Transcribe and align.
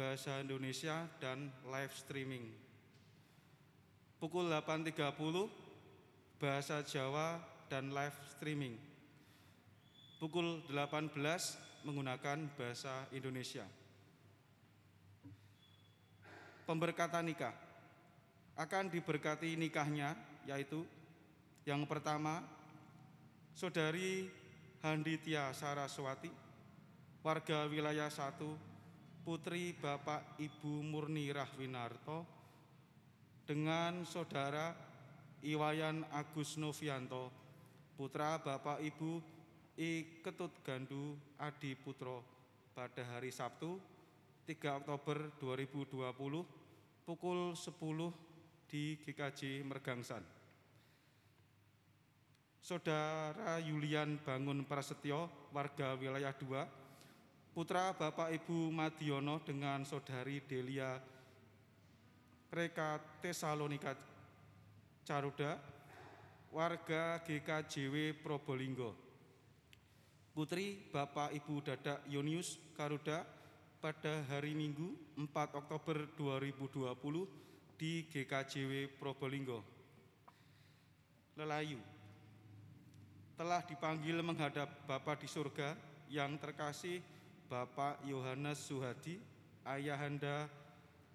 bahasa 0.00 0.40
Indonesia 0.40 1.04
dan 1.20 1.52
live 1.68 1.92
streaming. 1.92 2.48
Pukul 4.16 4.48
8.30 4.48 4.96
bahasa 6.40 6.80
Jawa 6.80 7.36
dan 7.68 7.92
live 7.92 8.16
streaming. 8.32 8.80
Pukul 10.16 10.64
18 10.72 11.12
menggunakan 11.84 12.48
bahasa 12.56 13.04
Indonesia. 13.12 13.68
Pemberkatan 16.64 17.28
nikah 17.28 17.52
akan 18.56 18.88
diberkati 18.88 19.52
nikahnya 19.60 20.16
yaitu 20.48 20.80
yang 21.68 21.84
pertama 21.84 22.40
Saudari 23.52 24.32
Handitia 24.80 25.52
Saraswati 25.52 26.32
warga 27.20 27.68
wilayah 27.68 28.08
1 28.08 28.69
Putri 29.20 29.76
Bapak 29.76 30.40
Ibu 30.40 30.80
Murni 30.80 31.28
Rahwinarto 31.28 32.24
dengan 33.44 34.08
Saudara 34.08 34.72
Iwayan 35.44 36.08
Agus 36.08 36.56
Novianto 36.56 37.28
putra 38.00 38.40
Bapak 38.40 38.80
Ibu 38.80 39.20
I 39.76 40.24
Ketut 40.24 40.64
Gandu 40.64 41.20
Adi 41.36 41.76
Putro 41.76 42.24
pada 42.72 43.04
hari 43.12 43.28
Sabtu 43.28 43.76
3 44.48 44.56
Oktober 44.80 45.36
2020 45.36 47.04
pukul 47.04 47.52
10 47.52 48.72
di 48.72 48.96
GKJ 49.04 49.66
Mergangsan. 49.68 50.24
Saudara 52.60 53.58
Yulian 53.58 54.20
Bangun 54.20 54.62
Prasetyo, 54.68 55.26
warga 55.50 55.96
wilayah 55.96 56.30
2, 56.36 56.79
putra 57.60 57.92
Bapak 57.92 58.32
Ibu 58.32 58.72
Madiono 58.72 59.36
dengan 59.44 59.84
Saudari 59.84 60.40
Delia 60.40 60.96
Reka 62.48 63.20
Tesalonika 63.20 63.92
Caruda, 65.04 65.60
warga 66.48 67.20
GKJW 67.20 68.16
Probolinggo. 68.24 68.96
Putri 70.32 70.88
Bapak 70.88 71.36
Ibu 71.36 71.60
Dadak 71.60 72.00
Yonius 72.08 72.56
Karuda 72.72 73.28
pada 73.76 74.24
hari 74.32 74.56
Minggu 74.56 74.96
4 75.20 75.28
Oktober 75.60 76.08
2020 76.16 77.76
di 77.76 78.08
GKJW 78.08 78.88
Probolinggo. 78.96 79.60
Lelayu 81.36 81.76
telah 83.36 83.60
dipanggil 83.68 84.16
menghadap 84.24 84.88
Bapa 84.88 85.12
di 85.20 85.28
surga 85.28 85.76
yang 86.08 86.40
terkasih 86.40 87.19
Bapak 87.50 87.98
Yohanes 88.06 88.62
Suhadi, 88.62 89.18
ayahanda 89.66 90.46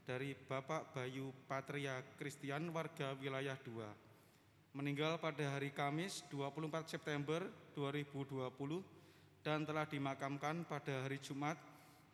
dari 0.03 0.35
Bapak 0.35 0.91
Bayu 0.91 1.31
Patria 1.47 2.03
Kristian 2.19 2.75
warga 2.75 3.15
wilayah 3.15 3.55
2. 3.63 4.75
Meninggal 4.75 5.15
pada 5.15 5.55
hari 5.55 5.71
Kamis 5.71 6.27
24 6.27 6.91
September 6.91 7.39
2020 7.71 8.51
dan 9.47 9.63
telah 9.63 9.87
dimakamkan 9.87 10.67
pada 10.67 11.07
hari 11.07 11.23
Jumat 11.23 11.55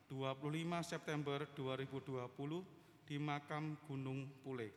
25 0.06 0.54
September 0.86 1.42
2020 1.58 2.22
di 3.02 3.18
makam 3.18 3.74
Gunung 3.90 4.30
Pule. 4.46 4.70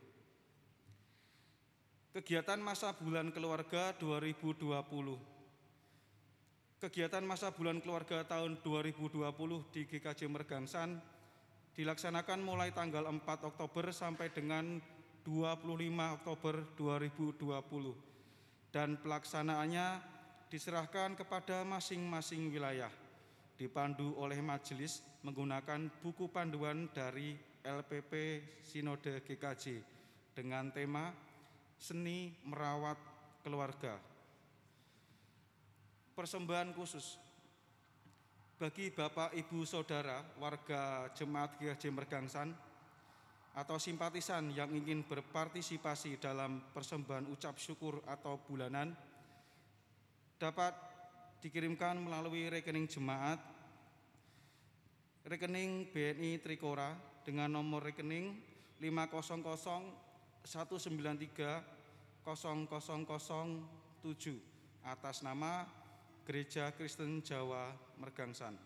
Kegiatan 2.17 2.57
masa 2.57 2.97
bulan 2.97 3.29
keluarga 3.29 3.93
2020. 4.01 5.34
Kegiatan 6.75 7.23
masa 7.23 7.55
bulan 7.55 7.79
keluarga 7.79 8.27
tahun 8.27 8.59
2020 8.59 9.23
di 9.71 9.87
GKJ 9.87 10.27
Mergangsan 10.27 10.99
dilaksanakan 11.71 12.43
mulai 12.43 12.75
tanggal 12.75 13.07
4 13.07 13.23
Oktober 13.47 13.95
sampai 13.95 14.27
dengan 14.35 14.83
25 15.23 15.71
Oktober 16.19 16.67
2020 16.75 18.75
dan 18.75 18.99
pelaksanaannya 18.99 19.87
diserahkan 20.51 21.15
kepada 21.15 21.63
masing-masing 21.63 22.51
wilayah 22.51 22.91
dipandu 23.55 24.11
oleh 24.19 24.43
majelis 24.43 24.99
menggunakan 25.23 25.87
buku 26.03 26.27
panduan 26.27 26.91
dari 26.91 27.39
LPP 27.63 28.43
Sinode 28.59 29.23
GKJ 29.23 29.79
dengan 30.35 30.75
tema 30.75 31.15
Seni 31.79 32.35
Merawat 32.43 32.99
Keluarga. 33.39 34.14
Persembahan 36.15 36.71
khusus. 36.71 37.19
Bagi 38.55 38.87
Bapak 38.87 39.35
Ibu 39.35 39.67
Saudara 39.67 40.23
warga 40.39 41.11
Jemaat 41.11 41.59
GKJ 41.59 41.91
Mergangsan 41.91 42.55
atau 43.51 43.75
simpatisan 43.75 44.47
yang 44.55 44.71
ingin 44.71 45.03
berpartisipasi 45.03 46.15
dalam 46.15 46.71
persembahan 46.71 47.27
ucap 47.35 47.59
syukur 47.59 47.99
atau 48.07 48.39
bulanan 48.47 48.95
dapat 50.39 50.71
dikirimkan 51.43 51.99
melalui 51.99 52.47
rekening 52.47 52.87
jemaat 52.87 53.43
rekening 55.27 55.91
BNI 55.91 56.39
Trikora 56.39 56.95
dengan 57.27 57.59
nomor 57.59 57.91
rekening 57.91 58.39
500 58.79 59.35
193 60.47 62.23
0007 62.23 62.23
atas 64.87 65.19
nama 65.19 65.83
Gereja 66.25 66.73
Kristen 66.73 67.21
Jawa 67.21 67.69
Mergangsan. 68.01 68.57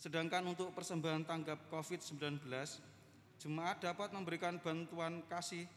Sedangkan 0.00 0.40
untuk 0.48 0.72
persembahan 0.72 1.28
tanggap 1.28 1.68
COVID-19, 1.68 2.16
jemaat 3.36 3.84
dapat 3.84 4.08
memberikan 4.16 4.56
bantuan 4.56 5.20
kasih 5.28 5.68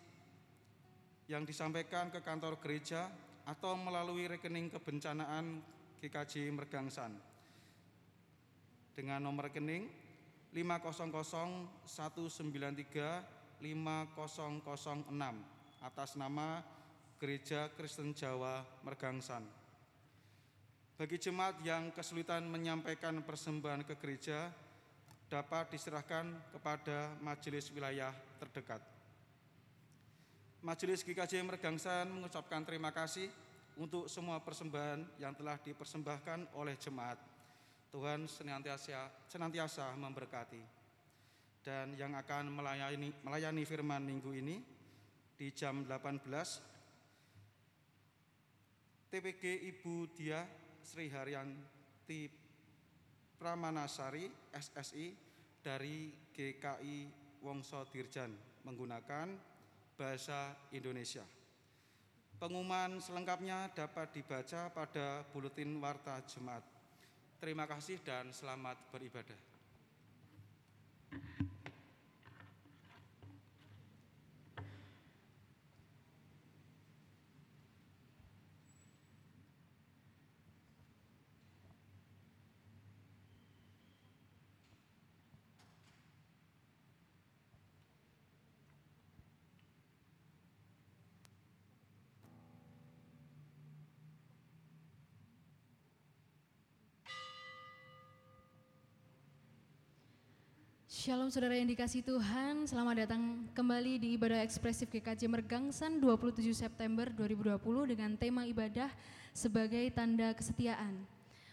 yang 1.27 1.43
disampaikan 1.43 2.07
ke 2.07 2.23
kantor 2.23 2.63
gereja 2.63 3.11
atau 3.43 3.75
melalui 3.75 4.31
rekening 4.31 4.71
kebencanaan 4.71 5.59
GKJ 5.99 6.47
Mergangsan 6.55 7.19
dengan 8.95 9.19
nomor 9.19 9.51
rekening 9.51 9.83
500 10.55 11.11
193 11.83 13.59
5006 13.59 14.63
atas 15.83 16.15
nama 16.15 16.63
Gereja 17.19 17.67
Kristen 17.75 18.15
Jawa 18.15 18.63
Mergangsan. 18.87 19.58
Bagi 20.99 21.15
jemaat 21.15 21.63
yang 21.63 21.95
kesulitan 21.95 22.43
menyampaikan 22.43 23.23
persembahan 23.23 23.87
ke 23.87 23.95
gereja 24.03 24.51
dapat 25.31 25.71
diserahkan 25.71 26.27
kepada 26.51 27.15
majelis 27.23 27.71
wilayah 27.71 28.11
terdekat. 28.35 28.83
Majelis 30.59 30.99
GKJ 31.07 31.39
Mergangsan 31.47 32.11
mengucapkan 32.11 32.67
terima 32.67 32.91
kasih 32.91 33.31
untuk 33.79 34.11
semua 34.11 34.43
persembahan 34.43 35.23
yang 35.23 35.31
telah 35.39 35.55
dipersembahkan 35.63 36.51
oleh 36.59 36.75
jemaat. 36.75 37.15
Tuhan 37.95 38.27
senantiasa, 38.27 39.07
senantiasa 39.31 39.95
memberkati 39.95 40.59
dan 41.63 41.95
yang 41.95 42.11
akan 42.11 42.51
melayani, 42.51 43.15
melayani 43.23 43.63
firman 43.63 44.03
minggu 44.03 44.35
ini 44.35 44.59
di 45.39 45.47
jam 45.55 45.79
18 45.87 46.27
TPG 49.07 49.63
Ibu 49.63 50.11
Dia 50.11 50.58
Sri 50.89 51.05
Haryanti 51.13 52.25
Pramanasari 53.37 54.25
SSI 54.49 55.13
dari 55.61 56.09
GKI 56.33 56.97
Wongso 57.45 57.85
Dirjan 57.93 58.33
menggunakan 58.65 59.29
bahasa 59.93 60.57
Indonesia. 60.73 61.21
Pengumuman 62.41 62.97
selengkapnya 62.97 63.69
dapat 63.69 64.17
dibaca 64.17 64.73
pada 64.73 65.21
buletin 65.29 65.77
Warta 65.77 66.25
Jemaat. 66.25 66.65
Terima 67.37 67.69
kasih 67.69 68.01
dan 68.01 68.33
selamat 68.33 68.89
beribadah. 68.89 69.48
Shalom 101.09 101.33
saudara 101.33 101.57
yang 101.57 101.65
dikasih 101.65 102.05
Tuhan, 102.05 102.69
selamat 102.69 103.09
datang 103.09 103.41
kembali 103.57 103.97
di 103.97 104.13
ibadah 104.13 104.45
ekspresif 104.45 104.93
GKJ 104.93 105.25
Mergangsan 105.25 105.97
27 105.97 106.37
September 106.53 107.09
2020 107.09 107.57
dengan 107.89 108.13
tema 108.13 108.45
ibadah 108.45 108.93
sebagai 109.33 109.89
tanda 109.89 110.29
kesetiaan. 110.37 111.01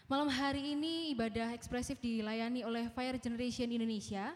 Malam 0.05 0.29
hari 0.29 0.77
ini 0.77 1.09
ibadah 1.09 1.57
ekspresif 1.57 1.97
dilayani 1.97 2.69
oleh 2.69 2.85
Fire 2.93 3.17
Generation 3.17 3.65
Indonesia. 3.73 4.29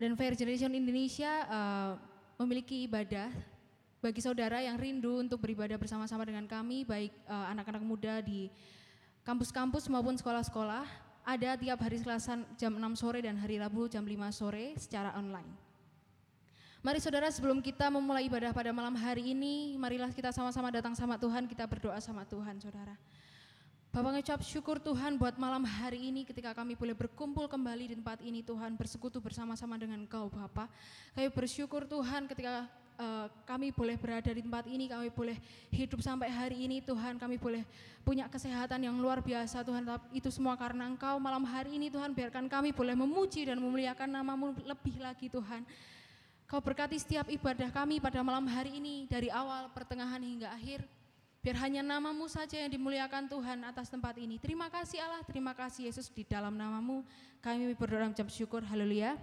Dan 0.00 0.16
Fire 0.16 0.40
Generation 0.40 0.72
Indonesia 0.72 1.44
uh, 1.52 1.92
memiliki 2.40 2.88
ibadah 2.88 3.28
bagi 4.00 4.24
saudara 4.24 4.64
yang 4.64 4.80
rindu 4.80 5.20
untuk 5.20 5.36
beribadah 5.36 5.76
bersama-sama 5.76 6.24
dengan 6.24 6.48
kami, 6.48 6.88
baik 6.88 7.12
eh, 7.12 7.46
anak-anak 7.52 7.84
uh, 7.84 7.88
muda 7.92 8.24
di 8.24 8.48
kampus-kampus 9.20 9.84
maupun 9.92 10.16
sekolah-sekolah, 10.16 11.09
ada 11.24 11.56
tiap 11.56 11.78
hari 11.80 12.00
Selasa 12.00 12.40
jam 12.56 12.72
6 12.74 13.00
sore 13.00 13.20
dan 13.20 13.36
hari 13.36 13.60
Rabu 13.60 13.86
jam 13.86 14.02
5 14.02 14.16
sore 14.32 14.74
secara 14.80 15.14
online. 15.16 15.48
Mari 16.80 16.96
saudara 16.96 17.28
sebelum 17.28 17.60
kita 17.60 17.92
memulai 17.92 18.24
ibadah 18.24 18.56
pada 18.56 18.72
malam 18.72 18.96
hari 18.96 19.36
ini, 19.36 19.76
marilah 19.76 20.08
kita 20.16 20.32
sama-sama 20.32 20.72
datang 20.72 20.96
sama 20.96 21.20
Tuhan, 21.20 21.44
kita 21.44 21.68
berdoa 21.68 22.00
sama 22.00 22.24
Tuhan 22.24 22.56
saudara. 22.56 22.96
Bapak 23.90 24.16
ngucap 24.16 24.40
syukur 24.46 24.78
Tuhan 24.78 25.18
buat 25.18 25.34
malam 25.34 25.66
hari 25.66 25.98
ini 25.98 26.22
ketika 26.22 26.54
kami 26.54 26.78
boleh 26.78 26.94
berkumpul 26.94 27.50
kembali 27.50 27.90
di 27.90 27.94
tempat 27.98 28.22
ini 28.22 28.38
Tuhan 28.38 28.78
bersekutu 28.78 29.18
bersama-sama 29.18 29.74
dengan 29.76 29.98
Kau 30.06 30.30
Bapak. 30.30 30.70
Kami 31.18 31.26
bersyukur 31.34 31.84
Tuhan 31.90 32.30
ketika 32.30 32.70
uh, 33.00 33.26
kami 33.48 33.72
boleh 33.72 33.96
berada 33.96 34.28
di 34.28 34.44
tempat 34.44 34.68
ini, 34.68 34.84
kami 34.86 35.08
boleh 35.08 35.40
hidup 35.72 36.04
sampai 36.04 36.28
hari 36.28 36.60
ini 36.60 36.84
Tuhan, 36.84 37.16
kami 37.16 37.40
boleh 37.40 37.64
punya 38.04 38.28
kesehatan 38.28 38.84
yang 38.84 39.00
luar 39.00 39.24
biasa 39.24 39.64
Tuhan. 39.64 39.88
Itu 40.12 40.28
semua 40.28 40.54
karena 40.60 40.84
Engkau 40.84 41.16
malam 41.16 41.42
hari 41.48 41.80
ini 41.80 41.88
Tuhan 41.88 42.12
biarkan 42.12 42.46
kami 42.46 42.76
boleh 42.76 42.92
memuji 42.92 43.48
dan 43.48 43.56
memuliakan 43.56 44.08
namamu 44.12 44.52
lebih 44.62 45.00
lagi 45.00 45.32
Tuhan. 45.32 45.64
Kau 46.50 46.58
berkati 46.58 46.98
setiap 46.98 47.30
ibadah 47.30 47.70
kami 47.70 48.02
pada 48.02 48.20
malam 48.26 48.44
hari 48.50 48.82
ini 48.82 49.06
dari 49.06 49.30
awal, 49.30 49.70
pertengahan 49.70 50.18
hingga 50.18 50.50
akhir. 50.50 50.82
Biar 51.40 51.56
hanya 51.64 51.80
namamu 51.80 52.28
saja 52.28 52.60
yang 52.60 52.68
dimuliakan 52.68 53.24
Tuhan 53.30 53.64
atas 53.64 53.88
tempat 53.88 54.18
ini. 54.20 54.36
Terima 54.36 54.68
kasih 54.68 55.00
Allah, 55.00 55.24
terima 55.24 55.56
kasih 55.56 55.88
Yesus 55.88 56.12
di 56.12 56.20
dalam 56.26 56.52
namamu. 56.52 57.00
Kami 57.40 57.72
berdoa 57.78 58.12
ucap 58.12 58.28
syukur, 58.28 58.60
haleluya. 58.66 59.16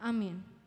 Amin. 0.00 0.61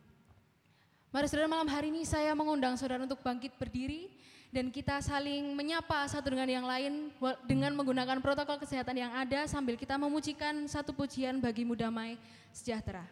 Mari 1.14 1.30
saudara 1.30 1.46
malam 1.46 1.70
hari 1.70 1.94
ini 1.94 2.02
saya 2.02 2.34
mengundang 2.34 2.74
saudara 2.74 3.06
untuk 3.06 3.22
bangkit 3.22 3.54
berdiri 3.54 4.10
dan 4.50 4.74
kita 4.74 4.98
saling 4.98 5.54
menyapa 5.54 6.02
satu 6.10 6.34
dengan 6.34 6.50
yang 6.50 6.66
lain 6.66 7.14
dengan 7.46 7.70
menggunakan 7.78 8.18
protokol 8.18 8.58
kesehatan 8.58 9.06
yang 9.06 9.12
ada 9.14 9.46
sambil 9.46 9.78
kita 9.78 9.94
memujikan 9.94 10.66
satu 10.66 10.90
pujian 10.90 11.38
bagimu 11.38 11.78
damai 11.78 12.18
sejahtera. 12.50 13.06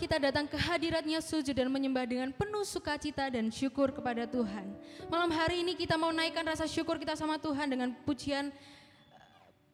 Kita 0.00 0.16
datang 0.16 0.48
ke 0.48 0.56
hadiratnya 0.56 1.20
sujud 1.20 1.52
dan 1.52 1.68
menyembah 1.68 2.08
dengan 2.08 2.32
penuh 2.32 2.64
sukacita 2.64 3.28
dan 3.28 3.52
syukur 3.52 3.92
kepada 3.92 4.24
Tuhan. 4.24 4.64
Malam 5.12 5.28
hari 5.28 5.60
ini 5.60 5.76
kita 5.76 6.00
mau 6.00 6.08
naikkan 6.08 6.40
rasa 6.40 6.64
syukur 6.64 6.96
kita 6.96 7.12
sama 7.12 7.36
Tuhan 7.36 7.68
dengan 7.68 7.92
pujian 8.08 8.48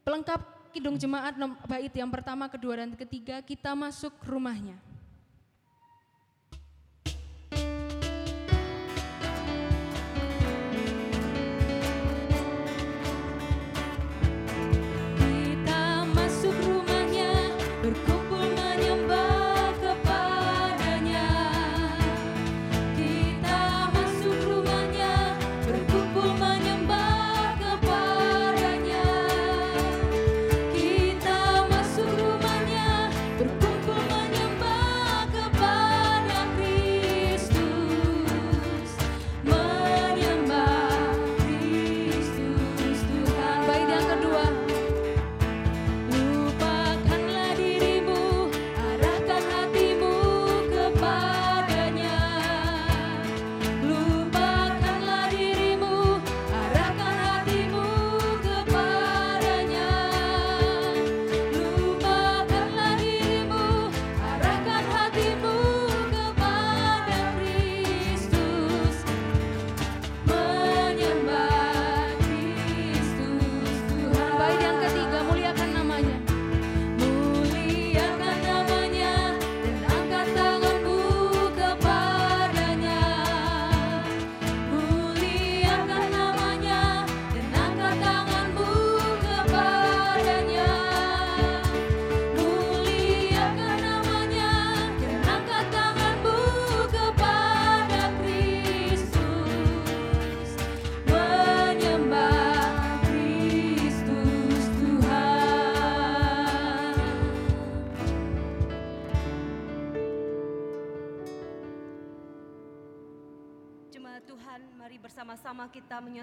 pelengkap 0.03 0.43
Kidung 0.75 0.99
Jemaat 0.99 1.39
bait 1.71 1.95
yang 1.95 2.11
pertama, 2.11 2.51
kedua, 2.51 2.83
dan 2.83 2.91
ketiga 2.99 3.39
kita 3.39 3.71
masuk 3.79 4.11
rumahnya. 4.27 4.75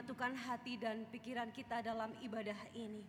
Menyatukan 0.01 0.33
hati 0.33 0.81
dan 0.81 1.05
pikiran 1.13 1.53
kita 1.53 1.85
dalam 1.85 2.09
ibadah 2.25 2.57
ini. 2.73 3.05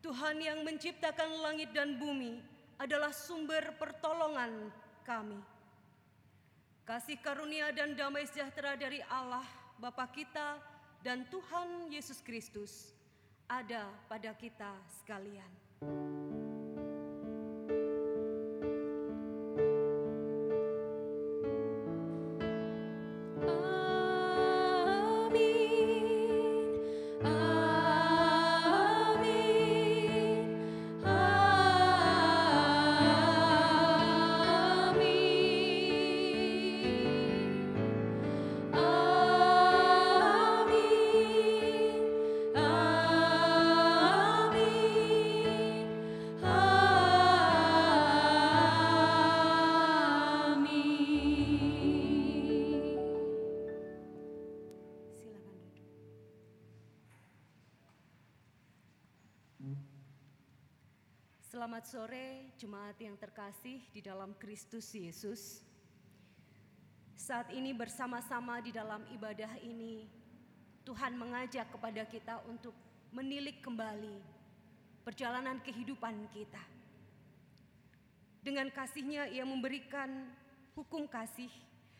Tuhan 0.00 0.40
yang 0.40 0.64
menciptakan 0.64 1.44
langit 1.44 1.68
dan 1.76 2.00
bumi 2.00 2.40
adalah 2.80 3.12
sumber 3.12 3.76
pertolongan 3.76 4.72
kami. 5.04 5.36
Kasih 6.88 7.20
karunia 7.20 7.68
dan 7.76 7.92
damai 7.92 8.24
sejahtera 8.24 8.72
dari 8.80 9.04
Allah 9.12 9.44
Bapa 9.76 10.08
kita 10.08 10.64
dan 11.04 11.28
Tuhan 11.28 11.92
Yesus 11.92 12.24
Kristus 12.24 12.96
ada 13.44 13.84
pada 14.08 14.32
kita 14.32 14.72
sekalian. 14.96 15.52
Selamat 61.68 61.84
sore 61.84 62.48
jemaat 62.56 62.96
yang 62.96 63.12
terkasih 63.20 63.76
di 63.92 64.00
dalam 64.00 64.32
Kristus 64.40 64.88
Yesus. 64.88 65.60
Saat 67.12 67.52
ini 67.52 67.76
bersama-sama 67.76 68.56
di 68.64 68.72
dalam 68.72 69.04
ibadah 69.12 69.52
ini, 69.60 70.08
Tuhan 70.88 71.12
mengajak 71.20 71.68
kepada 71.68 72.08
kita 72.08 72.40
untuk 72.48 72.72
menilik 73.12 73.60
kembali 73.60 74.16
perjalanan 75.04 75.60
kehidupan 75.60 76.32
kita. 76.32 76.64
Dengan 78.40 78.72
kasihnya 78.72 79.28
ia 79.28 79.44
memberikan 79.44 80.24
hukum 80.72 81.04
kasih 81.04 81.52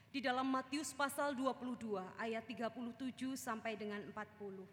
di 0.08 0.24
dalam 0.24 0.48
Matius 0.48 0.96
pasal 0.96 1.36
22 1.36 1.92
ayat 2.16 2.48
37 2.48 3.36
sampai 3.36 3.76
dengan 3.76 4.00
40. 4.16 4.64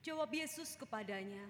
Jawab 0.00 0.32
Yesus 0.32 0.80
kepadanya, 0.80 1.44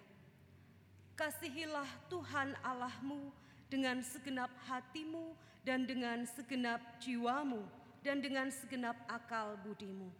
Kasihilah 1.12 1.88
Tuhan 2.09 2.57
Allahmu 2.64 3.28
dengan 3.69 4.00
segenap 4.00 4.49
hatimu 4.64 5.37
dan 5.61 5.85
dengan 5.85 6.25
segenap 6.25 6.81
jiwamu 6.99 7.62
dan 8.00 8.19
dengan 8.19 8.50
segenap 8.50 8.97
akal 9.07 9.54
budimu. 9.61 10.11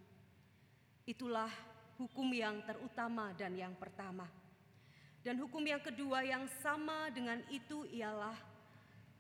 Itulah 1.09 1.51
hukum 1.99 2.29
yang 2.31 2.63
terutama 2.63 3.35
dan 3.35 3.57
yang 3.59 3.75
pertama. 3.75 4.29
Dan 5.23 5.39
hukum 5.39 5.63
yang 5.63 5.83
kedua 5.83 6.27
yang 6.27 6.47
sama 6.63 7.11
dengan 7.11 7.39
itu 7.51 7.87
ialah 7.91 8.35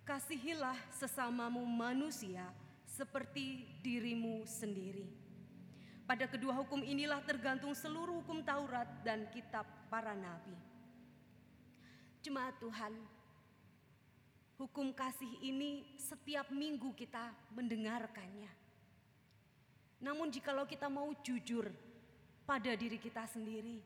kasihilah 0.02 0.75
sesamamu 0.91 1.62
manusia 1.62 2.47
seperti 2.87 3.67
dirimu 3.83 4.43
sendiri. 4.47 5.07
Pada 6.02 6.26
kedua 6.26 6.52
hukum 6.59 6.83
inilah 6.83 7.23
tergantung 7.23 7.73
seluruh 7.73 8.21
hukum 8.21 8.43
Taurat 8.43 8.87
dan 9.07 9.31
kitab 9.31 9.64
para 9.87 10.12
nabi. 10.12 10.72
Jemaat 12.23 12.55
Tuhan, 12.62 12.95
hukum 14.55 14.95
kasih 14.95 15.43
ini 15.43 15.83
setiap 15.99 16.55
minggu 16.55 16.95
kita 16.95 17.35
mendengarkannya. 17.50 18.47
Namun 19.99 20.31
jikalau 20.31 20.62
kita 20.62 20.87
mau 20.87 21.11
jujur 21.26 21.67
pada 22.47 22.79
diri 22.79 22.95
kita 23.02 23.26
sendiri, 23.26 23.83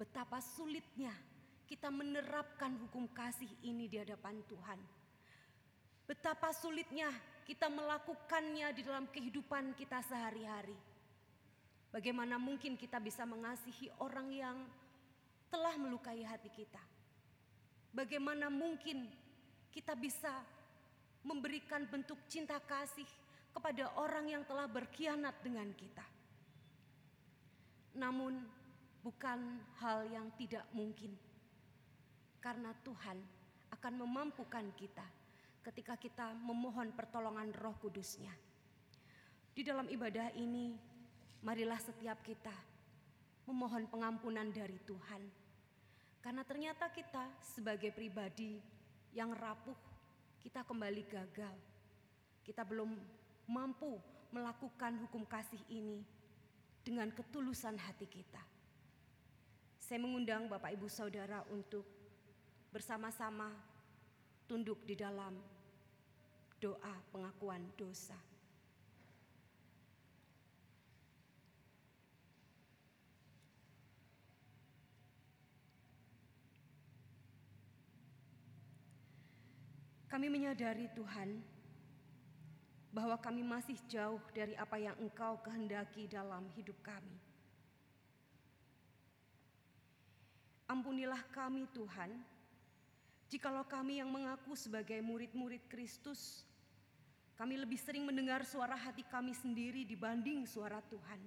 betapa 0.00 0.40
sulitnya 0.40 1.12
kita 1.68 1.92
menerapkan 1.92 2.80
hukum 2.80 3.04
kasih 3.12 3.52
ini 3.60 3.92
di 3.92 4.00
hadapan 4.00 4.40
Tuhan. 4.48 4.80
Betapa 6.08 6.56
sulitnya 6.56 7.12
kita 7.44 7.68
melakukannya 7.68 8.72
di 8.72 8.88
dalam 8.88 9.04
kehidupan 9.12 9.76
kita 9.76 10.00
sehari-hari. 10.08 10.80
Bagaimana 11.92 12.40
mungkin 12.40 12.80
kita 12.80 12.96
bisa 12.96 13.28
mengasihi 13.28 13.92
orang 14.00 14.32
yang 14.32 14.56
telah 15.52 15.76
melukai 15.76 16.24
hati 16.24 16.48
kita? 16.48 16.99
Bagaimana 17.90 18.46
mungkin 18.46 19.10
kita 19.74 19.98
bisa 19.98 20.30
memberikan 21.26 21.84
bentuk 21.90 22.22
cinta 22.30 22.62
kasih 22.62 23.06
kepada 23.50 23.90
orang 23.98 24.30
yang 24.30 24.42
telah 24.46 24.70
berkhianat 24.70 25.34
dengan 25.42 25.66
kita? 25.74 26.06
Namun, 27.98 28.46
bukan 29.02 29.58
hal 29.82 30.06
yang 30.06 30.30
tidak 30.38 30.62
mungkin, 30.70 31.10
karena 32.38 32.70
Tuhan 32.86 33.18
akan 33.74 33.94
memampukan 34.06 34.70
kita 34.78 35.06
ketika 35.66 35.98
kita 35.98 36.30
memohon 36.40 36.94
pertolongan 36.94 37.50
Roh 37.58 37.74
Kudusnya. 37.82 38.32
Di 39.50 39.66
dalam 39.66 39.90
ibadah 39.90 40.30
ini, 40.38 40.72
marilah 41.42 41.82
setiap 41.82 42.22
kita 42.22 42.54
memohon 43.50 43.90
pengampunan 43.90 44.46
dari 44.54 44.78
Tuhan 44.86 45.49
karena 46.20 46.44
ternyata 46.44 46.88
kita 46.92 47.24
sebagai 47.40 47.88
pribadi 47.96 48.60
yang 49.16 49.32
rapuh, 49.32 49.76
kita 50.44 50.60
kembali 50.64 51.02
gagal. 51.08 51.56
Kita 52.44 52.64
belum 52.64 52.92
mampu 53.48 53.96
melakukan 54.30 55.00
hukum 55.06 55.24
kasih 55.24 55.60
ini 55.72 56.04
dengan 56.84 57.08
ketulusan 57.10 57.76
hati 57.80 58.06
kita. 58.06 58.40
Saya 59.80 59.98
mengundang 59.98 60.46
Bapak 60.46 60.70
Ibu 60.76 60.86
Saudara 60.86 61.42
untuk 61.50 61.82
bersama-sama 62.70 63.50
tunduk 64.46 64.86
di 64.86 64.94
dalam 64.94 65.34
doa 66.62 66.94
pengakuan 67.10 67.64
dosa. 67.74 68.29
Kami 80.10 80.26
menyadari 80.26 80.90
Tuhan 80.90 81.38
bahwa 82.90 83.14
kami 83.14 83.46
masih 83.46 83.78
jauh 83.86 84.18
dari 84.34 84.58
apa 84.58 84.74
yang 84.74 84.98
Engkau 84.98 85.38
kehendaki 85.46 86.10
dalam 86.10 86.50
hidup 86.58 86.74
kami. 86.82 87.14
Ampunilah 90.66 91.22
kami 91.30 91.66
Tuhan, 91.70 92.10
jikalau 93.30 93.62
kami 93.62 94.02
yang 94.02 94.10
mengaku 94.10 94.58
sebagai 94.58 94.98
murid-murid 94.98 95.62
Kristus, 95.70 96.42
kami 97.38 97.58
lebih 97.58 97.78
sering 97.78 98.02
mendengar 98.02 98.42
suara 98.42 98.74
hati 98.74 99.06
kami 99.06 99.30
sendiri 99.34 99.86
dibanding 99.86 100.42
suara 100.42 100.82
Tuhan. 100.90 101.22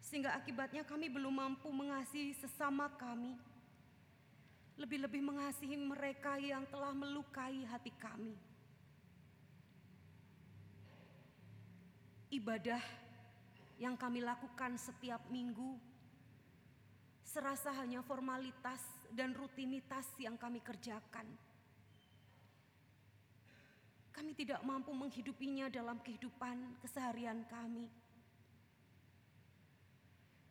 Sehingga 0.00 0.36
akibatnya 0.36 0.84
kami 0.84 1.12
belum 1.12 1.32
mampu 1.32 1.68
mengasihi 1.72 2.36
sesama 2.36 2.88
kami, 2.96 3.36
lebih-lebih 4.80 5.20
mengasihi 5.20 5.76
mereka 5.76 6.40
yang 6.40 6.64
telah 6.72 6.96
melukai 6.96 7.64
hati 7.68 7.92
kami. 8.00 8.34
Ibadah 12.32 12.80
yang 13.76 13.98
kami 13.98 14.24
lakukan 14.24 14.80
setiap 14.80 15.20
minggu 15.28 15.76
serasa 17.32 17.72
hanya 17.80 18.04
formalitas 18.04 18.80
dan 19.12 19.32
rutinitas 19.32 20.04
yang 20.20 20.36
kami 20.36 20.60
kerjakan. 20.60 21.24
Kami 24.12 24.36
tidak 24.36 24.60
mampu 24.60 24.92
menghidupinya 24.92 25.72
dalam 25.72 25.96
kehidupan 26.04 26.76
keseharian 26.84 27.48
kami. 27.48 27.88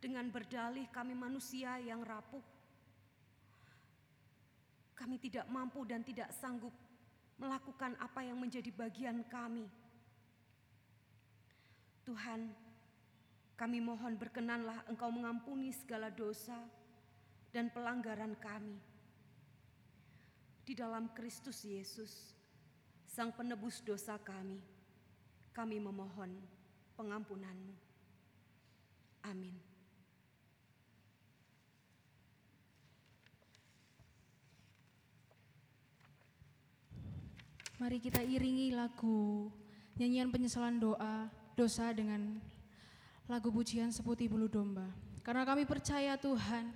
Dengan 0.02 0.26
berdalih 0.34 0.90
kami 0.90 1.14
manusia 1.14 1.78
yang 1.78 2.02
rapuh, 2.02 2.42
kami 4.98 5.18
tidak 5.18 5.48
mampu 5.50 5.84
dan 5.88 6.06
tidak 6.06 6.30
sanggup 6.36 6.74
melakukan 7.42 7.98
apa 7.98 8.22
yang 8.22 8.38
menjadi 8.38 8.70
bagian 8.70 9.26
kami. 9.26 9.66
Tuhan, 12.06 12.54
kami 13.58 13.78
mohon 13.82 14.18
berkenanlah 14.18 14.86
Engkau 14.90 15.10
mengampuni 15.10 15.74
segala 15.74 16.10
dosa 16.10 16.58
dan 17.54 17.70
pelanggaran 17.70 18.38
kami. 18.38 18.78
Di 20.62 20.78
dalam 20.78 21.10
Kristus 21.14 21.66
Yesus, 21.66 22.38
Sang 23.12 23.28
penebus 23.36 23.84
dosa 23.84 24.16
kami, 24.16 24.56
kami 25.52 25.84
memohon 25.84 26.32
pengampunanmu. 26.96 27.76
Amin. 29.28 29.71
Mari 37.82 37.98
kita 37.98 38.22
iringi 38.22 38.78
lagu 38.78 39.50
nyanyian 39.98 40.30
penyesalan 40.30 40.78
doa 40.78 41.26
dosa 41.58 41.90
dengan 41.90 42.38
lagu 43.26 43.50
pujian 43.50 43.90
seputih 43.90 44.30
bulu 44.30 44.46
domba. 44.46 44.86
Karena 45.26 45.42
kami 45.42 45.66
percaya 45.66 46.14
Tuhan, 46.14 46.70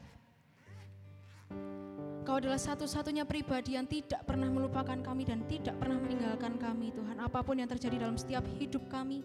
Kau 2.26 2.42
adalah 2.42 2.58
satu-satunya 2.58 3.22
pribadi 3.22 3.78
yang 3.78 3.86
tidak 3.86 4.26
pernah 4.26 4.50
melupakan 4.50 4.98
kami 4.98 5.30
dan 5.30 5.46
tidak 5.46 5.78
pernah 5.78 6.02
meninggalkan 6.02 6.58
kami 6.58 6.90
Tuhan. 6.90 7.22
Apa 7.22 7.46
pun 7.46 7.62
yang 7.62 7.70
terjadi 7.70 8.02
dalam 8.02 8.18
setiap 8.18 8.42
hidup 8.58 8.90
kami, 8.90 9.22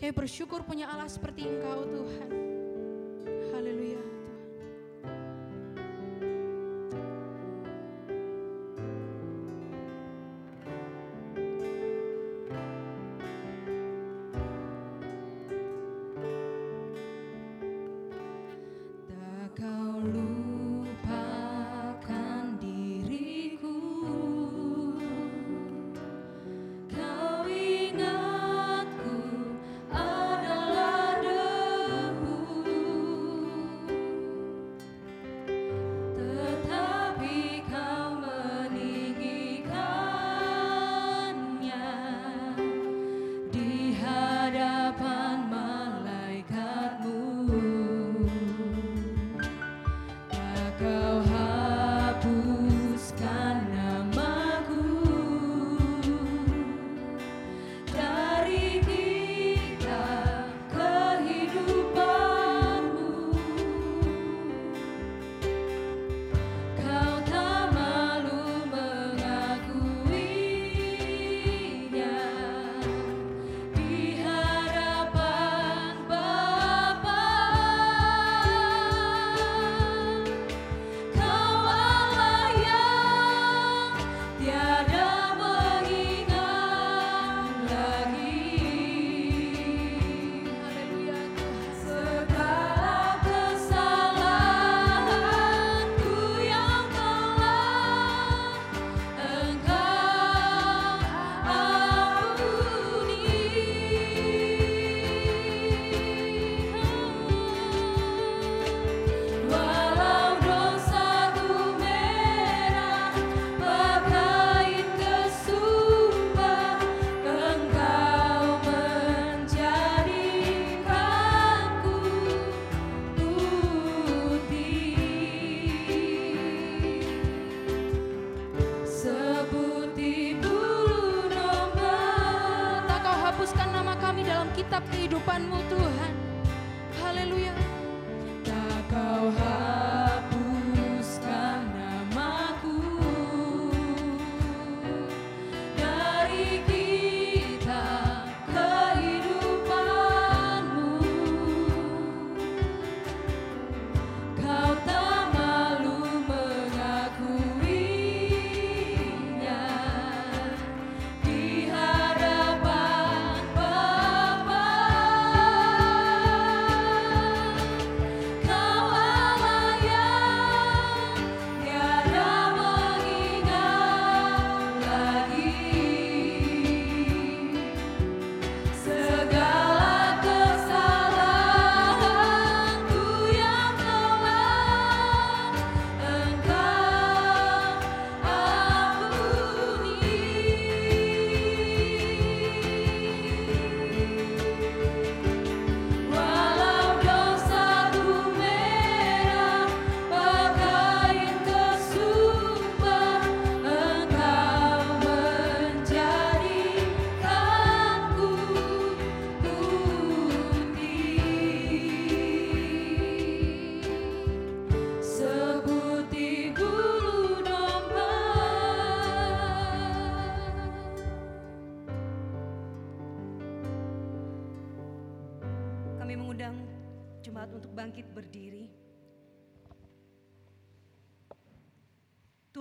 kami 0.00 0.12
bersyukur 0.16 0.64
punya 0.64 0.88
Allah 0.88 1.12
seperti 1.12 1.44
Engkau 1.44 1.84
Tuhan. 1.84 2.53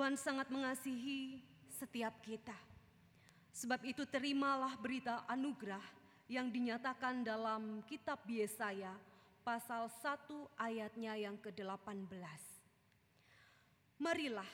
Tuhan 0.04 0.20
sangat 0.20 0.52
mengasihi 0.52 1.40
setiap 1.72 2.12
kita. 2.28 2.60
Sebab 3.56 3.88
itu 3.88 4.04
terimalah 4.04 4.76
berita 4.76 5.24
anugerah 5.32 5.80
yang 6.28 6.52
dinyatakan 6.52 7.24
dalam 7.24 7.80
kitab 7.88 8.20
Yesaya 8.28 8.92
pasal 9.48 9.88
1 9.88 10.28
ayatnya 10.60 11.16
yang 11.16 11.40
ke-18. 11.40 12.04
Marilah, 13.96 14.52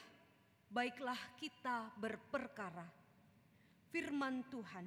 baiklah 0.70 1.18
kita 1.42 1.98
berperkara. 1.98 2.86
Firman 3.90 4.46
Tuhan, 4.54 4.86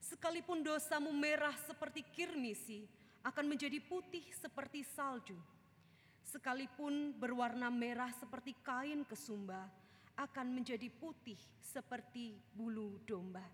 sekalipun 0.00 0.64
dosamu 0.64 1.12
merah 1.12 1.52
seperti 1.68 2.00
kirmisi, 2.16 2.88
akan 3.28 3.44
menjadi 3.44 3.76
putih 3.76 4.24
seperti 4.40 4.88
salju. 4.88 5.36
Sekalipun 6.24 7.12
berwarna 7.12 7.68
merah 7.68 8.08
seperti 8.16 8.56
kain 8.64 9.04
kesumba, 9.04 9.68
akan 10.16 10.52
menjadi 10.52 10.88
putih 10.92 11.38
seperti 11.60 12.36
bulu 12.52 13.00
domba. 13.04 13.44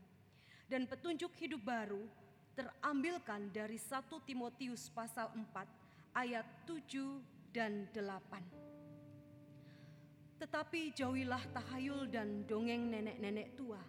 Dan 0.68 0.84
petunjuk 0.84 1.32
hidup 1.38 1.64
baru 1.64 2.04
terambilkan 2.52 3.48
dari 3.54 3.78
1 3.80 4.04
Timotius 4.26 4.90
pasal 4.90 5.30
4 5.32 6.18
ayat 6.18 6.44
7 6.66 7.54
dan 7.54 7.86
8. 7.94 10.38
Tetapi 10.38 10.94
jauhilah 10.94 11.42
tahayul 11.50 12.06
dan 12.10 12.46
dongeng 12.46 12.90
nenek-nenek 12.90 13.56
tua. 13.58 13.80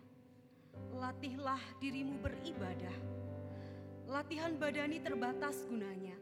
Latihlah 0.96 1.60
dirimu 1.82 2.18
beribadah. 2.24 2.96
Latihan 4.10 4.58
badani 4.58 4.98
terbatas 4.98 5.62
gunanya, 5.70 6.18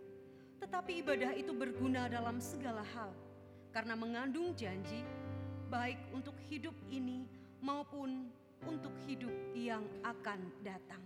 tetapi 0.60 0.99
ibadah 0.99 1.31
itu 1.31 1.55
berguna 1.55 2.12
dalam 2.12 2.43
segala 2.43 2.83
hal 2.83 3.15
karena 3.71 3.95
mengandung 3.95 4.51
janji 4.57 5.05
baik 5.67 5.99
untuk 6.15 6.36
hidup 6.47 6.73
ini 6.88 7.27
maupun 7.60 8.32
untuk 8.63 8.95
hidup 9.03 9.32
yang 9.53 9.84
akan 10.01 10.39
datang. 10.63 11.03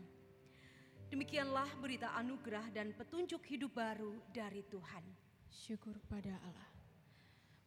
Demikianlah 1.12 1.68
berita 1.84 2.08
anugerah 2.16 2.72
dan 2.72 2.96
petunjuk 2.96 3.44
hidup 3.44 3.76
baru 3.76 4.16
dari 4.32 4.64
Tuhan. 4.72 5.04
Syukur 5.52 6.00
pada 6.08 6.32
Allah. 6.48 6.72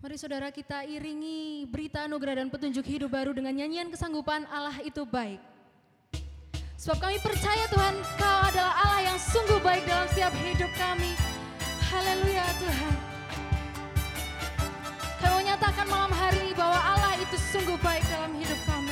Mari 0.01 0.17
saudara 0.17 0.49
kita 0.49 0.85
iringi 0.89 1.69
berita 1.69 2.09
anugerah 2.09 2.41
dan 2.41 2.49
petunjuk 2.49 2.85
hidup 2.89 3.13
baru 3.13 3.37
dengan 3.37 3.53
nyanyian 3.53 3.93
kesanggupan 3.93 4.49
Allah 4.49 4.81
itu 4.81 5.05
baik. 5.05 5.41
Sebab 6.81 7.01
kami 7.01 7.17
percaya 7.21 7.65
Tuhan 7.69 7.95
kau 8.17 8.41
adalah 8.49 8.75
Allah 8.81 9.01
yang 9.13 9.19
sungguh 9.21 9.61
baik 9.61 9.85
dalam 9.89 10.09
setiap 10.13 10.33
hidup 10.41 10.73
kami. 10.77 11.13
Haleluya 11.89 12.45
Tuhan. 12.61 13.14
Menyatakan 15.55 15.87
malam 15.87 16.11
hari 16.11 16.51
ini 16.51 16.55
bahwa 16.59 16.75
Allah 16.75 17.15
itu 17.15 17.39
sungguh 17.39 17.79
baik 17.79 18.03
dalam 18.11 18.35
hidup 18.35 18.59
kami. 18.67 18.84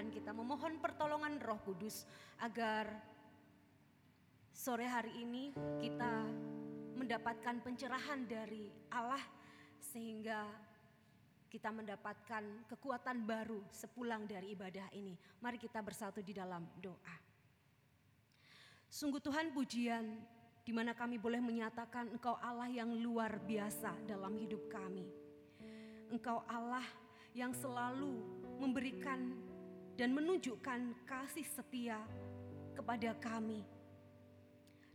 Tuhan, 0.00 0.16
kita 0.16 0.32
memohon 0.32 0.80
pertolongan 0.80 1.36
Roh 1.44 1.60
Kudus 1.60 2.08
agar 2.40 2.88
sore 4.48 4.88
hari 4.88 5.12
ini 5.12 5.52
kita 5.76 6.24
mendapatkan 6.96 7.60
pencerahan 7.60 8.24
dari 8.24 8.72
Allah 8.88 9.20
sehingga 9.76 10.48
kita 11.52 11.68
mendapatkan 11.68 12.64
kekuatan 12.72 13.28
baru 13.28 13.60
sepulang 13.68 14.24
dari 14.24 14.56
ibadah 14.56 14.88
ini. 14.96 15.12
Mari 15.44 15.60
kita 15.60 15.84
bersatu 15.84 16.24
di 16.24 16.32
dalam 16.32 16.64
doa. 16.80 17.16
Sungguh 18.88 19.20
Tuhan 19.20 19.52
pujian 19.52 20.16
di 20.64 20.72
mana 20.72 20.96
kami 20.96 21.20
boleh 21.20 21.44
menyatakan 21.44 22.08
Engkau 22.08 22.40
Allah 22.40 22.72
yang 22.72 22.88
luar 22.88 23.36
biasa 23.36 24.00
dalam 24.08 24.32
hidup 24.40 24.64
kami. 24.72 25.04
Engkau 26.08 26.40
Allah 26.48 26.88
yang 27.36 27.52
selalu 27.52 28.16
memberikan 28.56 29.49
dan 30.00 30.16
menunjukkan 30.16 31.04
kasih 31.04 31.44
setia 31.44 32.00
kepada 32.72 33.12
kami. 33.20 33.60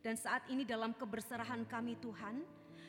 Dan 0.02 0.18
saat 0.18 0.50
ini 0.50 0.66
dalam 0.66 0.98
keberserahan 0.98 1.62
kami 1.70 1.94
Tuhan, 2.02 2.42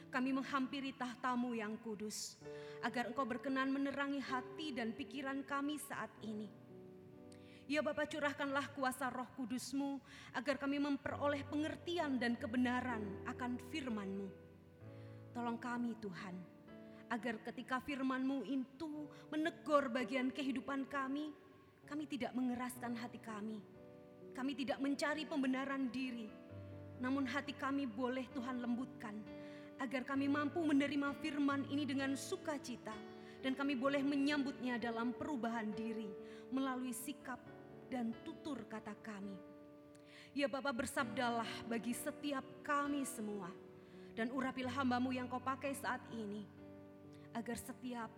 kami 0.08 0.32
menghampiri 0.32 0.96
tahtamu 0.96 1.52
yang 1.52 1.76
kudus, 1.84 2.40
agar 2.80 3.12
engkau 3.12 3.28
berkenan 3.28 3.68
menerangi 3.68 4.24
hati 4.24 4.72
dan 4.72 4.96
pikiran 4.96 5.44
kami 5.44 5.76
saat 5.76 6.08
ini. 6.24 6.48
Ya 7.68 7.84
Bapa 7.84 8.08
curahkanlah 8.08 8.72
kuasa 8.72 9.12
roh 9.12 9.28
kudusmu 9.36 10.00
agar 10.32 10.56
kami 10.56 10.80
memperoleh 10.80 11.44
pengertian 11.52 12.16
dan 12.16 12.40
kebenaran 12.40 13.04
akan 13.28 13.60
firman-Mu. 13.68 14.28
Tolong 15.36 15.60
kami 15.60 15.92
Tuhan, 16.00 16.36
agar 17.12 17.44
ketika 17.52 17.76
firman-Mu 17.84 18.40
itu 18.48 19.04
menegur 19.28 19.92
bagian 19.92 20.32
kehidupan 20.32 20.88
kami, 20.88 21.44
kami 21.86 22.04
tidak 22.10 22.34
mengeraskan 22.34 22.98
hati 22.98 23.22
kami. 23.22 23.62
Kami 24.36 24.52
tidak 24.52 24.82
mencari 24.84 25.24
pembenaran 25.24 25.88
diri, 25.88 26.28
namun 27.00 27.24
hati 27.24 27.56
kami 27.56 27.88
boleh 27.88 28.28
Tuhan 28.36 28.60
lembutkan 28.60 29.16
agar 29.80 30.04
kami 30.04 30.28
mampu 30.28 30.60
menerima 30.60 31.16
firman 31.24 31.64
ini 31.72 31.88
dengan 31.88 32.12
sukacita 32.16 32.92
dan 33.40 33.56
kami 33.56 33.76
boleh 33.76 34.04
menyambutnya 34.04 34.76
dalam 34.76 35.16
perubahan 35.16 35.72
diri 35.72 36.08
melalui 36.52 36.92
sikap 36.92 37.40
dan 37.88 38.12
tutur 38.24 38.64
kata 38.68 38.92
kami. 39.00 39.36
Ya 40.36 40.52
Bapak 40.52 40.84
bersabdalah 40.84 41.48
bagi 41.64 41.96
setiap 41.96 42.44
kami 42.60 43.08
semua 43.08 43.48
dan 44.12 44.28
urapilah 44.32 44.72
hambamu 44.72 45.12
yang 45.16 45.28
kau 45.28 45.40
pakai 45.40 45.72
saat 45.76 46.00
ini 46.12 46.44
agar 47.32 47.56
setiap 47.56 48.08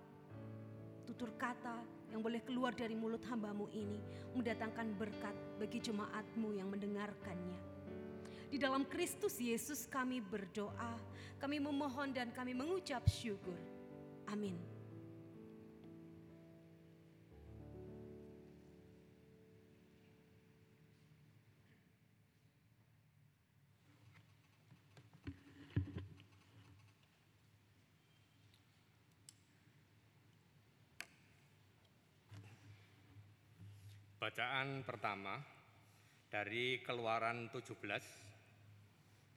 tutur 1.06 1.30
kata 1.34 1.97
yang 2.12 2.20
boleh 2.20 2.40
keluar 2.44 2.76
dari 2.76 2.96
mulut 2.96 3.20
hambamu 3.28 3.68
ini 3.72 4.00
mendatangkan 4.36 4.96
berkat 4.96 5.36
bagi 5.60 5.78
jemaatmu 5.80 6.56
yang 6.56 6.68
mendengarkannya. 6.68 7.60
Di 8.48 8.56
dalam 8.56 8.88
Kristus 8.88 9.36
Yesus 9.36 9.84
kami 9.84 10.24
berdoa, 10.24 10.96
kami 11.36 11.60
memohon 11.60 12.16
dan 12.16 12.32
kami 12.32 12.56
mengucap 12.56 13.04
syukur. 13.04 13.56
Amin. 14.28 14.56
Bacaan 34.28 34.84
pertama 34.84 35.40
dari 36.28 36.84
Keluaran 36.84 37.48
17 37.48 37.80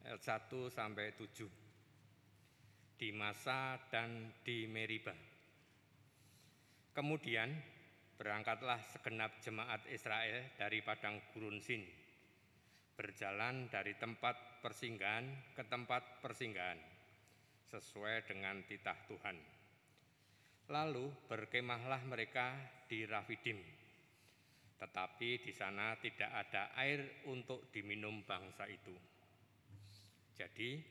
ayat 0.03 0.19
1 0.19 0.51
sampai 0.67 1.15
7 1.15 1.47
di 2.99 3.15
Masa 3.15 3.79
dan 3.87 4.35
di 4.43 4.67
Meriba. 4.67 5.15
Kemudian 6.91 7.55
berangkatlah 8.19 8.83
segenap 8.91 9.39
jemaat 9.39 9.79
Israel 9.87 10.51
dari 10.59 10.83
padang 10.83 11.23
gurun 11.31 11.63
Sin, 11.63 11.87
berjalan 12.99 13.71
dari 13.71 13.95
tempat 13.95 14.59
persinggahan 14.59 15.55
ke 15.55 15.71
tempat 15.71 16.19
persinggahan 16.19 16.83
sesuai 17.71 18.27
dengan 18.27 18.59
titah 18.67 18.99
Tuhan. 19.07 19.39
Lalu 20.67 21.07
berkemahlah 21.31 22.03
mereka 22.03 22.59
di 22.91 23.07
Rafidim 23.07 23.79
tetapi 24.81 25.45
di 25.45 25.53
sana 25.53 25.93
tidak 26.01 26.33
ada 26.33 26.73
air 26.81 27.21
untuk 27.29 27.69
diminum 27.69 28.25
bangsa 28.25 28.65
itu. 28.65 28.97
Jadi, 30.33 30.81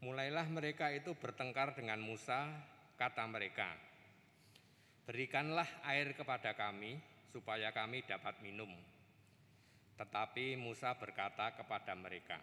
mulailah 0.00 0.48
mereka 0.48 0.88
itu 0.88 1.12
bertengkar 1.12 1.76
dengan 1.76 2.00
Musa, 2.00 2.48
kata 2.96 3.28
mereka, 3.28 3.68
"Berikanlah 5.04 5.68
air 5.84 6.16
kepada 6.16 6.56
kami 6.56 6.96
supaya 7.28 7.68
kami 7.68 8.00
dapat 8.08 8.40
minum." 8.40 8.72
Tetapi 10.00 10.56
Musa 10.56 10.96
berkata 10.96 11.52
kepada 11.52 11.92
mereka, 11.92 12.40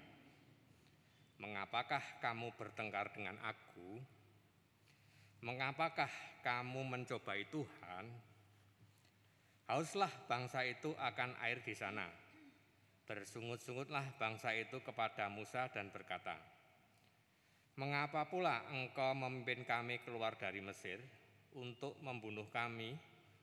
"Mengapakah 1.42 2.22
kamu 2.22 2.54
bertengkar 2.54 3.10
dengan 3.10 3.42
aku? 3.42 3.98
Mengapakah 5.42 6.14
kamu 6.46 6.86
mencobai 6.86 7.50
Tuhan?" 7.50 8.35
Hauslah 9.66 10.14
bangsa 10.30 10.62
itu 10.62 10.94
akan 10.94 11.34
air 11.42 11.58
di 11.66 11.74
sana. 11.74 12.06
Bersungut-sungutlah 13.10 14.18
bangsa 14.22 14.54
itu 14.54 14.78
kepada 14.86 15.26
Musa 15.26 15.66
dan 15.74 15.90
berkata, 15.90 16.38
Mengapa 17.76 18.30
pula 18.30 18.62
engkau 18.70 19.12
memimpin 19.18 19.66
kami 19.66 20.00
keluar 20.06 20.38
dari 20.38 20.62
Mesir 20.62 21.02
untuk 21.58 21.98
membunuh 22.06 22.46
kami, 22.54 22.94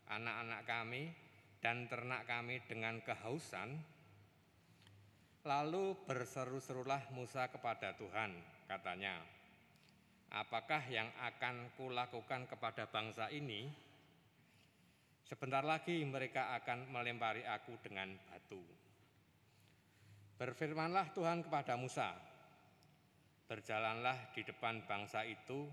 anak-anak 0.08 0.62
kami, 0.62 1.10
dan 1.58 1.90
ternak 1.90 2.22
kami 2.30 2.62
dengan 2.70 3.02
kehausan? 3.02 3.82
Lalu 5.42 5.98
berseru-serulah 6.06 7.10
Musa 7.18 7.50
kepada 7.50 7.98
Tuhan, 7.98 8.30
katanya, 8.70 9.18
Apakah 10.32 10.86
yang 10.86 11.10
akan 11.18 11.74
kulakukan 11.76 12.46
kepada 12.46 12.88
bangsa 12.88 13.28
ini 13.28 13.68
Sebentar 15.22 15.62
lagi 15.62 16.02
mereka 16.02 16.54
akan 16.58 16.90
melempari 16.90 17.46
aku 17.46 17.78
dengan 17.78 18.10
batu. 18.26 18.58
Berfirmanlah 20.36 21.14
Tuhan 21.14 21.46
kepada 21.46 21.78
Musa, 21.78 22.10
berjalanlah 23.46 24.34
di 24.34 24.42
depan 24.42 24.82
bangsa 24.88 25.22
itu 25.22 25.70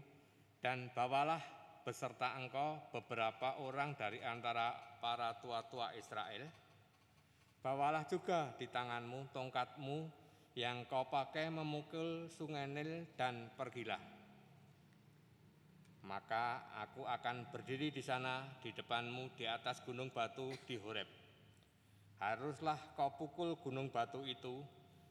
dan 0.62 0.94
bawalah 0.94 1.42
beserta 1.82 2.38
engkau 2.38 2.78
beberapa 2.94 3.58
orang 3.66 3.98
dari 3.98 4.22
antara 4.22 4.78
para 5.02 5.34
tua-tua 5.42 5.98
Israel. 5.98 6.46
Bawalah 7.60 8.06
juga 8.06 8.54
di 8.56 8.70
tanganmu 8.70 9.34
tongkatmu 9.34 9.98
yang 10.54 10.86
kau 10.86 11.10
pakai 11.10 11.50
memukul 11.50 12.30
sungai 12.30 12.70
Nil 12.70 13.10
dan 13.18 13.52
pergilah 13.58 14.19
maka 16.08 16.72
aku 16.80 17.04
akan 17.04 17.52
berdiri 17.52 17.92
di 17.92 18.00
sana 18.00 18.48
di 18.64 18.72
depanmu 18.72 19.36
di 19.36 19.44
atas 19.44 19.84
gunung 19.84 20.14
batu 20.14 20.54
di 20.64 20.80
Horeb. 20.80 21.08
Haruslah 22.20 22.80
kau 22.96 23.16
pukul 23.16 23.60
gunung 23.60 23.92
batu 23.92 24.24
itu 24.24 24.64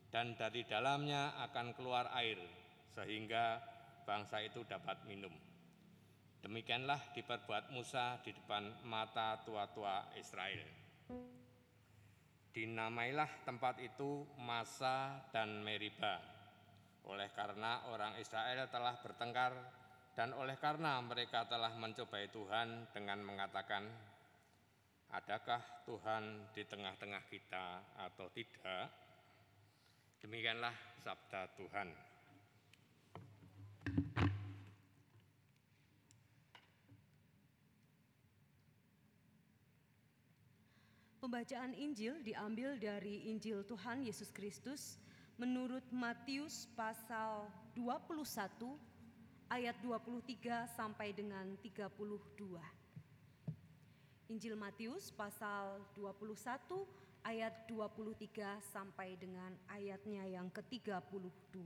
dan 0.09 0.37
dari 0.37 0.65
dalamnya 0.65 1.37
akan 1.49 1.77
keluar 1.77 2.09
air 2.17 2.41
sehingga 2.93 3.61
bangsa 4.09 4.41
itu 4.41 4.65
dapat 4.65 5.05
minum. 5.05 5.33
Demikianlah 6.41 7.13
diperbuat 7.13 7.75
Musa 7.75 8.23
di 8.25 8.33
depan 8.33 8.87
mata 8.87 9.43
tua-tua 9.43 10.15
Israel. 10.17 10.65
Dinamailah 12.55 13.45
tempat 13.45 13.79
itu 13.85 14.25
Masa 14.41 15.29
dan 15.31 15.63
Meriba, 15.63 16.19
oleh 17.07 17.29
karena 17.37 17.87
orang 17.93 18.17
Israel 18.19 18.67
telah 18.73 18.97
bertengkar 18.99 19.53
dan 20.19 20.35
oleh 20.35 20.59
karena 20.59 20.99
mereka 20.99 21.47
telah 21.47 21.71
mencobai 21.79 22.27
Tuhan 22.35 22.91
dengan 22.91 23.23
mengatakan, 23.23 23.87
adakah 25.15 25.63
Tuhan 25.87 26.51
di 26.51 26.67
tengah-tengah 26.67 27.23
kita 27.31 27.87
atau 27.95 28.27
tidak? 28.35 28.91
Demikianlah 30.19 30.75
sabda 31.07 31.55
Tuhan. 31.55 31.89
Pembacaan 41.23 41.79
Injil 41.79 42.19
diambil 42.27 42.75
dari 42.75 43.31
Injil 43.31 43.63
Tuhan 43.63 44.03
Yesus 44.03 44.35
Kristus 44.35 44.99
menurut 45.39 45.87
Matius 45.95 46.67
pasal 46.75 47.47
21 47.79 48.88
ayat 49.49 49.77
23 49.81 50.69
sampai 50.77 51.17
dengan 51.17 51.57
32. 51.65 51.89
Injil 54.29 54.55
Matius 54.61 55.09
pasal 55.09 55.81
21 55.97 56.85
ayat 57.25 57.65
23 57.65 58.61
sampai 58.69 59.17
dengan 59.17 59.57
ayatnya 59.73 60.29
yang 60.29 60.53
ke-32. 60.53 61.65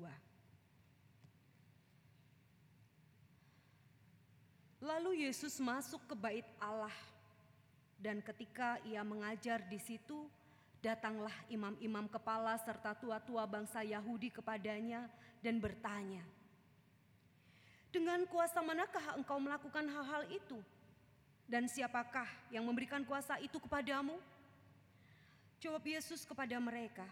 Lalu 4.82 5.26
Yesus 5.26 5.58
masuk 5.62 6.02
ke 6.10 6.14
bait 6.18 6.46
Allah 6.58 6.94
dan 8.02 8.18
ketika 8.18 8.82
ia 8.82 9.06
mengajar 9.06 9.62
di 9.66 9.78
situ 9.78 10.26
datanglah 10.82 11.34
imam-imam 11.46 12.10
kepala 12.10 12.58
serta 12.58 12.98
tua-tua 12.98 13.46
bangsa 13.46 13.86
Yahudi 13.86 14.34
kepadanya 14.34 15.06
dan 15.38 15.62
bertanya, 15.62 16.26
dengan 17.92 18.24
kuasa 18.24 18.64
manakah 18.64 19.14
engkau 19.20 19.36
melakukan 19.36 19.84
hal-hal 19.84 20.24
itu? 20.32 20.56
Dan 21.44 21.68
siapakah 21.68 22.26
yang 22.48 22.64
memberikan 22.64 23.04
kuasa 23.04 23.36
itu 23.38 23.60
kepadamu? 23.60 24.16
Jawab 25.60 25.84
Yesus 25.84 26.24
kepada 26.24 26.56
mereka, 26.56 27.04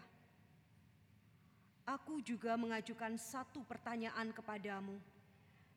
Aku 1.85 2.21
juga 2.21 2.53
mengajukan 2.55 3.17
satu 3.17 3.65
pertanyaan 3.65 4.29
kepadamu, 4.29 5.01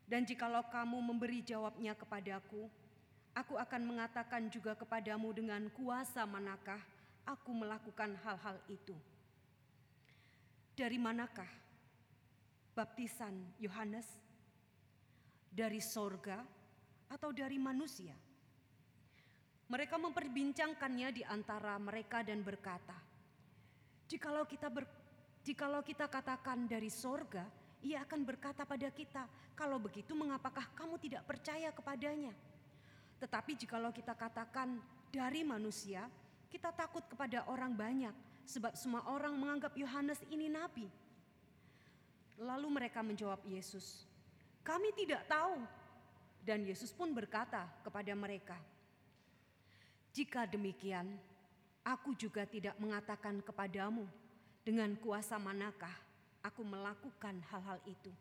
dan 0.05 0.23
jikalau 0.23 0.61
kamu 0.69 1.01
memberi 1.01 1.41
jawabnya 1.41 1.97
kepadaku, 1.97 2.69
aku 3.33 3.57
akan 3.57 3.83
mengatakan 3.83 4.53
juga 4.53 4.77
kepadamu 4.77 5.33
dengan 5.33 5.65
kuasa 5.73 6.29
manakah 6.29 6.81
aku 7.25 7.51
melakukan 7.57 8.15
hal-hal 8.21 8.61
itu? 8.69 8.93
Dari 10.77 11.01
manakah 11.01 11.49
baptisan 12.77 13.35
Yohanes? 13.57 14.24
Dari 15.55 15.79
sorga 15.79 16.43
atau 17.07 17.31
dari 17.31 17.63
manusia? 17.63 18.11
Mereka 19.71 19.97
memperbincangkannya 20.03 21.09
di 21.15 21.23
antara 21.23 21.79
mereka 21.79 22.27
dan 22.27 22.43
berkata, 22.43 22.99
"Jikalau 24.11 24.45
kita 24.51 24.67
ber, 24.67 24.83
jikalau 25.47 25.81
kita 25.87 26.11
katakan 26.11 26.67
dari 26.67 26.91
sorga, 26.91 27.47
ia 27.87 28.03
akan 28.03 28.27
berkata 28.27 28.67
pada 28.67 28.91
kita, 28.91 29.31
kalau 29.55 29.79
begitu 29.79 30.11
mengapakah 30.13 30.69
kamu 30.75 30.99
tidak 30.99 31.23
percaya 31.23 31.71
kepadanya? 31.71 32.35
Tetapi 33.23 33.55
jikalau 33.55 33.95
kita 33.95 34.13
katakan 34.13 34.83
dari 35.15 35.47
manusia, 35.47 36.11
kita 36.51 36.75
takut 36.75 37.07
kepada 37.07 37.47
orang 37.47 37.73
banyak, 37.79 38.15
sebab 38.43 38.75
semua 38.75 39.07
orang 39.07 39.39
menganggap 39.39 39.71
Yohanes 39.79 40.19
ini 40.35 40.51
nabi." 40.51 40.91
Lalu 42.43 42.67
mereka 42.69 43.01
menjawab 43.01 43.39
Yesus, 43.47 44.05
"Kami 44.65 44.91
tidak 44.97 45.29
tahu." 45.29 45.61
Dan 46.45 46.65
Yesus 46.65 46.93
pun 46.93 47.13
berkata 47.13 47.65
kepada 47.81 48.13
mereka, 48.13 48.57
jika 50.13 50.45
demikian, 50.45 51.09
aku 51.83 52.13
juga 52.15 52.47
tidak 52.47 52.77
mengatakan 52.79 53.41
kepadamu 53.41 54.05
dengan 54.63 54.93
kuasa 55.01 55.37
manakah 55.41 55.93
aku 56.45 56.61
melakukan 56.63 57.41
hal-hal 57.49 57.81
itu. 57.89 58.13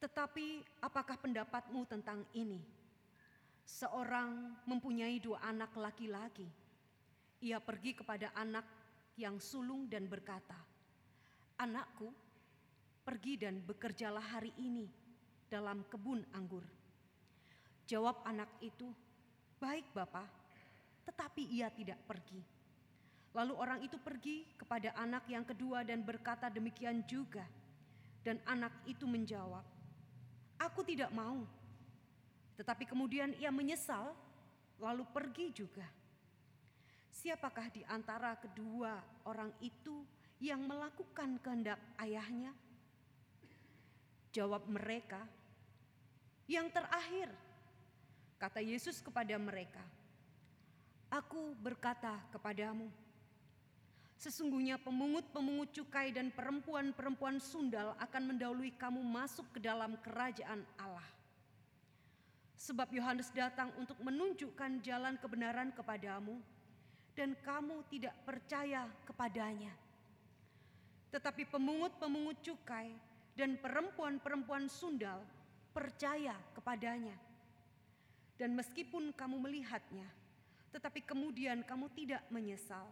Tetapi 0.00 0.64
apakah 0.80 1.20
pendapatmu 1.20 1.84
tentang 1.84 2.24
ini? 2.32 2.56
Seorang 3.68 4.56
mempunyai 4.64 5.20
dua 5.20 5.44
anak 5.44 5.76
laki-laki. 5.76 6.48
Ia 7.44 7.60
pergi 7.60 7.92
kepada 7.98 8.32
anak 8.32 8.64
yang 9.20 9.36
sulung 9.36 9.84
dan 9.92 10.08
berkata, 10.08 10.56
"Anakku, 11.60 12.08
pergi 13.10 13.42
dan 13.42 13.58
bekerjalah 13.58 14.22
hari 14.22 14.54
ini 14.54 14.86
dalam 15.50 15.82
kebun 15.90 16.22
anggur." 16.30 16.62
Jawab 17.90 18.22
anak 18.22 18.46
itu, 18.62 18.86
"Baik, 19.58 19.90
Bapak." 19.90 20.30
Tetapi 21.02 21.42
ia 21.50 21.66
tidak 21.74 21.98
pergi. 22.06 22.38
Lalu 23.34 23.54
orang 23.58 23.82
itu 23.82 23.98
pergi 23.98 24.46
kepada 24.54 24.94
anak 24.94 25.26
yang 25.26 25.42
kedua 25.42 25.82
dan 25.82 26.06
berkata 26.06 26.46
demikian 26.46 27.02
juga. 27.10 27.42
Dan 28.22 28.38
anak 28.46 28.70
itu 28.86 29.10
menjawab, 29.10 29.66
"Aku 30.62 30.86
tidak 30.86 31.10
mau." 31.10 31.42
Tetapi 32.54 32.86
kemudian 32.86 33.34
ia 33.40 33.50
menyesal, 33.50 34.14
lalu 34.78 35.02
pergi 35.10 35.50
juga. 35.50 35.88
Siapakah 37.10 37.72
di 37.74 37.82
antara 37.90 38.38
kedua 38.38 39.00
orang 39.24 39.50
itu 39.64 40.04
yang 40.38 40.62
melakukan 40.68 41.40
kehendak 41.40 41.80
ayahnya? 41.98 42.52
Jawab 44.30 44.66
mereka, 44.70 45.22
"Yang 46.46 46.74
terakhir." 46.74 47.28
Kata 48.40 48.62
Yesus 48.64 49.04
kepada 49.04 49.36
mereka, 49.36 49.84
Aku 51.10 51.58
berkata 51.58 52.22
kepadamu, 52.30 52.86
sesungguhnya 54.14 54.78
pemungut-pemungut 54.78 55.74
cukai 55.74 56.14
dan 56.14 56.30
perempuan-perempuan 56.30 57.42
sundal 57.42 57.98
akan 57.98 58.30
mendahului 58.30 58.70
kamu 58.78 59.02
masuk 59.02 59.42
ke 59.50 59.58
dalam 59.58 59.98
kerajaan 60.06 60.62
Allah. 60.78 61.10
Sebab 62.54 62.94
Yohanes 62.94 63.34
datang 63.34 63.74
untuk 63.74 63.98
menunjukkan 63.98 64.78
jalan 64.86 65.18
kebenaran 65.18 65.74
kepadamu, 65.74 66.38
dan 67.18 67.34
kamu 67.42 67.82
tidak 67.90 68.14
percaya 68.22 68.86
kepadanya. 69.02 69.74
Tetapi 71.10 71.42
pemungut-pemungut 71.50 72.38
cukai 72.38 72.94
dan 73.40 73.56
perempuan-perempuan 73.56 74.68
sundal 74.68 75.24
percaya 75.72 76.36
kepadanya 76.52 77.16
dan 78.36 78.52
meskipun 78.52 79.16
kamu 79.16 79.40
melihatnya, 79.40 80.04
tetapi 80.68 81.00
kemudian 81.00 81.64
kamu 81.64 81.88
tidak 81.96 82.20
menyesal 82.28 82.84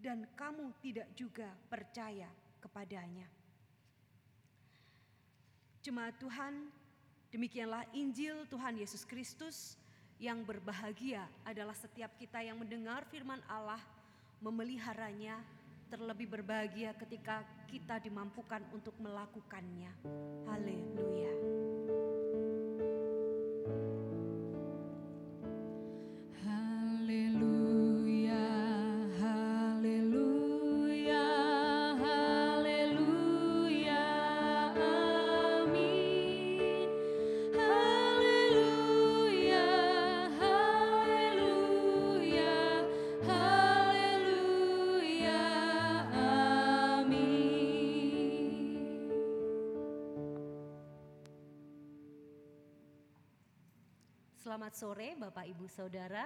dan 0.00 0.24
kamu 0.40 0.72
tidak 0.80 1.04
juga 1.12 1.52
percaya 1.68 2.32
kepadanya. 2.64 3.28
Jemaat 5.84 6.16
Tuhan, 6.16 6.72
demikianlah 7.28 7.84
Injil 7.92 8.48
Tuhan 8.48 8.80
Yesus 8.80 9.04
Kristus 9.04 9.76
yang 10.16 10.48
berbahagia 10.48 11.28
adalah 11.44 11.76
setiap 11.76 12.16
kita 12.16 12.40
yang 12.40 12.56
mendengar 12.56 13.04
firman 13.12 13.44
Allah, 13.52 13.80
memeliharanya, 14.40 15.44
terlebih 15.94 16.26
berbahagia 16.26 16.90
ketika 16.98 17.46
kita 17.70 18.02
dimampukan 18.02 18.66
untuk 18.74 18.98
melakukannya. 18.98 19.94
Haleluya. 20.50 21.53
Selamat 54.64 54.80
sore 54.80 55.12
Bapak 55.20 55.44
Ibu 55.44 55.68
Saudara. 55.68 56.24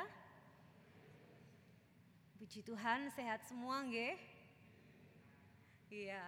Puji 2.38 2.62
Tuhan 2.62 3.10
sehat 3.10 3.42
semua 3.50 3.82
nggih? 3.82 4.14
Iya, 5.90 6.22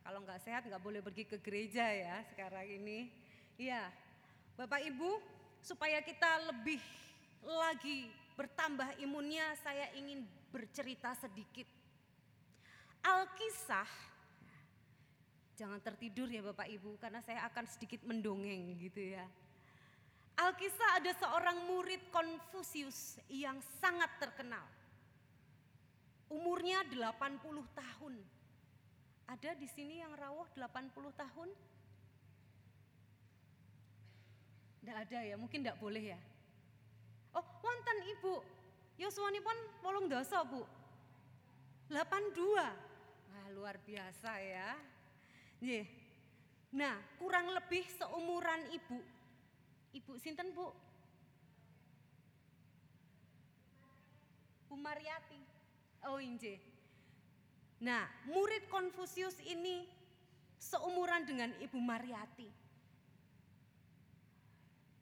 kalau 0.00 0.24
nggak 0.24 0.40
sehat 0.40 0.64
nggak 0.64 0.80
boleh 0.80 1.04
pergi 1.04 1.28
ke 1.28 1.36
gereja 1.36 1.84
ya 1.84 2.24
sekarang 2.32 2.64
ini. 2.64 3.12
Iya, 3.60 3.92
Bapak 4.56 4.88
Ibu 4.88 5.20
supaya 5.60 6.00
kita 6.00 6.48
lebih 6.48 6.80
lagi 7.44 8.08
bertambah 8.40 8.96
imunnya 8.96 9.52
saya 9.60 9.92
ingin 10.00 10.24
bercerita 10.48 11.12
sedikit. 11.12 11.68
Alkisah 13.04 14.08
Jangan 15.60 15.76
tertidur 15.84 16.24
ya 16.24 16.40
Bapak 16.40 16.72
Ibu 16.72 16.96
karena 16.96 17.20
saya 17.20 17.44
akan 17.52 17.68
sedikit 17.68 18.00
mendongeng 18.08 18.80
gitu 18.80 19.12
ya. 19.12 19.28
Alkisah 20.38 21.02
ada 21.02 21.12
seorang 21.16 21.66
murid 21.68 22.00
Konfusius 22.14 23.18
yang 23.28 23.58
sangat 23.80 24.08
terkenal. 24.20 24.64
Umurnya 26.30 26.86
80 26.86 27.42
tahun. 27.74 28.14
Ada 29.30 29.54
di 29.58 29.66
sini 29.66 30.02
yang 30.02 30.14
rawuh 30.14 30.46
80 30.54 30.94
tahun? 31.14 31.48
Tidak 34.80 34.96
ada 34.96 35.18
ya, 35.22 35.36
mungkin 35.36 35.62
tidak 35.62 35.78
boleh 35.78 36.14
ya. 36.14 36.20
Oh, 37.36 37.46
wonten 37.62 37.98
Ibu. 38.18 38.34
pun 39.44 39.58
wolung 39.86 40.06
dosa, 40.10 40.42
Bu. 40.42 40.66
82. 41.90 42.58
Wah, 43.30 43.46
luar 43.54 43.76
biasa 43.82 44.30
ya. 44.40 44.78
Nah, 46.70 46.96
kurang 47.18 47.50
lebih 47.50 47.82
seumuran 47.98 48.70
Ibu 48.70 49.19
Ibu 49.94 50.18
sinten 50.18 50.54
Bu? 50.54 50.70
Mariati. 54.80 55.40
Oh 56.08 56.16
inje. 56.16 56.56
Nah, 57.84 58.08
murid 58.28 58.68
Konfusius 58.72 59.36
ini 59.44 59.84
seumuran 60.56 61.28
dengan 61.28 61.52
Ibu 61.60 61.76
Mariati. 61.76 62.48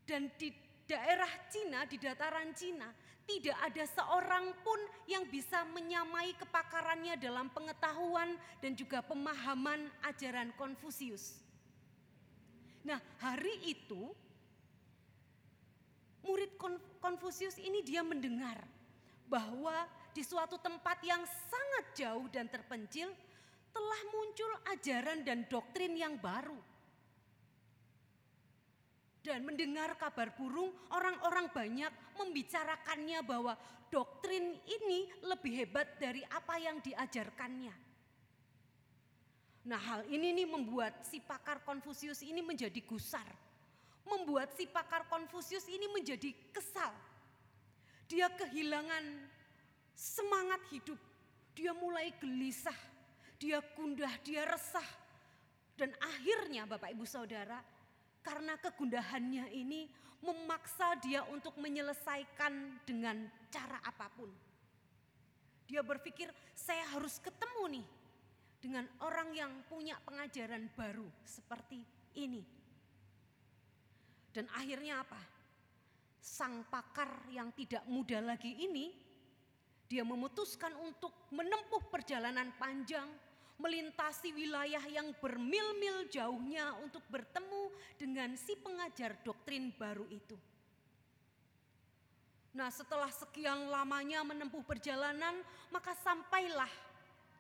Dan 0.02 0.30
di 0.34 0.50
daerah 0.86 1.30
Cina, 1.50 1.86
di 1.86 1.98
dataran 1.98 2.50
Cina, 2.54 2.90
tidak 3.28 3.58
ada 3.60 3.84
seorang 3.84 4.56
pun 4.64 4.80
yang 5.04 5.28
bisa 5.28 5.62
menyamai 5.68 6.32
kepakarannya 6.40 7.20
dalam 7.20 7.52
pengetahuan 7.52 8.34
dan 8.64 8.72
juga 8.72 9.04
pemahaman 9.04 9.90
ajaran 10.08 10.48
Konfusius. 10.56 11.44
Nah, 12.88 12.96
hari 13.20 13.68
itu 13.68 14.16
murid 16.24 16.54
Konfusius 16.98 17.56
ini 17.58 17.82
dia 17.82 18.02
mendengar 18.02 18.62
bahwa 19.28 19.86
di 20.16 20.24
suatu 20.24 20.56
tempat 20.58 20.98
yang 21.04 21.22
sangat 21.22 21.84
jauh 21.94 22.26
dan 22.32 22.48
terpencil 22.50 23.12
telah 23.70 24.00
muncul 24.10 24.50
ajaran 24.74 25.22
dan 25.22 25.46
doktrin 25.46 25.94
yang 25.94 26.16
baru. 26.18 26.56
Dan 29.22 29.44
mendengar 29.44 29.92
kabar 30.00 30.32
burung, 30.32 30.72
orang-orang 30.88 31.52
banyak 31.52 31.92
membicarakannya 32.16 33.20
bahwa 33.20 33.52
doktrin 33.92 34.56
ini 34.64 35.12
lebih 35.20 35.52
hebat 35.52 36.00
dari 36.00 36.24
apa 36.32 36.56
yang 36.56 36.80
diajarkannya. 36.80 37.74
Nah 39.68 39.76
hal 39.76 40.08
ini 40.08 40.32
nih 40.32 40.48
membuat 40.48 41.04
si 41.04 41.20
pakar 41.20 41.60
Konfusius 41.60 42.24
ini 42.24 42.40
menjadi 42.40 42.80
gusar. 42.88 43.28
Membuat 44.08 44.56
si 44.56 44.64
pakar 44.64 45.04
Konfusius 45.06 45.68
ini 45.68 45.84
menjadi 45.92 46.32
kesal. 46.50 46.90
Dia 48.08 48.32
kehilangan 48.32 49.04
semangat 49.92 50.64
hidup. 50.72 50.96
Dia 51.52 51.74
mulai 51.74 52.14
gelisah, 52.16 52.76
dia 53.36 53.58
gundah, 53.76 54.14
dia 54.24 54.46
resah. 54.48 54.86
Dan 55.74 55.92
akhirnya 55.98 56.64
Bapak 56.64 56.94
Ibu 56.94 57.04
Saudara, 57.04 57.58
karena 58.22 58.54
kegundahannya 58.56 59.50
ini 59.52 59.90
memaksa 60.22 60.98
dia 60.98 61.22
untuk 61.30 61.54
menyelesaikan 61.58 62.82
dengan 62.86 63.26
cara 63.50 63.78
apa 63.82 64.06
pun. 64.14 64.30
Dia 65.68 65.84
berpikir 65.84 66.32
saya 66.56 66.82
harus 66.96 67.20
ketemu 67.20 67.78
nih 67.78 67.86
dengan 68.58 68.84
orang 69.04 69.30
yang 69.36 69.52
punya 69.70 70.00
pengajaran 70.02 70.66
baru 70.74 71.06
seperti 71.22 71.84
ini. 72.18 72.42
Dan 74.38 74.46
akhirnya 74.54 75.02
apa? 75.02 75.18
Sang 76.22 76.62
pakar 76.70 77.26
yang 77.34 77.50
tidak 77.58 77.82
muda 77.90 78.22
lagi 78.22 78.54
ini 78.54 78.94
dia 79.90 80.06
memutuskan 80.06 80.78
untuk 80.78 81.10
menempuh 81.34 81.90
perjalanan 81.90 82.54
panjang, 82.54 83.10
melintasi 83.58 84.30
wilayah 84.30 84.84
yang 84.86 85.10
bermil-mil 85.18 86.06
jauhnya 86.06 86.70
untuk 86.86 87.02
bertemu 87.10 87.74
dengan 87.98 88.38
si 88.38 88.54
pengajar 88.54 89.18
doktrin 89.26 89.74
baru 89.74 90.06
itu. 90.06 90.38
Nah, 92.54 92.70
setelah 92.70 93.10
sekian 93.10 93.74
lamanya 93.74 94.22
menempuh 94.22 94.62
perjalanan, 94.62 95.42
maka 95.74 95.98
sampailah 95.98 96.70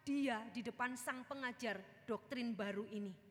dia 0.02 0.42
di 0.50 0.66
depan 0.66 0.98
sang 0.98 1.22
pengajar 1.30 1.78
doktrin 2.10 2.58
baru 2.58 2.90
ini. 2.90 3.27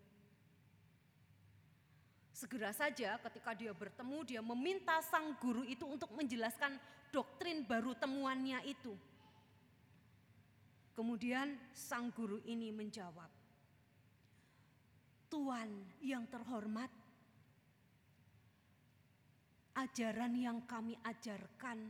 Segera 2.37 2.69
saja 2.69 3.17
ketika 3.17 3.57
dia 3.57 3.73
bertemu, 3.73 4.21
dia 4.21 4.45
meminta 4.45 5.01
sang 5.01 5.33
guru 5.41 5.65
itu 5.65 5.89
untuk 5.89 6.13
menjelaskan 6.13 6.77
doktrin 7.09 7.65
baru 7.65 7.97
temuannya 7.97 8.61
itu. 8.61 8.93
Kemudian 10.93 11.57
sang 11.73 12.13
guru 12.13 12.37
ini 12.45 12.69
menjawab, 12.69 13.25
Tuan 15.33 15.69
yang 15.97 16.29
terhormat, 16.29 16.93
ajaran 19.73 20.37
yang 20.37 20.61
kami 20.69 20.93
ajarkan, 21.09 21.81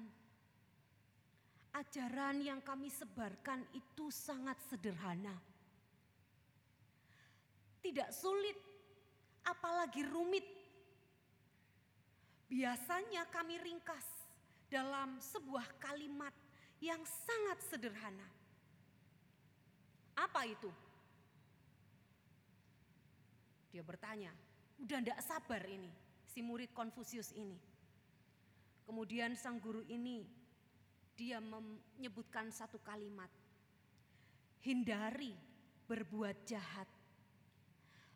ajaran 1.75 2.39
yang 2.39 2.63
kami 2.63 2.87
sebarkan 2.87 3.67
itu 3.75 4.07
sangat 4.07 4.55
sederhana. 4.71 5.35
Tidak 7.83 8.15
sulit 8.15 8.66
apalagi 9.47 10.03
rumit. 10.03 10.43
Biasanya 12.47 13.27
kami 13.31 13.59
ringkas 13.59 14.03
dalam 14.67 15.19
sebuah 15.19 15.67
kalimat 15.79 16.35
yang 16.83 16.99
sangat 17.03 17.59
sederhana. 17.67 18.27
Apa 20.15 20.47
itu? 20.47 20.71
Dia 23.71 23.83
bertanya, 23.83 24.31
udah 24.79 24.97
ndak 25.03 25.19
sabar 25.21 25.61
ini, 25.67 25.91
si 26.25 26.39
murid 26.39 26.71
Konfusius 26.71 27.35
ini. 27.35 27.55
Kemudian 28.87 29.35
sang 29.35 29.59
guru 29.59 29.83
ini, 29.85 30.23
dia 31.13 31.43
menyebutkan 31.43 32.47
satu 32.49 32.79
kalimat. 32.79 33.29
Hindari 34.63 35.35
berbuat 35.85 36.47
jahat. 36.47 36.87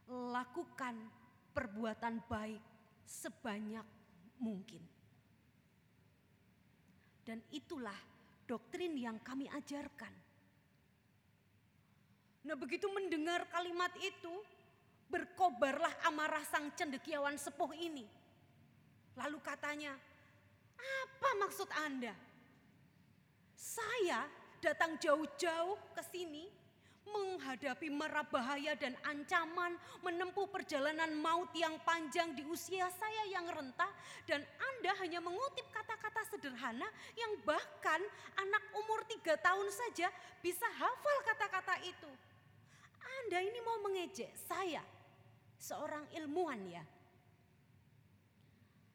Lakukan 0.07 1.20
perbuatan 1.51 2.23
baik 2.25 2.63
sebanyak 3.05 3.85
mungkin. 4.39 4.83
Dan 7.21 7.39
itulah 7.53 7.95
doktrin 8.49 8.97
yang 8.97 9.21
kami 9.21 9.45
ajarkan. 9.47 10.13
Nah 12.41 12.57
begitu 12.57 12.89
mendengar 12.89 13.45
kalimat 13.53 13.93
itu, 14.01 14.33
berkobarlah 15.11 16.07
amarah 16.09 16.41
sang 16.49 16.73
cendekiawan 16.73 17.37
sepuh 17.37 17.71
ini. 17.77 18.07
Lalu 19.13 19.37
katanya, 19.43 19.93
apa 20.81 21.29
maksud 21.37 21.69
Anda? 21.85 22.15
Saya 23.53 24.25
datang 24.57 24.97
jauh-jauh 24.97 25.77
ke 25.93 26.01
sini 26.09 26.60
menghadapi 27.09 27.89
mara 27.89 28.21
bahaya 28.21 28.77
dan 28.77 28.93
ancaman, 29.03 29.75
menempuh 30.05 30.45
perjalanan 30.47 31.09
maut 31.17 31.49
yang 31.57 31.75
panjang 31.81 32.31
di 32.37 32.45
usia 32.45 32.87
saya 32.93 33.23
yang 33.27 33.49
renta, 33.49 33.89
dan 34.29 34.39
Anda 34.43 34.91
hanya 35.01 35.19
mengutip 35.19 35.65
kata-kata 35.73 36.21
sederhana 36.29 36.87
yang 37.17 37.33
bahkan 37.41 38.01
anak 38.37 38.63
umur 38.77 39.01
tiga 39.09 39.35
tahun 39.41 39.67
saja 39.73 40.07
bisa 40.39 40.67
hafal 40.77 41.17
kata-kata 41.25 41.81
itu. 41.83 42.11
Anda 43.01 43.43
ini 43.43 43.59
mau 43.65 43.77
mengejek 43.89 44.31
saya, 44.47 44.85
seorang 45.57 46.05
ilmuwan 46.15 46.61
ya. 46.69 46.83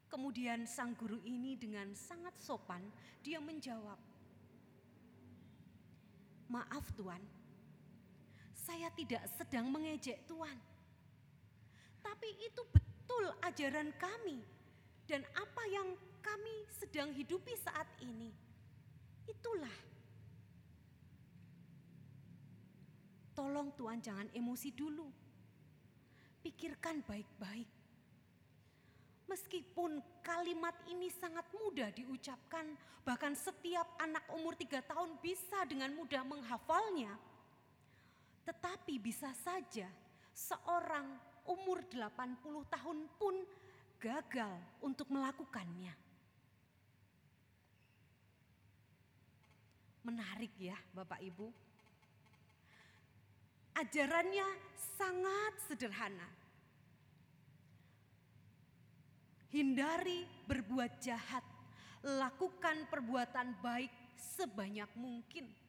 Kemudian 0.06 0.64
sang 0.70 0.94
guru 0.94 1.18
ini 1.26 1.58
dengan 1.58 1.90
sangat 1.92 2.38
sopan, 2.38 2.80
dia 3.20 3.42
menjawab, 3.42 3.98
Maaf 6.46 6.94
Tuan, 6.94 7.18
saya 8.66 8.90
tidak 8.98 9.22
sedang 9.38 9.70
mengejek 9.70 10.26
Tuhan. 10.26 10.58
Tapi 12.02 12.28
itu 12.42 12.62
betul 12.74 13.30
ajaran 13.46 13.94
kami 13.94 14.42
dan 15.06 15.22
apa 15.38 15.62
yang 15.70 15.94
kami 16.18 16.66
sedang 16.74 17.14
hidupi 17.14 17.54
saat 17.62 17.86
ini. 18.02 18.34
Itulah. 19.30 19.76
Tolong 23.38 23.70
Tuhan 23.78 24.02
jangan 24.02 24.26
emosi 24.34 24.74
dulu. 24.74 25.06
Pikirkan 26.42 27.06
baik-baik. 27.06 27.70
Meskipun 29.26 29.98
kalimat 30.22 30.74
ini 30.86 31.10
sangat 31.10 31.46
mudah 31.50 31.90
diucapkan, 31.90 32.78
bahkan 33.02 33.34
setiap 33.34 33.86
anak 33.98 34.22
umur 34.30 34.54
tiga 34.54 34.78
tahun 34.86 35.18
bisa 35.18 35.66
dengan 35.66 35.90
mudah 35.98 36.22
menghafalnya 36.22 37.10
tetapi 38.46 39.02
bisa 39.02 39.34
saja 39.34 39.90
seorang 40.30 41.18
umur 41.50 41.82
80 41.90 42.38
tahun 42.70 42.98
pun 43.18 43.34
gagal 43.98 44.54
untuk 44.78 45.10
melakukannya. 45.10 45.90
Menarik 50.06 50.54
ya 50.54 50.78
Bapak 50.94 51.18
Ibu. 51.18 51.50
Ajarannya 53.74 54.46
sangat 54.94 55.52
sederhana. 55.66 56.30
Hindari 59.50 60.22
berbuat 60.46 61.02
jahat, 61.02 61.42
lakukan 62.06 62.86
perbuatan 62.86 63.58
baik 63.58 63.90
sebanyak 64.14 64.88
mungkin 64.94 65.65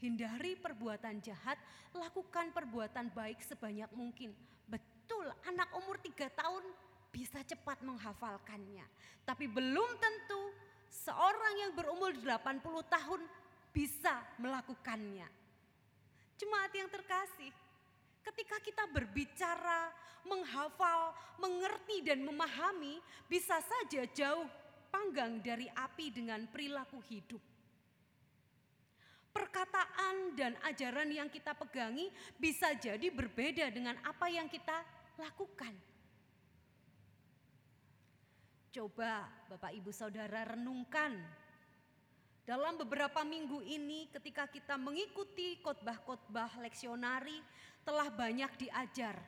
Hindari 0.00 0.56
perbuatan 0.56 1.20
jahat, 1.20 1.60
lakukan 1.92 2.48
perbuatan 2.56 3.12
baik 3.12 3.44
sebanyak 3.44 3.92
mungkin. 3.92 4.32
Betul, 4.64 5.28
anak 5.44 5.68
umur 5.76 6.00
tiga 6.00 6.32
tahun 6.32 6.64
bisa 7.12 7.44
cepat 7.44 7.84
menghafalkannya. 7.84 8.88
Tapi 9.28 9.44
belum 9.44 9.90
tentu 10.00 10.56
seorang 10.88 11.54
yang 11.68 11.72
berumur 11.76 12.16
80 12.16 12.64
tahun 12.88 13.20
bisa 13.76 14.24
melakukannya. 14.40 15.28
Jemaat 16.40 16.72
yang 16.72 16.88
terkasih, 16.88 17.52
ketika 18.24 18.56
kita 18.64 18.88
berbicara, 18.88 19.92
menghafal, 20.24 21.12
mengerti 21.36 22.00
dan 22.00 22.24
memahami, 22.24 22.96
bisa 23.28 23.60
saja 23.60 24.08
jauh 24.16 24.48
panggang 24.88 25.44
dari 25.44 25.68
api 25.68 26.08
dengan 26.08 26.48
perilaku 26.48 27.04
hidup 27.04 27.49
perkataan 29.30 30.34
dan 30.34 30.52
ajaran 30.66 31.10
yang 31.10 31.30
kita 31.30 31.54
pegangi 31.54 32.10
bisa 32.38 32.74
jadi 32.74 33.10
berbeda 33.10 33.70
dengan 33.70 33.98
apa 34.02 34.26
yang 34.30 34.50
kita 34.50 34.82
lakukan. 35.18 35.72
Coba 38.70 39.26
Bapak 39.50 39.74
Ibu 39.74 39.90
Saudara 39.90 40.46
renungkan 40.54 41.18
dalam 42.46 42.78
beberapa 42.78 43.26
minggu 43.26 43.62
ini 43.66 44.06
ketika 44.14 44.46
kita 44.46 44.78
mengikuti 44.78 45.58
khotbah-khotbah 45.62 46.62
leksionari 46.62 47.42
telah 47.82 48.06
banyak 48.10 48.50
diajar 48.62 49.18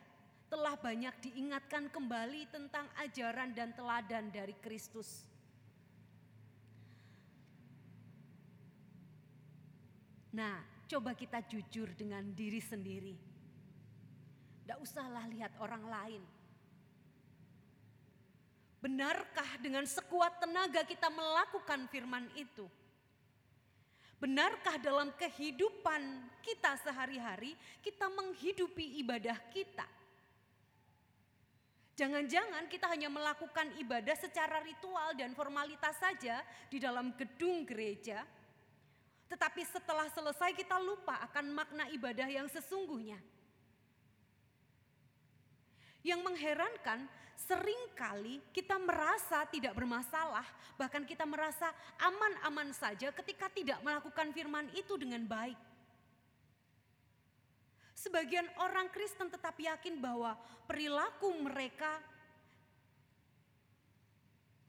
telah 0.53 0.77
banyak 0.77 1.17
diingatkan 1.17 1.89
kembali 1.89 2.45
tentang 2.53 2.85
ajaran 3.01 3.57
dan 3.57 3.73
teladan 3.73 4.29
dari 4.29 4.53
Kristus. 4.61 5.25
Nah, 10.33 10.57
coba 10.89 11.13
kita 11.13 11.45
jujur 11.45 11.93
dengan 11.93 12.25
diri 12.33 12.57
sendiri. 12.57 13.13
Tidak 14.65 14.81
usahlah 14.81 15.29
lihat 15.29 15.53
orang 15.61 15.85
lain. 15.85 16.23
Benarkah 18.81 19.61
dengan 19.63 19.87
sekuat 19.87 20.43
tenaga 20.43 20.83
kita 20.83 21.07
melakukan 21.07 21.87
firman 21.87 22.27
itu? 22.35 22.67
Benarkah 24.19 24.79
dalam 24.79 25.11
kehidupan 25.15 26.01
kita 26.43 26.79
sehari-hari 26.79 27.55
kita 27.79 28.09
menghidupi 28.11 28.99
ibadah 29.03 29.35
kita? 29.51 29.87
Jangan-jangan 31.93 32.65
kita 32.73 32.89
hanya 32.89 33.05
melakukan 33.05 33.69
ibadah 33.77 34.17
secara 34.17 34.65
ritual 34.65 35.13
dan 35.13 35.37
formalitas 35.37 35.93
saja 36.01 36.41
di 36.65 36.81
dalam 36.81 37.13
gedung 37.13 37.69
gereja, 37.69 38.25
tetapi 39.33 39.65
setelah 39.65 40.05
selesai 40.13 40.53
kita 40.53 40.77
lupa 40.77 41.17
akan 41.25 41.57
makna 41.57 41.89
ibadah 41.89 42.29
yang 42.29 42.45
sesungguhnya. 42.45 43.17
Yang 46.05 46.21
mengherankan, 46.21 47.09
sering 47.33 47.81
kali 47.97 48.37
kita 48.53 48.77
merasa 48.77 49.41
tidak 49.49 49.73
bermasalah, 49.73 50.45
bahkan 50.77 51.01
kita 51.01 51.25
merasa 51.25 51.73
aman-aman 51.97 52.69
saja 52.77 53.09
ketika 53.09 53.49
tidak 53.49 53.81
melakukan 53.81 54.29
firman 54.29 54.69
itu 54.77 54.93
dengan 55.01 55.25
baik. 55.25 55.57
Sebagian 57.97 58.45
orang 58.61 58.85
Kristen 58.93 59.33
tetap 59.33 59.57
yakin 59.57 59.97
bahwa 59.97 60.37
perilaku 60.69 61.33
mereka 61.41 61.97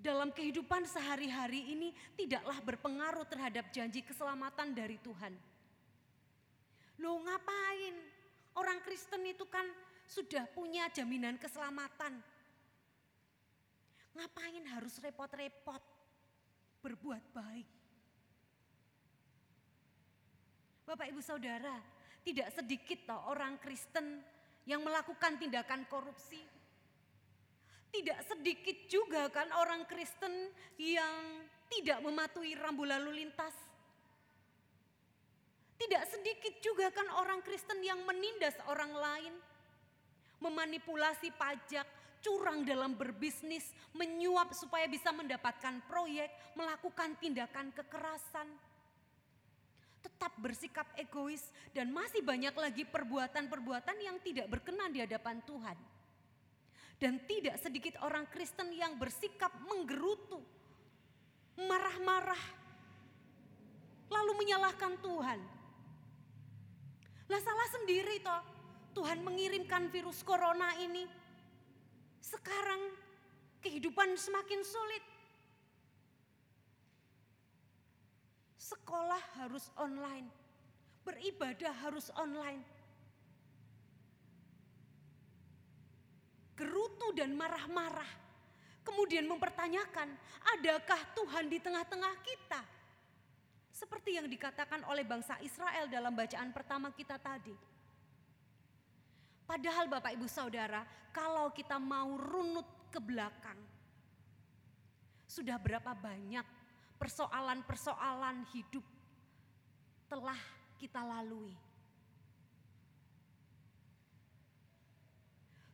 dalam 0.04 0.28
kehidupan 0.28 0.84
sehari-hari 0.84 1.72
ini 1.72 1.88
tidaklah 2.12 2.60
berpengaruh 2.60 3.24
terhadap 3.24 3.72
janji 3.72 4.04
keselamatan 4.04 4.76
dari 4.76 5.00
Tuhan. 5.00 5.32
Loh 7.00 7.24
ngapain? 7.24 7.96
Orang 8.54 8.84
Kristen 8.84 9.24
itu 9.24 9.48
kan 9.48 9.64
sudah 10.04 10.44
punya 10.52 10.92
jaminan 10.92 11.40
keselamatan. 11.40 12.20
Ngapain 14.14 14.64
harus 14.76 14.94
repot-repot 15.00 15.82
berbuat 16.84 17.24
baik? 17.32 17.68
Bapak 20.84 21.08
Ibu 21.08 21.24
Saudara, 21.24 21.80
tidak 22.20 22.52
sedikit 22.52 23.08
toh 23.08 23.32
orang 23.32 23.56
Kristen 23.56 24.20
yang 24.68 24.84
melakukan 24.84 25.40
tindakan 25.40 25.88
korupsi. 25.88 26.44
Tidak 27.94 28.20
sedikit 28.26 28.90
juga 28.90 29.30
kan 29.30 29.46
orang 29.54 29.86
Kristen 29.86 30.50
yang 30.82 31.46
tidak 31.70 32.02
mematuhi 32.02 32.58
rambu 32.58 32.82
lalu 32.82 33.22
lintas. 33.22 33.54
Tidak 35.78 36.02
sedikit 36.10 36.58
juga 36.58 36.90
kan 36.90 37.06
orang 37.22 37.38
Kristen 37.46 37.78
yang 37.86 38.02
menindas 38.02 38.58
orang 38.66 38.90
lain. 38.90 39.34
Memanipulasi 40.42 41.30
pajak, 41.38 41.86
curang 42.18 42.66
dalam 42.66 42.98
berbisnis, 42.98 43.70
menyuap 43.94 44.50
supaya 44.58 44.90
bisa 44.90 45.14
mendapatkan 45.14 45.78
proyek, 45.86 46.34
melakukan 46.58 47.14
tindakan 47.22 47.70
kekerasan 47.78 48.50
tetap 50.04 50.36
bersikap 50.36 50.84
egois 51.00 51.48
dan 51.72 51.88
masih 51.88 52.20
banyak 52.20 52.52
lagi 52.52 52.84
perbuatan-perbuatan 52.84 53.96
yang 54.04 54.20
tidak 54.20 54.52
berkenan 54.52 54.92
di 54.92 55.00
hadapan 55.00 55.40
Tuhan. 55.48 55.93
Dan 56.98 57.20
tidak 57.26 57.58
sedikit 57.60 58.00
orang 58.00 58.24
Kristen 58.30 58.70
yang 58.72 58.96
bersikap 58.96 59.50
menggerutu, 59.66 60.40
marah-marah, 61.58 62.38
lalu 64.08 64.32
menyalahkan 64.40 64.94
Tuhan. 65.02 65.40
Lah 67.28 67.40
salah 67.40 67.68
sendiri 67.72 68.20
toh, 68.22 68.42
Tuhan 68.94 69.26
mengirimkan 69.26 69.90
virus 69.90 70.22
corona 70.22 70.76
ini. 70.78 71.04
Sekarang 72.22 72.94
kehidupan 73.64 74.14
semakin 74.14 74.60
sulit. 74.62 75.04
Sekolah 78.60 79.20
harus 79.44 79.68
online, 79.76 80.28
beribadah 81.04 81.74
harus 81.84 82.08
online. 82.16 82.64
Gerutu 86.54 87.10
dan 87.18 87.34
marah-marah, 87.34 88.06
kemudian 88.86 89.26
mempertanyakan, 89.26 90.14
adakah 90.54 91.00
Tuhan 91.18 91.50
di 91.50 91.58
tengah-tengah 91.58 92.14
kita? 92.22 92.62
Seperti 93.74 94.14
yang 94.22 94.30
dikatakan 94.30 94.86
oleh 94.86 95.02
bangsa 95.02 95.34
Israel 95.42 95.90
dalam 95.90 96.14
bacaan 96.14 96.54
pertama 96.54 96.94
kita 96.94 97.18
tadi. 97.18 97.54
Padahal 99.44 99.90
Bapak 99.90 100.14
Ibu 100.14 100.30
Saudara, 100.30 100.86
kalau 101.10 101.50
kita 101.50 101.76
mau 101.82 102.14
runut 102.14 102.64
ke 102.94 103.02
belakang, 103.02 103.58
sudah 105.26 105.58
berapa 105.58 105.90
banyak 105.90 106.46
persoalan-persoalan 107.02 108.46
hidup 108.54 108.86
telah 110.06 110.38
kita 110.78 111.02
lalui. 111.02 111.63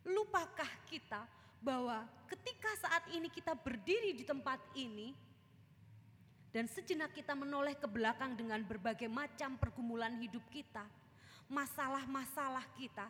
Lupakah 0.05 0.69
kita 0.89 1.29
bahwa 1.61 2.09
ketika 2.25 2.73
saat 2.81 3.05
ini 3.13 3.29
kita 3.29 3.53
berdiri 3.53 4.17
di 4.17 4.25
tempat 4.25 4.61
ini 4.73 5.13
dan 6.51 6.67
sejenak 6.67 7.13
kita 7.15 7.37
menoleh 7.37 7.77
ke 7.77 7.87
belakang 7.87 8.35
dengan 8.35 8.65
berbagai 8.65 9.07
macam 9.07 9.55
pergumulan 9.61 10.17
hidup 10.19 10.43
kita, 10.51 10.83
masalah-masalah 11.47 12.65
kita, 12.75 13.07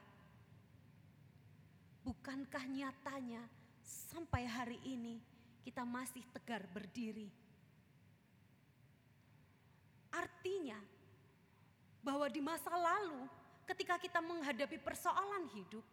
bukankah 2.05 2.64
nyatanya 2.68 3.41
sampai 3.80 4.45
hari 4.45 4.78
ini 4.84 5.22
kita 5.62 5.86
masih 5.86 6.26
tegar 6.34 6.66
berdiri? 6.68 7.30
Artinya 10.11 10.76
bahwa 12.03 12.26
di 12.26 12.43
masa 12.43 12.74
lalu 12.74 13.24
ketika 13.64 13.95
kita 13.97 14.18
menghadapi 14.18 14.76
persoalan 14.82 15.47
hidup, 15.55 15.84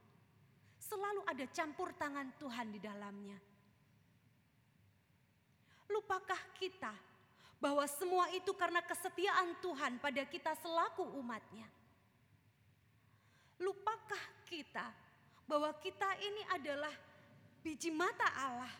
selalu 0.87 1.21
ada 1.27 1.45
campur 1.51 1.91
tangan 1.99 2.31
Tuhan 2.39 2.71
di 2.71 2.79
dalamnya. 2.79 3.37
Lupakah 5.91 6.39
kita 6.55 6.91
bahwa 7.59 7.83
semua 7.87 8.31
itu 8.31 8.51
karena 8.55 8.79
kesetiaan 8.83 9.55
Tuhan 9.59 9.99
pada 9.99 10.23
kita 10.23 10.55
selaku 10.59 11.03
umatnya? 11.19 11.67
Lupakah 13.59 14.23
kita 14.47 14.87
bahwa 15.49 15.71
kita 15.81 16.07
ini 16.21 16.43
adalah 16.53 16.93
biji 17.63 17.91
mata 17.91 18.27
Allah? 18.35 18.73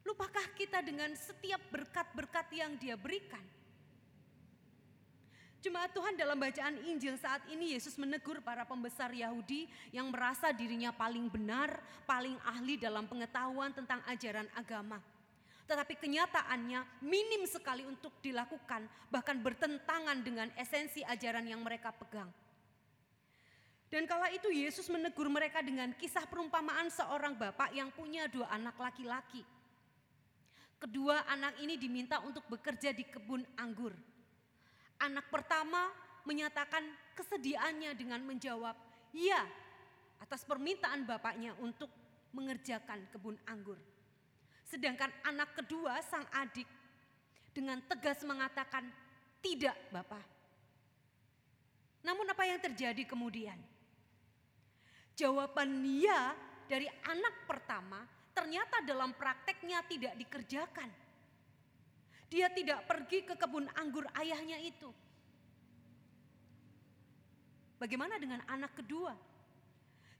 Lupakah 0.00 0.56
kita 0.56 0.80
dengan 0.80 1.12
setiap 1.12 1.60
berkat-berkat 1.68 2.46
yang 2.56 2.72
dia 2.80 2.96
berikan? 2.96 3.59
Jemaat 5.60 5.92
Tuhan 5.92 6.16
dalam 6.16 6.40
bacaan 6.40 6.72
Injil 6.88 7.20
saat 7.20 7.44
ini 7.52 7.76
Yesus 7.76 8.00
menegur 8.00 8.40
para 8.40 8.64
pembesar 8.64 9.12
Yahudi 9.12 9.68
yang 9.92 10.08
merasa 10.08 10.56
dirinya 10.56 10.88
paling 10.88 11.28
benar, 11.28 11.84
paling 12.08 12.32
ahli 12.48 12.80
dalam 12.80 13.04
pengetahuan 13.04 13.68
tentang 13.76 14.00
ajaran 14.08 14.48
agama. 14.56 14.96
Tetapi 15.68 16.00
kenyataannya 16.00 17.04
minim 17.04 17.44
sekali 17.44 17.84
untuk 17.84 18.08
dilakukan, 18.24 18.88
bahkan 19.12 19.36
bertentangan 19.36 20.24
dengan 20.24 20.48
esensi 20.56 21.04
ajaran 21.04 21.44
yang 21.44 21.60
mereka 21.60 21.92
pegang. 21.92 22.32
Dan 23.92 24.08
kala 24.08 24.32
itu 24.32 24.48
Yesus 24.48 24.88
menegur 24.88 25.28
mereka 25.28 25.60
dengan 25.60 25.92
kisah 25.92 26.24
perumpamaan 26.24 26.88
seorang 26.88 27.36
bapak 27.36 27.76
yang 27.76 27.92
punya 27.92 28.24
dua 28.32 28.48
anak 28.48 28.80
laki-laki. 28.80 29.44
Kedua 30.80 31.28
anak 31.28 31.60
ini 31.60 31.76
diminta 31.76 32.16
untuk 32.24 32.48
bekerja 32.48 32.96
di 32.96 33.04
kebun 33.04 33.44
anggur. 33.60 33.92
Anak 35.00 35.32
pertama 35.32 35.88
menyatakan 36.28 36.84
kesediaannya 37.16 37.96
dengan 37.96 38.20
menjawab, 38.22 38.76
"Ya," 39.16 39.48
atas 40.20 40.44
permintaan 40.44 41.08
bapaknya 41.08 41.56
untuk 41.58 41.88
mengerjakan 42.36 43.08
kebun 43.10 43.40
anggur. 43.48 43.80
Sedangkan 44.68 45.10
anak 45.26 45.56
kedua, 45.56 45.98
sang 46.04 46.28
adik, 46.30 46.68
dengan 47.50 47.82
tegas 47.88 48.22
mengatakan, 48.22 48.86
"Tidak, 49.42 49.90
Bapak." 49.90 50.24
Namun 52.04 52.28
apa 52.28 52.44
yang 52.46 52.60
terjadi 52.60 53.02
kemudian? 53.08 53.58
Jawaban 55.16 55.84
"ya" 55.84 56.32
dari 56.70 56.86
anak 57.08 57.50
pertama 57.50 58.06
ternyata 58.30 58.80
dalam 58.86 59.12
prakteknya 59.12 59.82
tidak 59.84 60.14
dikerjakan. 60.16 60.88
Dia 62.30 62.46
tidak 62.54 62.86
pergi 62.86 63.26
ke 63.26 63.34
kebun 63.34 63.66
anggur 63.74 64.06
ayahnya 64.14 64.62
itu. 64.62 64.86
Bagaimana 67.74 68.22
dengan 68.22 68.38
anak 68.46 68.78
kedua? 68.78 69.18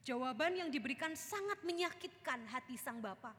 Jawaban 0.02 0.58
yang 0.58 0.68
diberikan 0.74 1.14
sangat 1.14 1.62
menyakitkan 1.62 2.50
hati 2.50 2.74
sang 2.74 2.98
bapak. 2.98 3.36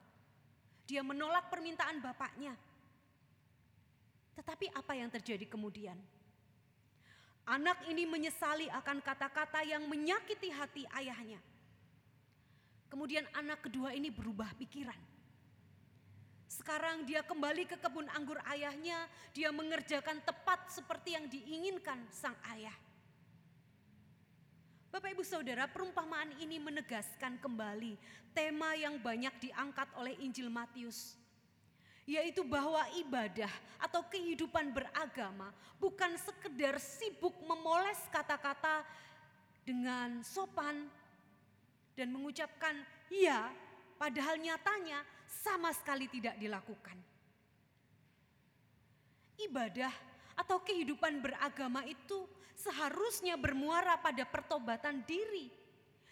Dia 0.87 1.03
menolak 1.03 1.51
permintaan 1.51 1.99
bapaknya. 1.99 2.55
Tetapi 4.39 4.71
apa 4.71 4.93
yang 4.95 5.11
terjadi 5.11 5.43
kemudian? 5.51 5.99
Anak 7.49 7.83
ini 7.91 8.07
menyesali 8.07 8.71
akan 8.71 9.03
kata-kata 9.03 9.67
yang 9.67 9.83
menyakiti 9.89 10.47
hati 10.53 10.87
ayahnya. 10.95 11.41
Kemudian 12.87 13.27
anak 13.35 13.67
kedua 13.67 13.91
ini 13.91 14.07
berubah 14.07 14.53
pikiran. 14.55 15.10
Sekarang 16.51 17.07
dia 17.07 17.23
kembali 17.23 17.63
ke 17.63 17.79
kebun 17.79 18.11
anggur 18.11 18.35
ayahnya, 18.51 19.07
dia 19.31 19.55
mengerjakan 19.55 20.19
tepat 20.19 20.67
seperti 20.67 21.15
yang 21.15 21.31
diinginkan 21.31 21.95
sang 22.11 22.35
ayah. 22.51 22.75
Bapak 24.91 25.15
Ibu 25.15 25.23
Saudara, 25.23 25.71
perumpamaan 25.71 26.35
ini 26.43 26.59
menegaskan 26.59 27.39
kembali 27.39 27.95
tema 28.35 28.75
yang 28.75 28.99
banyak 28.99 29.31
diangkat 29.39 29.87
oleh 29.95 30.19
Injil 30.19 30.51
Matius, 30.51 31.15
yaitu 32.03 32.43
bahwa 32.43 32.83
ibadah 32.99 33.47
atau 33.79 34.03
kehidupan 34.11 34.75
beragama 34.75 35.55
bukan 35.79 36.19
sekedar 36.19 36.75
sibuk 36.83 37.31
memoles 37.47 38.03
kata-kata 38.11 38.83
dengan 39.63 40.19
sopan 40.27 40.91
dan 41.95 42.11
mengucapkan 42.11 42.75
ya, 43.07 43.47
padahal 43.95 44.35
nyatanya 44.35 44.99
sama 45.31 45.71
sekali 45.71 46.11
tidak 46.11 46.35
dilakukan. 46.35 46.99
Ibadah 49.39 49.93
atau 50.37 50.59
kehidupan 50.59 51.23
beragama 51.23 51.87
itu 51.87 52.27
seharusnya 52.53 53.39
bermuara 53.39 53.97
pada 53.97 54.27
pertobatan 54.27 55.01
diri 55.07 55.49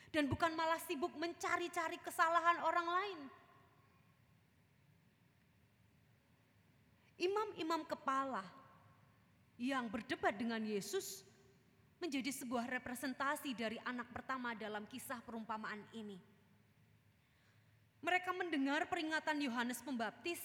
dan 0.10 0.26
bukan 0.26 0.56
malah 0.58 0.82
sibuk 0.82 1.14
mencari-cari 1.20 2.00
kesalahan 2.02 2.64
orang 2.66 2.88
lain. 2.88 3.20
Imam-imam 7.20 7.84
kepala 7.84 8.42
yang 9.60 9.92
berdebat 9.92 10.40
dengan 10.40 10.64
Yesus 10.64 11.28
menjadi 12.00 12.32
sebuah 12.32 12.64
representasi 12.80 13.52
dari 13.52 13.76
anak 13.84 14.08
pertama 14.16 14.56
dalam 14.56 14.88
kisah 14.88 15.20
perumpamaan 15.28 15.84
ini. 15.92 16.16
Mereka 18.00 18.32
mendengar 18.32 18.88
peringatan 18.88 19.44
Yohanes 19.44 19.84
Pembaptis 19.84 20.40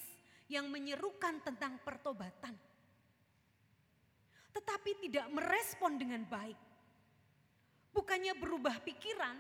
yang 0.51 0.67
menyerukan 0.69 1.41
tentang 1.41 1.79
pertobatan 1.81 2.53
tetapi 4.55 4.91
tidak 5.03 5.27
merespon 5.35 5.99
dengan 5.99 6.23
baik. 6.31 6.57
Bukannya 7.91 8.39
berubah 8.39 8.79
pikiran, 8.87 9.35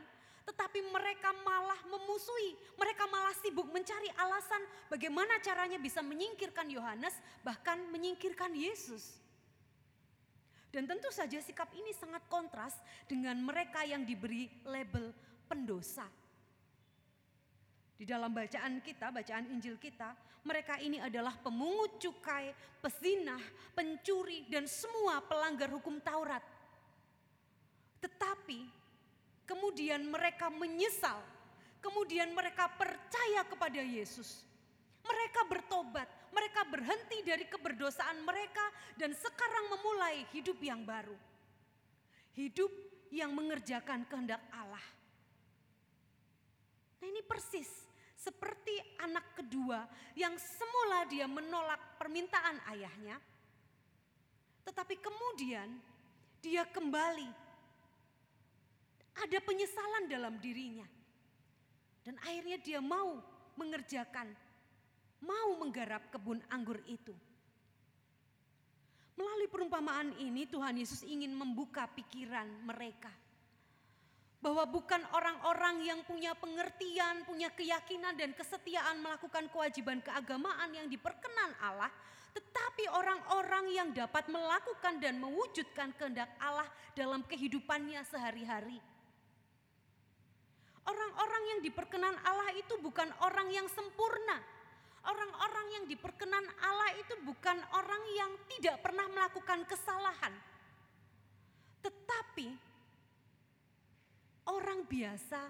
tetapi 0.45 0.83
mereka 0.91 1.31
malah 1.47 1.79
memusuhi, 1.87 2.59
mereka 2.77 3.07
malah 3.09 3.35
sibuk 3.39 3.71
mencari 3.71 4.11
alasan 4.19 4.63
bagaimana 4.91 5.39
caranya 5.41 5.79
bisa 5.79 6.03
menyingkirkan 6.03 6.67
Yohanes, 6.69 7.15
bahkan 7.47 7.79
menyingkirkan 7.95 8.53
Yesus. 8.53 9.23
Dan 10.75 10.91
tentu 10.91 11.07
saja 11.15 11.39
sikap 11.39 11.71
ini 11.71 11.95
sangat 11.95 12.27
kontras 12.27 12.75
dengan 13.07 13.39
mereka 13.39 13.87
yang 13.87 14.03
diberi 14.03 14.51
label 14.67 15.15
pendosa. 15.47 16.07
Di 17.95 18.03
dalam 18.03 18.35
bacaan 18.35 18.83
kita, 18.83 19.15
bacaan 19.15 19.47
Injil 19.55 19.79
kita, 19.79 20.11
mereka 20.45 20.77
ini 20.83 20.99
adalah 20.99 21.39
pemungut 21.39 21.97
cukai, 22.03 22.51
pezinah, 22.83 23.41
pencuri, 23.73 24.45
dan 24.51 24.67
semua 24.67 25.23
pelanggar 25.23 25.71
hukum 25.71 26.03
Taurat. 26.03 26.43
Tetapi 28.03 28.61
kemudian 29.47 30.05
mereka 30.11 30.51
menyesal, 30.51 31.23
kemudian 31.79 32.35
mereka 32.35 32.67
percaya 32.67 33.47
kepada 33.47 33.79
Yesus. 33.79 34.43
Mereka 35.05 35.47
bertobat, 35.47 36.09
mereka 36.35 36.67
berhenti 36.67 37.23
dari 37.23 37.47
keberdosaan 37.47 38.27
mereka, 38.27 38.65
dan 38.99 39.15
sekarang 39.15 39.71
memulai 39.71 40.27
hidup 40.35 40.59
yang 40.59 40.83
baru. 40.83 41.17
Hidup 42.35 42.73
yang 43.15 43.31
mengerjakan 43.31 44.03
kehendak 44.11 44.43
Allah. 44.51 44.83
Nah, 46.99 47.07
ini 47.07 47.21
persis 47.21 47.84
seperti 48.25 48.81
anak 49.05 49.37
kedua 49.37 49.85
yang 50.17 50.33
semula 50.41 51.05
dia 51.05 51.29
menolak 51.29 52.01
permintaan 52.01 52.57
ayahnya, 52.73 53.21
tetapi 54.65 54.97
kemudian 54.97 55.69
dia 56.41 56.65
kembali. 56.65 57.45
Ada 59.15 59.39
penyesalan 59.45 60.11
dalam 60.11 60.41
dirinya, 60.43 60.89
dan 62.03 62.19
akhirnya 62.25 62.59
dia 62.59 62.81
mau 62.83 63.21
mengerjakan, 63.55 64.27
mau 65.23 65.55
menggarap 65.61 66.11
kebun 66.11 66.43
anggur 66.51 66.83
itu. 66.91 67.15
Melalui 69.15 69.47
perumpamaan 69.47 70.11
ini, 70.19 70.51
Tuhan 70.51 70.75
Yesus 70.75 71.07
ingin 71.07 71.31
membuka 71.31 71.87
pikiran 71.95 72.51
mereka 72.67 73.15
bahwa 74.45 74.69
bukan 74.69 75.01
orang-orang 75.17 75.81
yang 75.89 76.05
punya 76.05 76.37
pengertian, 76.37 77.25
punya 77.25 77.49
keyakinan 77.49 78.13
dan 78.13 78.37
kesetiaan 78.37 79.01
melakukan 79.01 79.49
kewajiban 79.49 80.05
keagamaan 80.05 80.69
yang 80.69 80.85
diperkenan 80.85 81.57
Allah, 81.65 81.89
tetapi 82.37 82.85
orang-orang 82.93 83.73
yang 83.73 83.89
dapat 83.97 84.29
melakukan 84.29 85.01
dan 85.01 85.17
mewujudkan 85.17 85.97
kehendak 85.97 86.29
Allah 86.37 86.69
dalam 86.93 87.25
kehidupannya 87.25 88.05
sehari-hari. 88.05 88.85
Orang-orang 90.85 91.57
yang 91.57 91.61
diperkenan 91.65 92.13
Allah 92.29 92.53
itu 92.61 92.77
bukan 92.85 93.09
orang 93.25 93.49
yang 93.49 93.65
sempurna. 93.73 94.45
Orang-orang 95.09 95.81
yang 95.81 95.85
diperkenan 95.89 96.45
Allah 96.61 96.93
itu 97.01 97.17
bukan 97.25 97.57
orang 97.73 98.03
yang 98.13 98.33
tidak 98.53 98.77
pernah 98.85 99.09
melakukan 99.09 99.65
kesalahan. 99.65 100.37
Tetapi 101.81 102.74
orang 104.49 104.85
biasa 104.85 105.41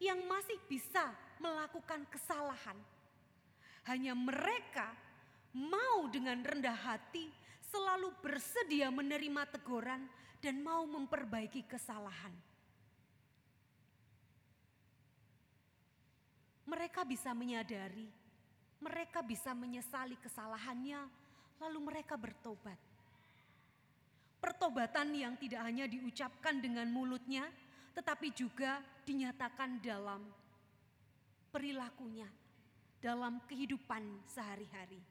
yang 0.00 0.24
masih 0.24 0.56
bisa 0.64 1.12
melakukan 1.40 2.04
kesalahan. 2.08 2.76
Hanya 3.88 4.16
mereka 4.16 4.92
mau 5.56 6.08
dengan 6.08 6.40
rendah 6.40 6.76
hati 6.76 7.28
selalu 7.70 8.10
bersedia 8.20 8.88
menerima 8.90 9.46
teguran 9.50 10.04
dan 10.40 10.58
mau 10.64 10.84
memperbaiki 10.88 11.68
kesalahan. 11.68 12.32
Mereka 16.70 17.02
bisa 17.02 17.34
menyadari, 17.34 18.06
mereka 18.78 19.20
bisa 19.26 19.52
menyesali 19.52 20.14
kesalahannya, 20.22 21.02
lalu 21.58 21.78
mereka 21.82 22.14
bertobat. 22.14 22.78
Pertobatan 24.40 25.12
yang 25.12 25.34
tidak 25.36 25.66
hanya 25.66 25.84
diucapkan 25.84 26.62
dengan 26.62 26.88
mulutnya, 26.88 27.44
tetapi 27.96 28.30
juga 28.34 28.80
dinyatakan 29.04 29.82
dalam 29.82 30.22
perilakunya, 31.50 32.28
dalam 33.02 33.42
kehidupan 33.50 34.02
sehari-hari. 34.30 35.02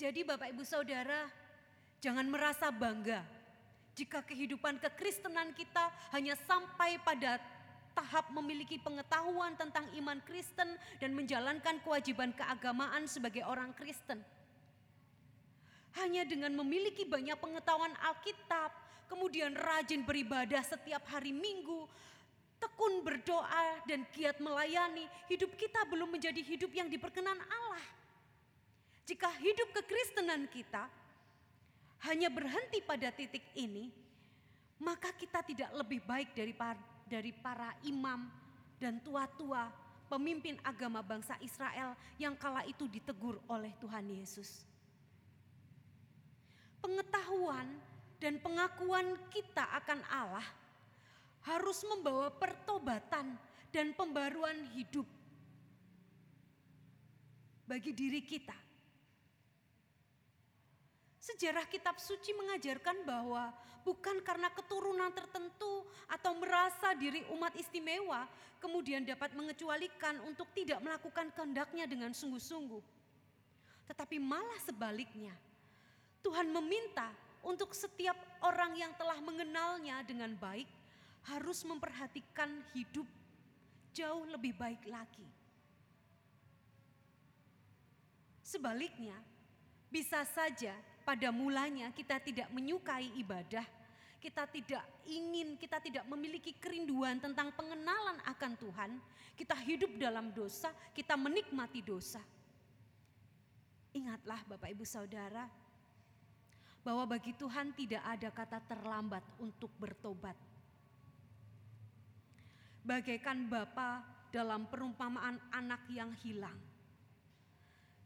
Jadi, 0.00 0.24
Bapak 0.24 0.50
Ibu 0.50 0.64
Saudara, 0.64 1.28
jangan 2.00 2.26
merasa 2.26 2.72
bangga 2.72 3.22
jika 3.92 4.24
kehidupan 4.24 4.80
kekristenan 4.80 5.52
kita 5.52 5.92
hanya 6.16 6.32
sampai 6.48 6.96
pada 7.04 7.36
tahap 7.92 8.32
memiliki 8.32 8.80
pengetahuan 8.80 9.52
tentang 9.52 9.84
iman 10.00 10.16
Kristen 10.24 10.80
dan 10.96 11.12
menjalankan 11.12 11.76
kewajiban 11.84 12.32
keagamaan 12.32 13.04
sebagai 13.04 13.44
orang 13.44 13.76
Kristen. 13.76 14.24
Hanya 15.92 16.24
dengan 16.24 16.56
memiliki 16.56 17.04
banyak 17.04 17.36
pengetahuan 17.36 17.92
Alkitab, 18.00 18.72
kemudian 19.12 19.52
rajin 19.52 20.00
beribadah 20.00 20.64
setiap 20.64 21.04
hari 21.12 21.36
Minggu, 21.36 21.84
tekun 22.56 23.04
berdoa 23.04 23.84
dan 23.84 24.08
giat 24.16 24.40
melayani, 24.40 25.04
hidup 25.28 25.52
kita 25.60 25.84
belum 25.84 26.16
menjadi 26.16 26.40
hidup 26.40 26.72
yang 26.72 26.88
diperkenan 26.88 27.36
Allah. 27.36 27.84
Jika 29.04 29.28
hidup 29.36 29.68
kekristenan 29.76 30.48
kita 30.48 30.88
hanya 32.08 32.32
berhenti 32.32 32.80
pada 32.80 33.12
titik 33.12 33.44
ini, 33.52 33.92
maka 34.80 35.12
kita 35.12 35.44
tidak 35.44 35.70
lebih 35.76 36.00
baik 36.08 36.32
dari 36.32 36.56
para, 36.56 36.80
dari 37.04 37.36
para 37.36 37.76
imam 37.84 38.32
dan 38.80 38.96
tua-tua 39.04 39.68
pemimpin 40.08 40.56
agama 40.64 41.04
bangsa 41.04 41.36
Israel 41.44 41.92
yang 42.16 42.32
kala 42.40 42.64
itu 42.64 42.88
ditegur 42.88 43.36
oleh 43.44 43.76
Tuhan 43.76 44.08
Yesus. 44.08 44.64
Pengetahuan 46.82 47.91
dan 48.22 48.38
pengakuan 48.38 49.18
kita 49.34 49.66
akan 49.82 49.98
Allah 50.06 50.46
harus 51.42 51.82
membawa 51.90 52.30
pertobatan 52.30 53.34
dan 53.74 53.90
pembaruan 53.98 54.62
hidup 54.78 55.02
bagi 57.66 57.90
diri 57.90 58.22
kita. 58.22 58.54
Sejarah 61.18 61.66
kitab 61.66 61.98
suci 61.98 62.30
mengajarkan 62.30 63.02
bahwa 63.02 63.50
bukan 63.82 64.22
karena 64.22 64.54
keturunan 64.54 65.10
tertentu 65.10 65.82
atau 66.06 66.38
merasa 66.38 66.94
diri 66.94 67.26
umat 67.34 67.58
istimewa 67.58 68.30
kemudian 68.62 69.02
dapat 69.02 69.34
mengecualikan 69.34 70.22
untuk 70.30 70.46
tidak 70.54 70.78
melakukan 70.78 71.34
kehendaknya 71.34 71.90
dengan 71.90 72.14
sungguh-sungguh. 72.14 72.82
Tetapi 73.90 74.22
malah 74.22 74.62
sebaliknya, 74.62 75.34
Tuhan 76.22 76.54
meminta 76.54 77.10
untuk 77.42 77.74
setiap 77.74 78.14
orang 78.42 78.78
yang 78.78 78.94
telah 78.94 79.18
mengenalnya 79.18 80.02
dengan 80.06 80.30
baik 80.38 80.66
harus 81.26 81.62
memperhatikan 81.66 82.50
hidup 82.74 83.06
jauh 83.94 84.24
lebih 84.30 84.54
baik 84.56 84.82
lagi. 84.88 85.26
Sebaliknya, 88.42 89.14
bisa 89.92 90.24
saja 90.28 90.74
pada 91.02 91.28
mulanya 91.34 91.90
kita 91.94 92.18
tidak 92.22 92.48
menyukai 92.50 93.10
ibadah, 93.18 93.64
kita 94.22 94.46
tidak 94.50 94.84
ingin, 95.08 95.58
kita 95.58 95.82
tidak 95.82 96.04
memiliki 96.06 96.54
kerinduan 96.56 97.18
tentang 97.18 97.50
pengenalan 97.54 98.18
akan 98.28 98.52
Tuhan, 98.56 98.90
kita 99.34 99.56
hidup 99.66 99.92
dalam 99.98 100.30
dosa, 100.30 100.70
kita 100.94 101.18
menikmati 101.18 101.80
dosa. 101.82 102.22
Ingatlah 103.92 104.40
Bapak 104.48 104.72
Ibu 104.72 104.86
Saudara, 104.88 105.44
bahwa 106.82 107.06
bagi 107.06 107.34
Tuhan 107.38 107.74
tidak 107.78 108.02
ada 108.02 108.28
kata 108.34 108.58
terlambat 108.66 109.22
untuk 109.38 109.70
bertobat. 109.78 110.34
Bagaikan 112.82 113.46
Bapa 113.46 114.02
dalam 114.34 114.66
perumpamaan 114.66 115.38
anak 115.54 115.86
yang 115.90 116.10
hilang 116.26 116.58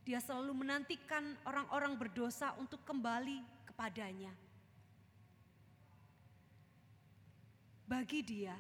dia 0.06 0.22
selalu 0.22 0.62
menantikan 0.62 1.34
orang-orang 1.42 1.98
berdosa 1.98 2.54
untuk 2.62 2.78
kembali 2.86 3.42
kepadanya. 3.66 4.30
Bagi 7.90 8.22
dia, 8.22 8.54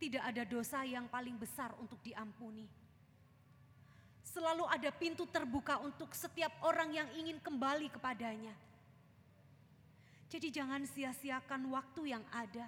tidak 0.00 0.24
ada 0.24 0.42
dosa 0.48 0.80
yang 0.88 1.04
paling 1.12 1.36
besar 1.36 1.76
untuk 1.76 2.00
diampuni. 2.00 2.64
Selalu 4.24 4.64
ada 4.72 4.88
pintu 4.88 5.28
terbuka 5.28 5.84
untuk 5.84 6.16
setiap 6.16 6.56
orang 6.64 6.96
yang 6.96 7.08
ingin 7.12 7.36
kembali 7.44 7.92
kepadanya. 7.92 8.56
Jadi, 10.34 10.50
jangan 10.50 10.82
sia-siakan 10.82 11.70
waktu 11.70 12.10
yang 12.10 12.26
ada, 12.34 12.66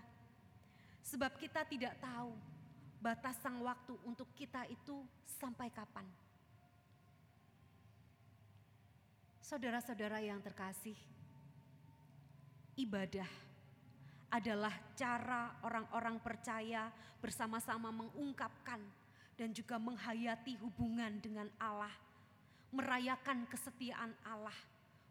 sebab 1.02 1.34
kita 1.34 1.66
tidak 1.66 1.98
tahu 1.98 2.30
batasan 3.02 3.58
waktu 3.58 3.90
untuk 4.06 4.30
kita 4.38 4.62
itu 4.70 5.02
sampai 5.26 5.74
kapan. 5.74 6.06
Saudara-saudara 9.42 10.22
yang 10.22 10.38
terkasih, 10.38 10.94
ibadah 12.78 13.26
adalah 14.30 14.74
cara 14.94 15.58
orang-orang 15.66 16.22
percaya 16.22 16.86
bersama-sama 17.18 17.90
mengungkapkan 17.90 18.78
dan 19.34 19.50
juga 19.50 19.74
menghayati 19.82 20.54
hubungan 20.62 21.18
dengan 21.18 21.50
Allah, 21.58 21.90
merayakan 22.70 23.42
kesetiaan 23.50 24.14
Allah 24.22 24.54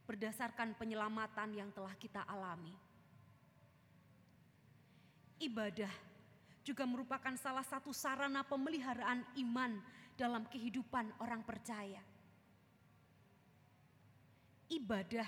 berdasarkan 0.05 0.77
penyelamatan 0.77 1.49
yang 1.57 1.69
telah 1.73 1.93
kita 1.97 2.21
alami. 2.29 2.73
Ibadah 5.41 5.91
juga 6.65 6.87
merupakan 6.87 7.33
salah 7.37 7.65
satu 7.65 7.91
sarana 7.91 8.41
pemeliharaan 8.45 9.21
iman 9.45 9.77
dalam 10.15 10.47
kehidupan 10.47 11.11
orang 11.19 11.43
percaya 11.43 12.01
ibadah 14.69 15.27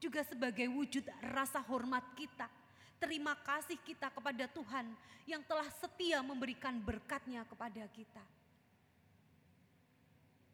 juga 0.00 0.24
sebagai 0.24 0.68
wujud 0.68 1.04
rasa 1.32 1.60
hormat 1.64 2.04
kita. 2.16 2.48
Terima 2.96 3.36
kasih 3.44 3.76
kita 3.84 4.08
kepada 4.08 4.48
Tuhan 4.48 4.88
yang 5.28 5.44
telah 5.44 5.68
setia 5.76 6.24
memberikan 6.24 6.80
berkatnya 6.80 7.44
kepada 7.44 7.84
kita. 7.92 8.24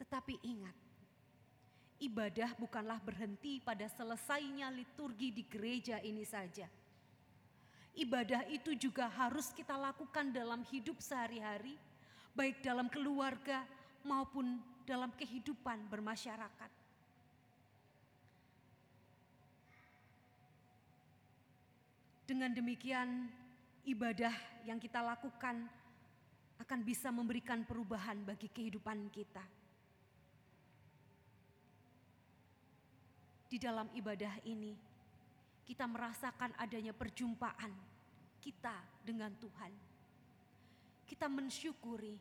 Tetapi 0.03 0.43
ingat, 0.43 0.75
ibadah 2.03 2.51
bukanlah 2.59 2.99
berhenti 2.99 3.63
pada 3.63 3.87
selesainya 3.87 4.75
liturgi 4.75 5.31
di 5.31 5.47
gereja 5.47 6.03
ini 6.03 6.27
saja. 6.27 6.67
Ibadah 7.95 8.51
itu 8.51 8.75
juga 8.75 9.07
harus 9.07 9.55
kita 9.55 9.79
lakukan 9.79 10.35
dalam 10.35 10.67
hidup 10.67 10.99
sehari-hari, 10.99 11.79
baik 12.35 12.59
dalam 12.65 12.91
keluarga 12.91 13.63
maupun 14.03 14.59
dalam 14.83 15.15
kehidupan 15.15 15.87
bermasyarakat. 15.87 16.71
Dengan 22.27 22.51
demikian, 22.51 23.29
ibadah 23.85 24.33
yang 24.65 24.81
kita 24.81 25.05
lakukan 25.05 25.69
akan 26.59 26.81
bisa 26.81 27.13
memberikan 27.13 27.61
perubahan 27.69 28.25
bagi 28.25 28.49
kehidupan 28.49 29.13
kita. 29.13 29.62
Di 33.53 33.61
dalam 33.61 33.85
ibadah 33.93 34.41
ini, 34.49 34.73
kita 35.69 35.85
merasakan 35.85 36.57
adanya 36.57 36.97
perjumpaan 36.97 37.69
kita 38.41 38.73
dengan 39.05 39.29
Tuhan. 39.37 39.69
Kita 41.05 41.29
mensyukuri 41.29 42.17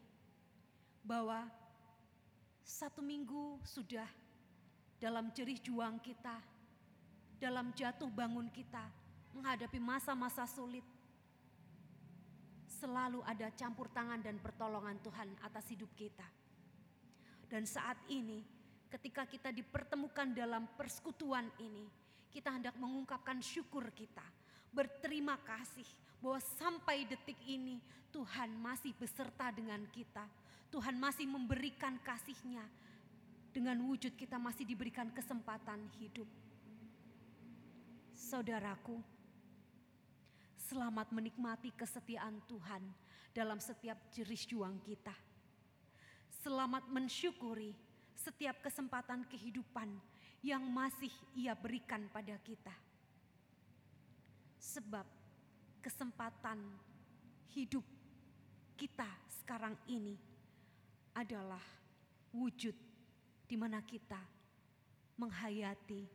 bahwa 1.00 1.48
satu 2.68 3.00
minggu 3.00 3.64
sudah 3.64 4.12
dalam 5.00 5.32
jerih 5.32 5.56
juang 5.64 6.04
kita, 6.04 6.36
dalam 7.40 7.72
jatuh 7.80 8.12
bangun 8.12 8.52
kita, 8.52 8.84
menghadapi 9.32 9.80
masa-masa 9.80 10.44
sulit, 10.44 10.84
selalu 12.68 13.24
ada 13.24 13.48
campur 13.56 13.88
tangan 13.88 14.20
dan 14.20 14.36
pertolongan 14.36 15.00
Tuhan 15.00 15.32
atas 15.48 15.64
hidup 15.72 15.96
kita. 15.96 16.28
Dan 17.48 17.64
saat 17.64 17.96
ini, 18.12 18.44
ketika 18.92 19.24
kita 19.24 19.50
dipertemukan 19.56 20.36
dalam 20.36 20.68
persekutuan 20.76 21.48
ini, 21.64 21.88
kita 22.28 22.52
hendak 22.52 22.76
mengungkapkan 22.76 23.40
syukur 23.40 23.88
kita, 23.96 24.24
berterima 24.76 25.40
kasih 25.48 25.88
bahwa 26.20 26.44
sampai 26.60 27.08
detik 27.08 27.40
ini 27.48 27.80
Tuhan 28.12 28.52
masih 28.60 28.92
beserta 29.00 29.50
dengan 29.56 29.80
kita. 29.96 30.28
Tuhan 30.72 30.96
masih 31.00 31.28
memberikan 31.28 32.00
kasihnya 32.04 32.64
dengan 33.52 33.80
wujud 33.88 34.16
kita 34.16 34.40
masih 34.40 34.64
diberikan 34.64 35.12
kesempatan 35.12 35.84
hidup. 36.00 36.28
Saudaraku, 38.16 39.00
Selamat 40.72 41.12
menikmati 41.12 41.68
kesetiaan 41.76 42.40
Tuhan 42.48 42.80
dalam 43.36 43.60
setiap 43.60 44.08
jeris 44.16 44.48
juang 44.48 44.80
kita. 44.80 45.12
Selamat 46.32 46.88
mensyukuri 46.88 47.76
setiap 48.22 48.62
kesempatan 48.62 49.26
kehidupan 49.26 49.90
yang 50.46 50.62
masih 50.62 51.10
Ia 51.34 51.58
berikan 51.58 52.06
pada 52.14 52.38
kita. 52.46 52.74
Sebab 54.62 55.06
kesempatan 55.82 56.62
hidup 57.58 57.82
kita 58.78 59.10
sekarang 59.42 59.74
ini 59.90 60.14
adalah 61.18 61.62
wujud 62.32 62.74
di 63.50 63.56
mana 63.58 63.82
kita 63.82 64.22
menghayati 65.18 66.06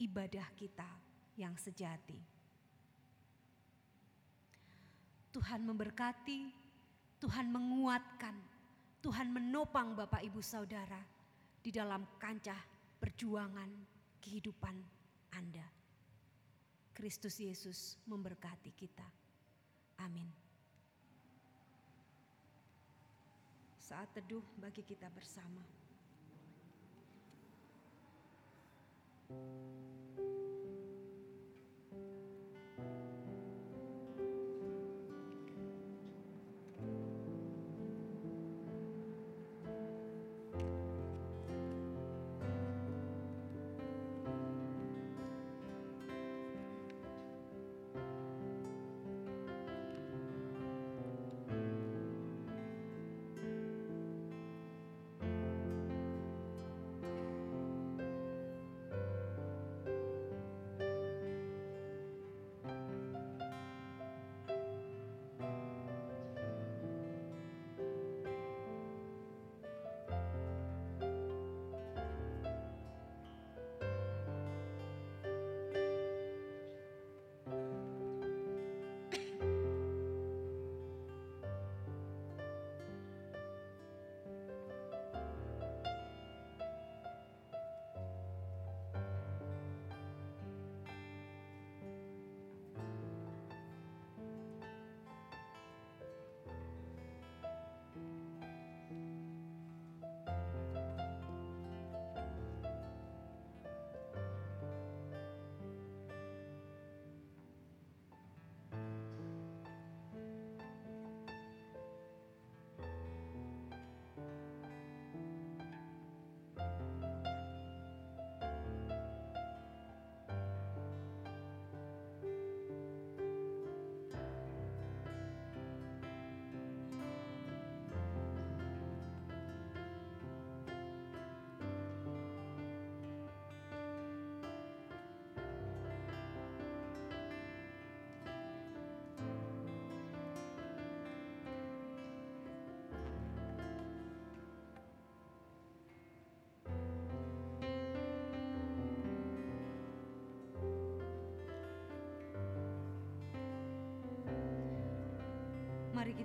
ibadah 0.00 0.48
kita 0.56 0.88
yang 1.36 1.52
sejati. 1.60 2.18
Tuhan 5.36 5.68
memberkati, 5.68 6.48
Tuhan 7.20 7.52
menguatkan, 7.52 8.36
Tuhan 9.04 9.28
menopang 9.28 9.92
Bapak 9.92 10.24
Ibu 10.24 10.40
Saudara 10.40 11.15
di 11.66 11.74
dalam 11.74 12.06
kancah 12.22 12.62
perjuangan 13.02 13.66
kehidupan 14.22 14.78
Anda. 15.34 15.66
Kristus 16.94 17.42
Yesus 17.42 17.98
memberkati 18.06 18.70
kita. 18.70 19.02
Amin. 19.98 20.30
Saat 23.82 24.14
teduh 24.14 24.46
bagi 24.62 24.86
kita 24.86 25.10
bersama. 25.10 25.66
Mari 29.26 29.95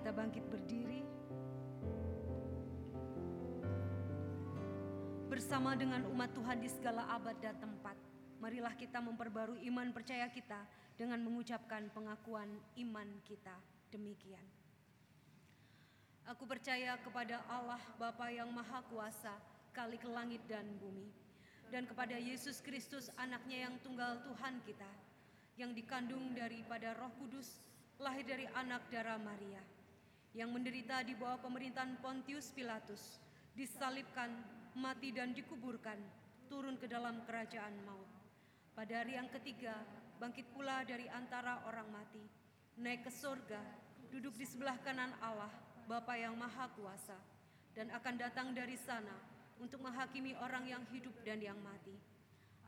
kita 0.01 0.17
bangkit 0.17 0.41
berdiri. 0.49 1.05
Bersama 5.29 5.77
dengan 5.77 6.09
umat 6.09 6.33
Tuhan 6.33 6.57
di 6.57 6.65
segala 6.65 7.05
abad 7.05 7.37
dan 7.37 7.53
tempat, 7.61 7.93
marilah 8.41 8.73
kita 8.73 8.97
memperbarui 8.97 9.61
iman 9.69 9.93
percaya 9.93 10.25
kita 10.33 10.65
dengan 10.97 11.21
mengucapkan 11.21 11.85
pengakuan 11.93 12.49
iman 12.81 13.05
kita 13.29 13.53
demikian. 13.93 14.41
Aku 16.33 16.49
percaya 16.49 16.97
kepada 16.97 17.45
Allah 17.45 17.81
Bapa 18.01 18.25
yang 18.33 18.49
Maha 18.49 18.81
Kuasa, 18.89 19.37
kali 19.69 20.01
ke 20.01 20.09
langit 20.09 20.41
dan 20.49 20.65
bumi, 20.81 21.13
dan 21.69 21.85
kepada 21.85 22.17
Yesus 22.17 22.57
Kristus 22.57 23.13
anaknya 23.21 23.69
yang 23.69 23.77
tunggal 23.85 24.17
Tuhan 24.25 24.65
kita, 24.65 24.89
yang 25.61 25.77
dikandung 25.77 26.33
daripada 26.33 26.97
roh 26.97 27.13
kudus, 27.21 27.61
lahir 28.01 28.25
dari 28.25 28.49
anak 28.57 28.81
darah 28.89 29.21
Maria, 29.21 29.61
yang 30.31 30.51
menderita 30.51 31.03
di 31.03 31.11
bawah 31.15 31.39
pemerintahan 31.43 31.99
Pontius 31.99 32.55
Pilatus, 32.55 33.19
disalibkan, 33.51 34.31
mati 34.79 35.11
dan 35.11 35.35
dikuburkan, 35.35 35.99
turun 36.47 36.79
ke 36.79 36.87
dalam 36.87 37.19
kerajaan 37.27 37.75
maut. 37.83 38.07
Pada 38.71 39.03
hari 39.03 39.19
yang 39.19 39.27
ketiga, 39.27 39.75
bangkit 40.23 40.47
pula 40.55 40.87
dari 40.87 41.11
antara 41.11 41.59
orang 41.67 41.87
mati, 41.91 42.23
naik 42.79 43.03
ke 43.03 43.11
surga, 43.11 43.59
duduk 44.07 44.31
di 44.39 44.47
sebelah 44.47 44.79
kanan 44.79 45.11
Allah, 45.19 45.51
Bapa 45.91 46.15
yang 46.15 46.39
Maha 46.39 46.71
Kuasa, 46.79 47.19
dan 47.75 47.91
akan 47.91 48.15
datang 48.15 48.55
dari 48.55 48.79
sana 48.79 49.15
untuk 49.59 49.83
menghakimi 49.83 50.31
orang 50.39 50.63
yang 50.63 50.83
hidup 50.95 51.13
dan 51.27 51.43
yang 51.43 51.59
mati. 51.59 51.93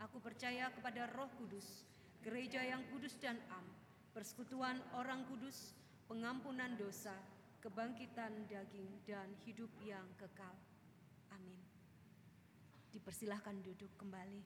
Aku 0.04 0.20
percaya 0.20 0.68
kepada 0.76 1.08
Roh 1.16 1.32
Kudus, 1.40 1.88
gereja 2.20 2.60
yang 2.60 2.84
kudus 2.92 3.16
dan 3.24 3.40
am, 3.48 3.64
persekutuan 4.12 4.84
orang 5.00 5.24
kudus, 5.32 5.72
pengampunan 6.12 6.76
dosa, 6.76 7.16
kebangkitan 7.64 8.44
daging, 8.52 8.92
dan 9.08 9.32
hidup 9.48 9.72
yang 9.88 10.04
kekal. 10.20 10.52
Amin. 11.32 11.56
Dipersilahkan 12.92 13.56
duduk 13.64 13.88
kembali. 13.96 14.44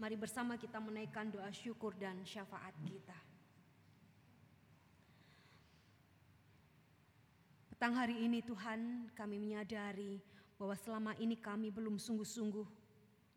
Mari 0.00 0.16
bersama 0.16 0.56
kita 0.56 0.80
menaikkan 0.80 1.28
doa 1.28 1.52
syukur 1.52 1.92
dan 2.00 2.16
syafaat 2.24 2.72
kita. 2.88 3.14
Petang 7.68 7.92
hari 7.92 8.24
ini 8.24 8.40
Tuhan 8.40 9.12
kami 9.12 9.36
menyadari 9.36 10.16
bahwa 10.56 10.72
selama 10.80 11.12
ini 11.20 11.36
kami 11.36 11.68
belum 11.68 12.00
sungguh-sungguh 12.00 12.64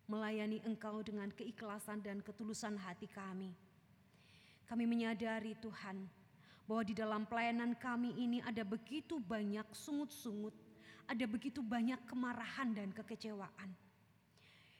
melayani 0.07 0.63
Engkau 0.63 1.03
dengan 1.03 1.27
keikhlasan 1.35 1.99
dan 1.99 2.23
ketulusan 2.23 2.79
hati 2.79 3.11
kami. 3.11 3.51
Kami 4.63 4.85
menyadari 4.87 5.59
Tuhan 5.59 6.07
bahwa 6.65 6.83
di 6.85 6.93
dalam 6.97 7.23
pelayanan 7.29 7.77
kami 7.77 8.13
ini 8.17 8.41
ada 8.41 8.65
begitu 8.65 9.21
banyak 9.21 9.65
sungut-sungut, 9.73 10.53
ada 11.05 11.25
begitu 11.29 11.61
banyak 11.61 12.01
kemarahan 12.09 12.73
dan 12.73 12.89
kekecewaan. 12.93 13.69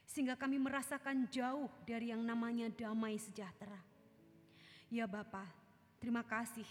Sehingga 0.06 0.38
kami 0.38 0.62
merasakan 0.62 1.30
jauh 1.30 1.70
dari 1.86 2.14
yang 2.14 2.22
namanya 2.22 2.70
damai 2.74 3.18
sejahtera. 3.18 3.78
Ya 4.90 5.10
Bapa, 5.10 5.46
terima 5.98 6.22
kasih 6.22 6.66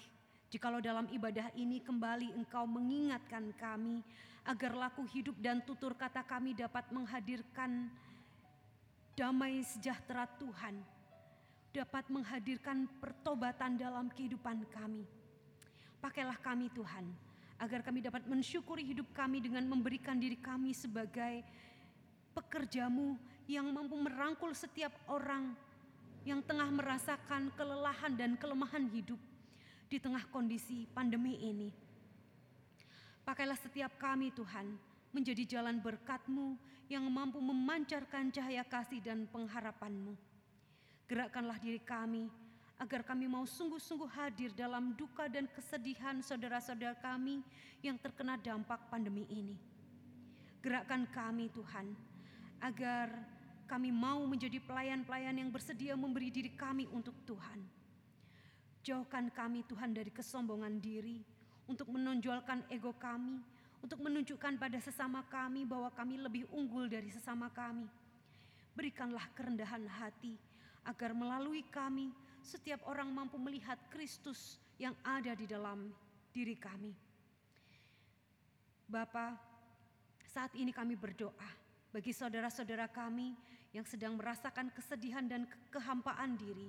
Jikalau 0.54 0.78
dalam 0.78 1.10
ibadah 1.10 1.50
ini 1.58 1.82
kembali 1.82 2.30
engkau 2.38 2.62
mengingatkan 2.62 3.50
kami 3.58 4.06
agar 4.46 4.70
laku 4.70 5.02
hidup 5.10 5.34
dan 5.42 5.58
tutur 5.66 5.98
kata 5.98 6.22
kami 6.22 6.54
dapat 6.54 6.86
menghadirkan 6.94 7.90
damai 9.18 9.66
sejahtera 9.66 10.30
Tuhan, 10.38 10.78
dapat 11.74 12.06
menghadirkan 12.06 12.86
pertobatan 13.02 13.74
dalam 13.74 14.06
kehidupan 14.14 14.62
kami. 14.70 15.02
Pakailah 15.98 16.38
kami 16.38 16.70
Tuhan, 16.70 17.10
agar 17.58 17.82
kami 17.82 17.98
dapat 17.98 18.22
mensyukuri 18.30 18.86
hidup 18.86 19.10
kami 19.10 19.42
dengan 19.42 19.66
memberikan 19.66 20.14
diri 20.14 20.38
kami 20.38 20.70
sebagai 20.70 21.42
pekerjamu 22.30 23.18
yang 23.50 23.66
mampu 23.74 23.98
merangkul 23.98 24.54
setiap 24.54 24.94
orang 25.10 25.50
yang 26.22 26.38
tengah 26.46 26.70
merasakan 26.70 27.50
kelelahan 27.58 28.14
dan 28.14 28.38
kelemahan 28.38 28.86
hidup 28.94 29.18
di 29.90 29.98
tengah 29.98 30.22
kondisi 30.30 30.86
pandemi 30.94 31.42
ini. 31.42 31.74
Pakailah 33.26 33.58
setiap 33.58 33.98
kami 33.98 34.30
Tuhan 34.30 34.78
menjadi 35.10 35.58
jalan 35.58 35.82
berkat-Mu 35.82 36.54
yang 36.88 37.04
mampu 37.08 37.40
memancarkan 37.40 38.30
cahaya 38.30 38.62
kasih 38.62 39.00
dan 39.00 39.24
pengharapan-Mu. 39.28 40.33
Gerakkanlah 41.04 41.60
diri 41.60 41.80
kami 41.82 42.26
agar 42.80 43.06
kami 43.06 43.30
mau 43.30 43.46
sungguh-sungguh 43.46 44.10
hadir 44.12 44.50
dalam 44.56 44.96
duka 44.98 45.30
dan 45.30 45.46
kesedihan 45.52 46.18
saudara-saudara 46.24 46.98
kami 46.98 47.44
yang 47.84 48.00
terkena 48.00 48.40
dampak 48.40 48.80
pandemi 48.88 49.28
ini. 49.30 49.54
Gerakkan 50.64 51.04
kami 51.12 51.52
Tuhan 51.52 51.92
agar 52.64 53.12
kami 53.68 53.92
mau 53.92 54.24
menjadi 54.24 54.60
pelayan-pelayan 54.64 55.36
yang 55.36 55.52
bersedia 55.52 55.92
memberi 55.92 56.32
diri 56.32 56.52
kami 56.52 56.88
untuk 56.88 57.12
Tuhan 57.28 57.84
Jauhkan 58.84 59.32
kami 59.32 59.64
Tuhan 59.64 59.96
dari 59.96 60.12
kesombongan 60.12 60.76
diri 60.76 61.24
untuk 61.64 61.88
menonjolkan 61.88 62.68
ego 62.68 62.92
kami, 63.00 63.40
untuk 63.80 63.96
menunjukkan 64.04 64.60
pada 64.60 64.76
sesama 64.76 65.24
kami 65.24 65.64
bahwa 65.64 65.88
kami 65.88 66.20
lebih 66.20 66.44
unggul 66.52 66.84
dari 66.84 67.08
sesama 67.08 67.48
kami. 67.48 67.88
Berikanlah 68.76 69.24
kerendahan 69.32 69.88
hati 69.88 70.36
agar 70.84 71.16
melalui 71.16 71.64
kami 71.68 72.12
setiap 72.44 72.84
orang 72.84 73.08
mampu 73.08 73.40
melihat 73.40 73.80
Kristus 73.88 74.60
yang 74.76 74.92
ada 75.00 75.32
di 75.32 75.48
dalam 75.48 75.88
diri 76.30 76.56
kami. 76.56 76.92
Bapa, 78.84 79.32
saat 80.28 80.52
ini 80.54 80.70
kami 80.70 80.92
berdoa 80.92 81.50
bagi 81.88 82.12
saudara-saudara 82.12 82.90
kami 82.90 83.32
yang 83.72 83.86
sedang 83.88 84.14
merasakan 84.14 84.70
kesedihan 84.70 85.24
dan 85.24 85.48
kehampaan 85.72 86.36
diri 86.36 86.68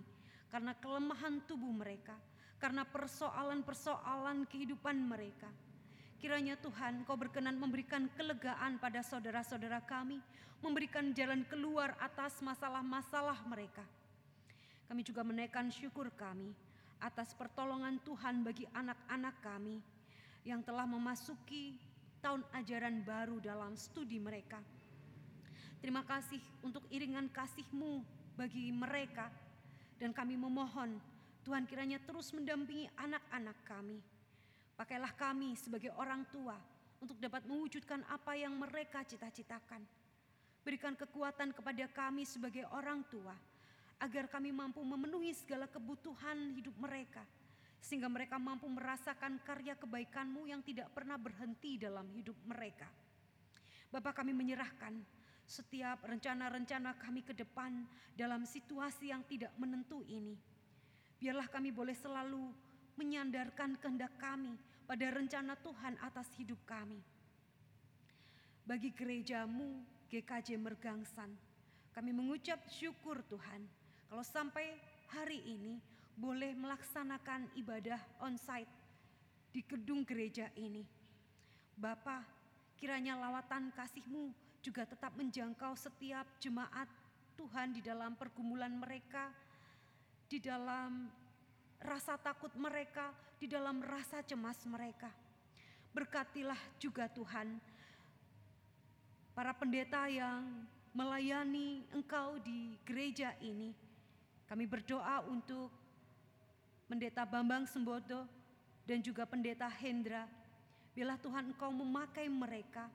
karena 0.49 0.72
kelemahan 0.80 1.43
tubuh 1.43 1.74
mereka, 1.74 2.16
karena 2.61 2.88
persoalan-persoalan 2.88 4.47
kehidupan 4.47 4.95
mereka. 4.95 5.51
Kiranya 6.16 6.55
Tuhan 6.55 7.03
kau 7.03 7.20
berkenan 7.20 7.59
memberikan 7.59 8.07
kelegaan 8.16 8.80
pada 8.80 9.03
saudara-saudara 9.03 9.84
kami, 9.84 10.24
memberikan 10.63 11.11
jalan 11.11 11.43
keluar 11.45 11.93
atas 11.99 12.39
masalah-masalah 12.39 13.43
mereka. 13.45 13.84
Kami 14.86 15.01
juga 15.01 15.25
menaikkan 15.25 15.73
syukur 15.73 16.13
kami 16.13 16.53
atas 17.01 17.33
pertolongan 17.33 17.97
Tuhan 18.05 18.45
bagi 18.45 18.69
anak-anak 18.71 19.36
kami 19.41 19.81
yang 20.45 20.61
telah 20.61 20.86
memasuki 20.86 21.77
tahun 22.21 22.45
ajaran 22.53 23.01
baru 23.01 23.41
dalam 23.41 23.73
studi 23.73 24.21
mereka. 24.21 24.61
Terima 25.81 26.01
kasih 26.05 26.41
untuk 26.65 26.86
iringan 26.89 27.29
kasih-Mu 27.29 28.01
bagi 28.38 28.73
mereka 28.73 29.29
dan 30.01 30.13
kami 30.13 30.38
memohon 30.38 30.97
Tuhan 31.45 31.69
kiranya 31.69 32.01
terus 32.01 32.33
mendampingi 32.33 32.89
anak-anak 32.97 33.57
kami. 33.65 34.01
Pakailah 34.73 35.13
kami 35.13 35.53
sebagai 35.53 35.93
orang 35.93 36.25
tua 36.33 36.57
untuk 36.97 37.21
dapat 37.21 37.45
mewujudkan 37.45 38.01
apa 38.09 38.33
yang 38.33 38.57
mereka 38.57 39.05
cita-citakan. 39.05 39.86
Berikan 40.65 40.97
kekuatan 40.97 41.53
kepada 41.53 41.86
kami 41.93 42.25
sebagai 42.25 42.65
orang 42.73 43.05
tua 43.13 43.38
agar 44.00 44.28
kami 44.28 44.52
mampu 44.52 44.84
memenuhi 44.84 45.32
segala 45.32 45.68
kebutuhan 45.72 46.52
hidup 46.56 46.76
mereka 46.76 47.24
sehingga 47.86 48.10
mereka 48.10 48.41
mampu 48.41 48.66
merasakan 48.66 49.38
karya 49.46 49.78
kebaikanmu 49.78 50.50
yang 50.50 50.66
tidak 50.66 50.89
pernah 50.89 51.22
berhenti 51.22 51.78
dalam 51.78 52.10
hidup 52.18 52.34
mereka. 52.50 52.89
Bapak 53.93 54.26
kami 54.26 54.34
menyerahkan 54.34 54.98
setiap 55.46 56.02
rencana-rencana 56.02 56.98
kami 56.98 57.22
ke 57.22 57.38
depan 57.38 57.86
dalam 58.18 58.41
situasi 58.50 59.14
yang 59.14 59.22
tidak 59.30 59.54
menentu 59.62 60.02
ini. 60.10 60.34
Biarlah 61.22 61.46
kami 61.46 61.70
boleh 61.70 61.93
selalu 61.93 62.50
menyandarkan 62.98 63.78
kehendak 63.78 64.18
kami 64.18 64.58
pada 64.89 65.06
rencana 65.14 65.54
Tuhan 65.54 65.93
atas 66.02 66.26
hidup 66.41 66.58
kami. 66.66 66.98
Bagi 68.66 68.89
gerejamu 68.98 69.86
GKJ 70.10 70.58
Mergangsan, 70.58 71.30
kami 71.93 72.10
mengucap 72.10 72.66
syukur 72.66 73.22
Tuhan 73.30 73.84
kalau 74.10 74.24
sampai 74.24 74.76
hari 75.12 75.41
ini 75.45 75.82
boleh 76.16 76.56
melaksanakan 76.56 77.51
ibadah 77.60 77.99
onsite 78.24 78.72
di 79.51 79.64
gedung 79.64 80.08
gereja 80.08 80.47
ini. 80.56 80.84
Bapak, 81.76 82.24
kiranya 82.80 83.20
lawatan 83.20 83.72
kasihmu 83.76 84.32
juga 84.64 84.88
tetap 84.88 85.12
menjangkau 85.20 85.76
setiap 85.76 86.26
jemaat 86.39 86.88
Tuhan 87.36 87.76
di 87.76 87.84
dalam 87.84 88.16
pergumulan 88.16 88.72
mereka, 88.72 89.28
di 90.32 90.39
dalam 90.39 91.12
rasa 91.84 92.16
takut 92.16 92.51
mereka, 92.56 93.12
di 93.38 93.45
dalam 93.51 93.84
rasa 93.84 94.24
cemas 94.24 94.58
mereka. 94.64 95.12
Berkatilah 95.91 96.60
juga 96.80 97.08
Tuhan 97.12 97.60
para 99.36 99.51
pendeta 99.51 100.08
yang 100.08 100.43
melayani 100.95 101.84
Engkau 101.91 102.39
di 102.39 102.80
gereja 102.88 103.36
ini. 103.43 103.84
Kami 104.46 104.70
berdoa 104.70 105.26
untuk 105.26 105.74
Pendeta 106.86 107.26
Bambang 107.26 107.66
Sembodo 107.66 108.30
dan 108.86 109.02
juga 109.02 109.26
pendeta 109.26 109.66
Hendra. 109.66 110.30
Bila 110.93 111.18
Tuhan 111.18 111.50
Engkau 111.50 111.74
memakai 111.74 112.30
mereka 112.30 112.86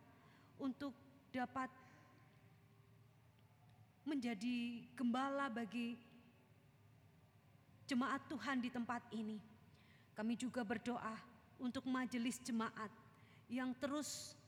untuk 0.56 0.94
dapat 1.34 1.68
menjadi 4.06 4.86
gembala 4.94 5.50
bagi 5.50 5.98
jemaat 7.90 8.22
Tuhan 8.30 8.62
di 8.62 8.70
tempat 8.70 9.02
ini. 9.10 9.42
Kami 10.14 10.38
juga 10.38 10.62
berdoa 10.62 11.18
untuk 11.58 11.82
majelis 11.90 12.38
jemaat 12.46 12.88
yang 13.50 13.74
terus 13.82 14.38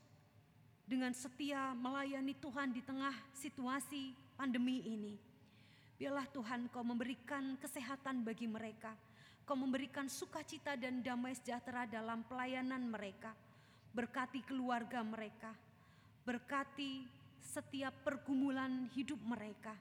dengan 0.87 1.11
setia 1.11 1.75
melayani 1.75 2.31
Tuhan 2.39 2.71
di 2.71 2.79
tengah 2.79 3.13
situasi 3.35 4.15
pandemi 4.39 4.79
ini. 4.87 5.32
Biarlah 5.97 6.25
Tuhan 6.33 6.67
kau 6.73 6.81
memberikan 6.81 7.55
kesehatan 7.61 8.25
bagi 8.25 8.49
mereka. 8.49 8.93
Kau 9.43 9.59
memberikan 9.59 10.07
sukacita 10.07 10.73
dan 10.79 11.03
damai 11.03 11.35
sejahtera 11.35 11.85
dalam 11.85 12.23
pelayanan 12.25 12.81
mereka. 12.87 13.35
Berkati 13.93 14.41
keluarga 14.41 15.03
mereka. 15.05 15.53
Berkati 16.23 17.03
setiap 17.43 17.93
pergumulan 18.01 18.89
hidup 18.95 19.19
mereka. 19.21 19.75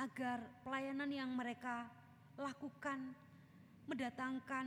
Agar 0.00 0.40
pelayanan 0.64 1.12
yang 1.12 1.30
mereka 1.36 1.84
lakukan 2.40 3.12
mendatangkan 3.84 4.66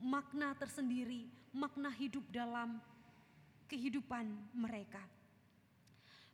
makna 0.00 0.56
tersendiri, 0.56 1.28
makna 1.52 1.92
hidup 1.92 2.24
dalam 2.32 2.80
kehidupan 3.68 4.28
mereka. 4.56 5.00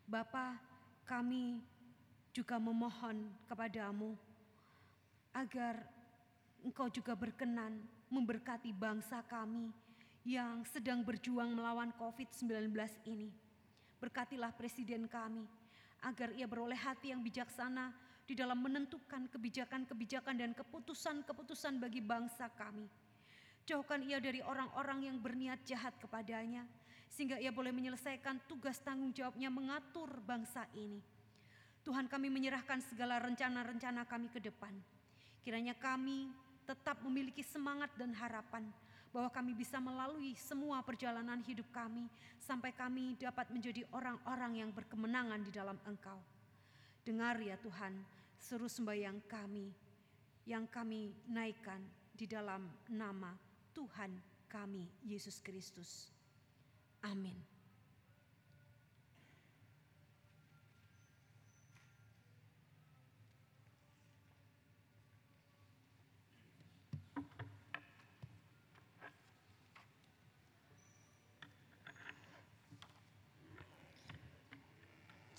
Bapa, 0.06 0.58
kami 1.06 1.62
juga 2.30 2.62
memohon 2.62 3.26
kepadamu 3.50 4.14
agar 5.34 5.82
engkau 6.62 6.86
juga 6.90 7.14
berkenan 7.14 7.82
memberkati 8.10 8.70
bangsa 8.74 9.22
kami 9.26 9.70
yang 10.26 10.62
sedang 10.68 11.00
berjuang 11.00 11.54
melawan 11.54 11.90
COVID-19 11.96 12.70
ini. 13.08 13.30
Berkatilah 13.98 14.52
presiden 14.52 15.08
kami 15.08 15.46
agar 16.04 16.32
ia 16.32 16.48
beroleh 16.48 16.76
hati 16.76 17.12
yang 17.12 17.20
bijaksana 17.20 17.92
di 18.24 18.38
dalam 18.38 18.62
menentukan 18.62 19.26
kebijakan-kebijakan 19.26 20.38
dan 20.38 20.50
keputusan-keputusan 20.54 21.82
bagi 21.82 21.98
bangsa 21.98 22.46
kami. 22.54 22.86
Jauhkan 23.66 24.00
ia 24.06 24.22
dari 24.22 24.40
orang-orang 24.40 25.10
yang 25.10 25.16
berniat 25.20 25.60
jahat 25.66 25.94
kepadanya, 26.00 26.64
sehingga 27.10 27.36
ia 27.42 27.52
boleh 27.52 27.74
menyelesaikan 27.74 28.40
tugas 28.46 28.78
tanggung 28.80 29.10
jawabnya 29.10 29.50
mengatur 29.50 30.08
bangsa 30.22 30.64
ini. 30.78 31.02
Tuhan 31.80 32.06
kami 32.06 32.28
menyerahkan 32.28 32.84
segala 32.84 33.20
rencana-rencana 33.24 34.04
kami 34.04 34.28
ke 34.28 34.40
depan. 34.40 34.72
Kiranya 35.40 35.72
kami 35.72 36.28
tetap 36.68 37.00
memiliki 37.02 37.40
semangat 37.40 37.90
dan 37.96 38.12
harapan 38.14 38.68
bahwa 39.10 39.26
kami 39.32 39.58
bisa 39.58 39.82
melalui 39.82 40.38
semua 40.38 40.78
perjalanan 40.86 41.42
hidup 41.42 41.66
kami 41.74 42.06
sampai 42.38 42.70
kami 42.70 43.18
dapat 43.18 43.50
menjadi 43.50 43.82
orang-orang 43.90 44.62
yang 44.62 44.70
berkemenangan 44.70 45.42
di 45.42 45.50
dalam 45.50 45.74
Engkau. 45.82 46.20
Dengar 47.02 47.40
ya 47.42 47.58
Tuhan, 47.58 47.96
seru 48.38 48.70
sembahyang 48.70 49.18
kami 49.26 49.72
yang 50.46 50.70
kami 50.70 51.10
naikkan 51.26 51.82
di 52.14 52.30
dalam 52.30 52.70
nama 52.86 53.34
Tuhan 53.74 54.14
kami 54.46 54.86
Yesus 55.02 55.42
Kristus. 55.42 56.12
Amin. 57.02 57.49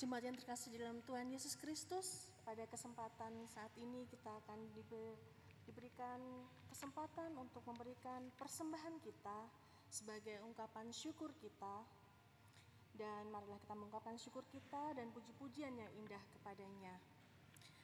Jemaat 0.01 0.25
yang 0.25 0.33
terkasih 0.33 0.73
dalam 0.81 0.97
Tuhan 1.05 1.29
Yesus 1.29 1.53
Kristus, 1.61 2.25
pada 2.41 2.65
kesempatan 2.65 3.45
saat 3.53 3.69
ini 3.77 4.01
kita 4.09 4.33
akan 4.33 4.57
diberikan 5.69 6.17
kesempatan 6.73 7.29
untuk 7.37 7.61
memberikan 7.69 8.25
persembahan 8.33 8.97
kita 8.97 9.45
sebagai 9.93 10.41
ungkapan 10.41 10.89
syukur 10.89 11.29
kita. 11.37 11.85
Dan 12.97 13.29
marilah 13.29 13.61
kita 13.61 13.77
mengungkapkan 13.77 14.17
syukur 14.17 14.41
kita 14.49 14.97
dan 14.97 15.13
puji-pujian 15.13 15.77
yang 15.77 15.91
indah 15.93 16.23
kepadanya. 16.33 16.97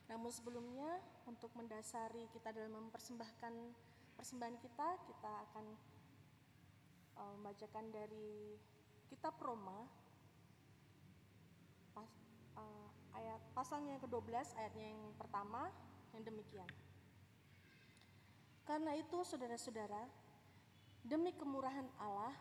Namun 0.10 0.34
sebelumnya 0.34 0.98
untuk 1.30 1.54
mendasari 1.54 2.26
kita 2.34 2.50
dalam 2.50 2.82
mempersembahkan 2.82 3.54
persembahan 4.18 4.58
kita, 4.58 4.90
kita 5.06 5.32
akan 5.54 5.66
uh, 7.14 7.30
membacakan 7.38 7.94
dari 7.94 8.58
kitab 9.06 9.38
Roma 9.38 10.07
ayat 13.18 13.42
pasalnya 13.58 13.98
yang 13.98 14.04
ke-12 14.06 14.54
ayatnya 14.58 14.86
yang 14.94 15.02
pertama 15.18 15.74
yang 16.14 16.24
demikian. 16.24 16.70
Karena 18.68 18.94
itu 19.00 19.24
saudara-saudara, 19.24 20.04
demi 21.08 21.32
kemurahan 21.32 21.88
Allah, 22.04 22.36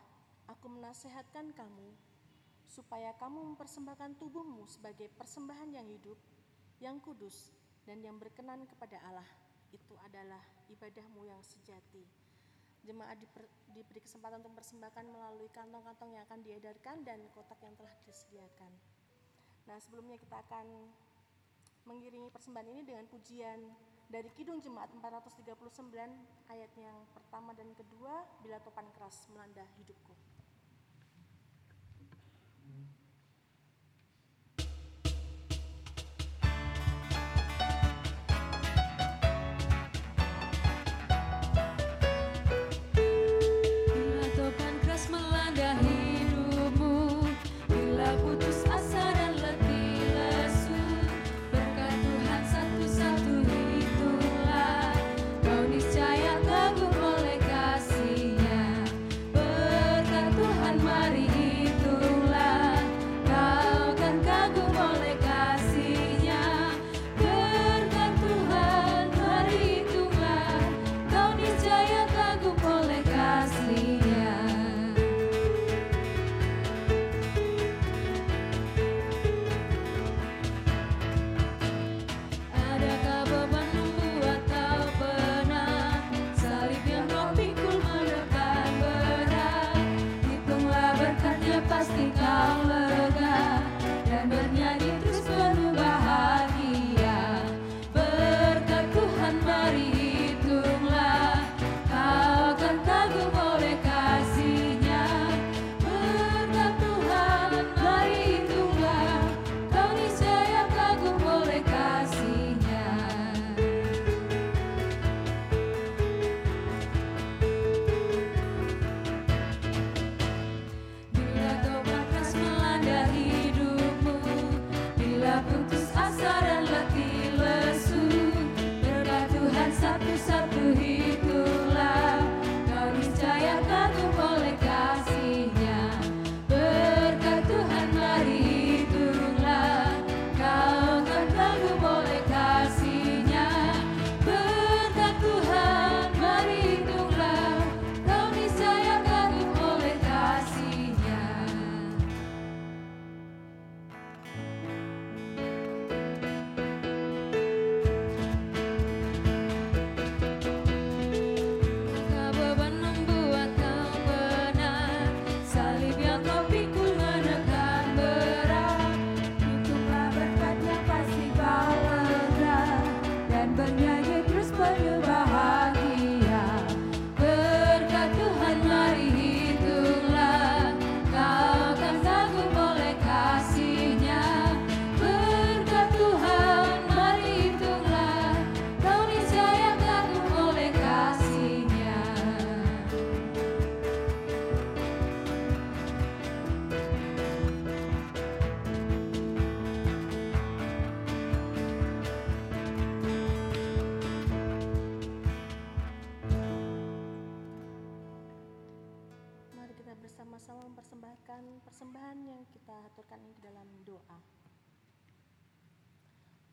aku 0.51 0.67
menasehatkan 0.67 1.55
kamu 1.55 1.89
supaya 2.67 3.15
kamu 3.15 3.55
mempersembahkan 3.55 4.19
tubuhmu 4.19 4.67
sebagai 4.67 5.07
persembahan 5.15 5.71
yang 5.71 5.87
hidup, 5.87 6.19
yang 6.83 6.99
kudus, 6.99 7.55
dan 7.87 8.03
yang 8.03 8.19
berkenan 8.19 8.67
kepada 8.67 8.99
Allah. 9.07 9.29
Itu 9.71 9.95
adalah 10.03 10.43
ibadahmu 10.67 11.23
yang 11.23 11.39
sejati. 11.39 12.03
Jemaat 12.83 13.19
diberi 13.71 13.99
kesempatan 14.03 14.43
untuk 14.43 14.59
mempersembahkan 14.59 15.05
melalui 15.07 15.47
kantong-kantong 15.55 16.11
yang 16.11 16.23
akan 16.27 16.39
diedarkan 16.43 17.07
dan 17.07 17.23
kotak 17.31 17.59
yang 17.63 17.75
telah 17.79 17.91
disediakan. 18.03 18.71
Nah, 19.67 19.77
sebelumnya 19.83 20.15
kita 20.15 20.39
akan 20.47 20.65
mengiringi 21.87 22.31
persembahan 22.31 22.67
ini 22.71 22.81
dengan 22.87 23.03
pujian 23.07 23.59
dari 24.07 24.31
Kidung 24.31 24.63
Jemaat 24.63 24.87
439 24.95 25.43
ayat 26.47 26.71
yang 26.79 26.95
pertama 27.11 27.51
dan 27.51 27.67
kedua, 27.75 28.23
bila 28.39 28.59
topan 28.63 28.87
keras 28.95 29.27
melanda 29.35 29.67
hidupku. 29.75 30.15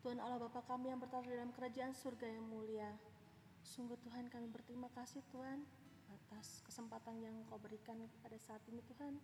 Tuhan 0.05 0.21
Allah 0.21 0.37
Bapa 0.37 0.61
kami 0.69 0.93
yang 0.93 1.01
bertaruh 1.01 1.25
dalam 1.25 1.49
kerajaan 1.57 1.97
surga 1.97 2.29
yang 2.29 2.45
mulia. 2.45 2.93
Sungguh 3.65 3.97
Tuhan 4.05 4.29
kami 4.29 4.53
berterima 4.53 4.93
kasih 4.93 5.25
Tuhan 5.33 5.65
atas 6.13 6.61
kesempatan 6.69 7.25
yang 7.25 7.33
Kau 7.49 7.57
berikan 7.57 7.97
pada 8.21 8.37
saat 8.37 8.61
ini 8.69 8.85
Tuhan. 8.85 9.17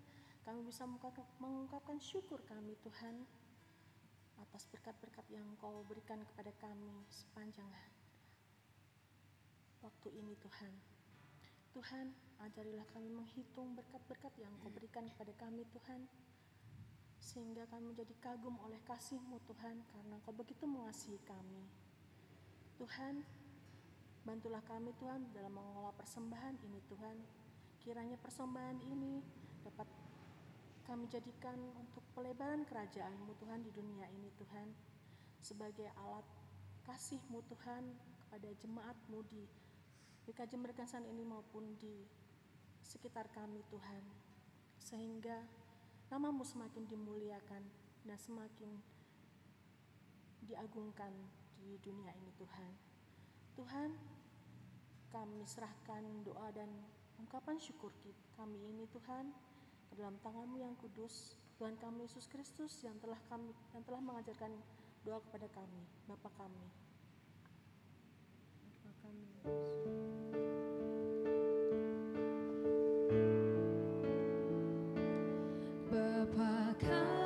Kami 0.49 0.64
bisa 0.64 0.89
mengungkapkan 1.37 2.01
syukur 2.01 2.41
kami 2.49 2.73
Tuhan 2.81 3.29
atas 4.41 4.64
berkat-berkat 4.73 5.29
yang 5.29 5.45
Kau 5.61 5.85
berikan 5.85 6.25
kepada 6.25 6.49
kami 6.57 7.05
sepanjang 7.12 7.68
waktu 9.85 10.09
ini 10.16 10.33
Tuhan. 10.41 10.73
Tuhan, 11.77 12.07
ajarilah 12.41 12.89
kami 12.97 13.12
menghitung 13.12 13.77
berkat-berkat 13.77 14.33
yang 14.41 14.53
Kau 14.64 14.73
berikan 14.73 15.05
kepada 15.12 15.37
kami 15.37 15.68
Tuhan 15.77 16.09
sehingga 17.21 17.68
kami 17.68 17.93
menjadi 17.93 18.16
kagum 18.25 18.57
oleh 18.64 18.81
kasih-Mu 18.89 19.37
Tuhan 19.45 19.77
karena 19.93 20.16
Kau 20.25 20.33
begitu 20.33 20.64
mengasihi 20.64 21.21
kami. 21.29 21.62
Tuhan, 22.81 23.21
bantulah 24.25 24.64
kami 24.64 24.97
Tuhan 24.97 25.29
dalam 25.37 25.53
mengolah 25.53 25.93
persembahan 26.01 26.57
ini 26.64 26.81
Tuhan. 26.89 27.16
Kiranya 27.85 28.16
persembahan 28.16 28.81
ini 28.89 29.21
dapat 29.61 29.85
kami 30.89 31.07
jadikan 31.12 31.61
untuk 31.77 32.03
pelebaran 32.16 32.64
kerajaan-Mu 32.64 33.37
Tuhan 33.37 33.61
di 33.62 33.71
dunia 33.71 34.09
ini 34.09 34.33
Tuhan. 34.41 34.73
Sebagai 35.45 35.93
alat 36.01 36.25
kasih-Mu 36.89 37.45
Tuhan 37.53 37.85
kepada 38.25 38.49
jemaat-Mu 38.64 39.21
di 39.29 39.45
PKJ 40.25 40.57
Mergasan 40.57 41.05
ini 41.05 41.23
maupun 41.25 41.77
di 41.77 42.01
sekitar 42.81 43.29
kami 43.31 43.61
Tuhan. 43.68 44.03
Sehingga 44.81 45.60
namamu 46.11 46.43
semakin 46.43 46.91
dimuliakan 46.91 47.63
dan 48.03 48.19
semakin 48.19 48.71
diagungkan 50.43 51.15
di 51.63 51.79
dunia 51.79 52.11
ini 52.19 52.35
Tuhan. 52.35 52.73
Tuhan, 53.55 53.91
kami 55.15 55.47
serahkan 55.47 56.03
doa 56.27 56.51
dan 56.51 56.71
ungkapan 57.23 57.63
syukur 57.63 57.95
kami 58.35 58.59
ini 58.59 58.91
Tuhan 58.91 59.31
ke 59.91 59.93
dalam 59.95 60.19
tanganmu 60.23 60.59
yang 60.59 60.75
kudus, 60.83 61.39
Tuhan 61.63 61.79
kami 61.79 62.11
Yesus 62.11 62.27
Kristus 62.27 62.83
yang 62.83 62.99
telah 62.99 63.19
kami 63.31 63.55
yang 63.71 63.87
telah 63.87 64.03
mengajarkan 64.03 64.51
doa 65.07 65.23
kepada 65.31 65.47
kami, 65.55 65.83
Bapa 66.11 66.31
kami. 66.35 66.67
Bapa 68.67 68.91
kami. 69.07 69.27
Yesus. 69.47 70.30
come. 76.81 77.20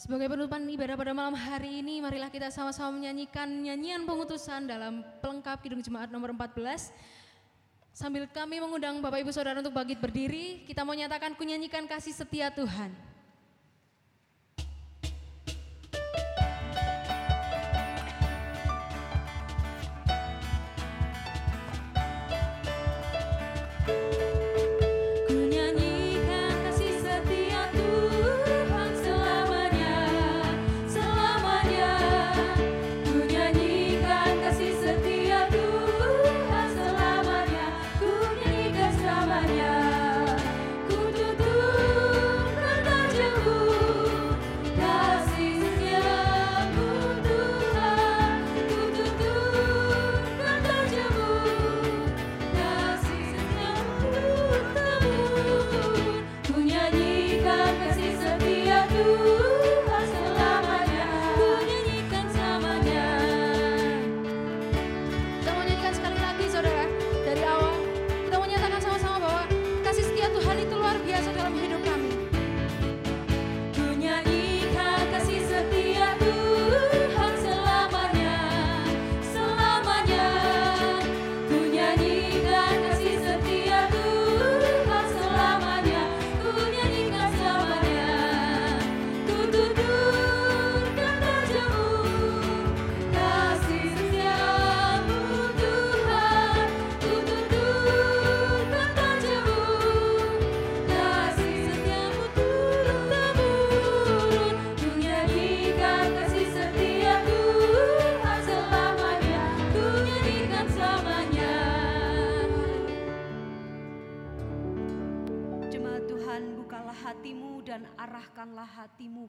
Sebagai 0.00 0.32
penutupan 0.32 0.64
ibadah 0.64 0.96
pada 0.96 1.12
malam 1.12 1.36
hari 1.36 1.84
ini, 1.84 2.00
marilah 2.00 2.32
kita 2.32 2.48
sama-sama 2.48 2.96
menyanyikan 2.96 3.44
nyanyian 3.44 4.08
pengutusan 4.08 4.64
dalam 4.64 5.04
pelengkap 5.20 5.60
Kidung 5.60 5.84
Jemaat 5.84 6.08
nomor 6.08 6.32
14. 6.32 6.88
Sambil 7.92 8.24
kami 8.24 8.64
mengundang 8.64 8.96
Bapak 9.04 9.20
Ibu 9.20 9.28
Saudara 9.28 9.60
untuk 9.60 9.76
bangkit 9.76 10.00
berdiri, 10.00 10.64
kita 10.64 10.88
mau 10.88 10.96
nyatakan 10.96 11.36
kunyanyikan 11.36 11.84
kasih 11.84 12.16
setia 12.16 12.48
Tuhan. 12.48 13.09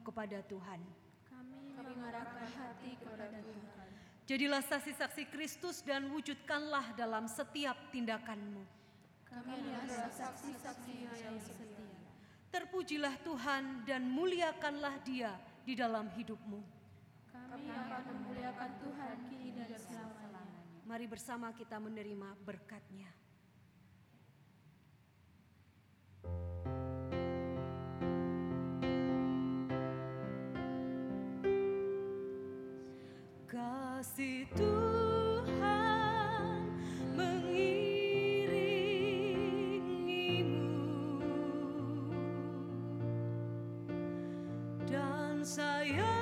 Kepada 0.02 0.42
Tuhan. 0.44 0.80
Kami 1.30 1.74
mengarahkan 1.78 2.48
hati 2.58 2.98
kepada 2.98 3.38
Tuhan. 3.40 3.88
Jadilah 4.26 4.62
saksi-saksi 4.62 5.24
Kristus 5.30 5.82
dan 5.82 6.10
wujudkanlah 6.10 6.94
dalam 6.94 7.26
setiap 7.26 7.74
tindakanmu. 7.90 8.62
Kami 9.26 9.56
adalah 9.72 10.10
saksi-saksi 10.12 10.94
yang 11.08 11.38
setia. 11.40 11.72
Terpujilah 12.52 13.16
Tuhan 13.24 13.88
dan 13.88 14.04
muliakanlah 14.12 15.00
Dia 15.08 15.32
di 15.64 15.72
dalam 15.72 16.12
hidupmu. 16.12 16.60
Kami 17.32 17.68
akan 17.72 18.02
memuliakan 18.12 18.70
Tuhan 18.76 19.16
kini 19.32 19.56
dan 19.56 19.72
selama-lamanya. 19.72 20.84
Mari 20.84 21.06
bersama 21.08 21.48
kita 21.56 21.80
menerima 21.80 22.36
berkatnya. 22.44 23.08
Kasih 34.02 34.50
Tuhan 34.58 35.86
mengiringimu. 37.14 37.70
Dan 44.90 45.46
sayapnya 45.46 46.21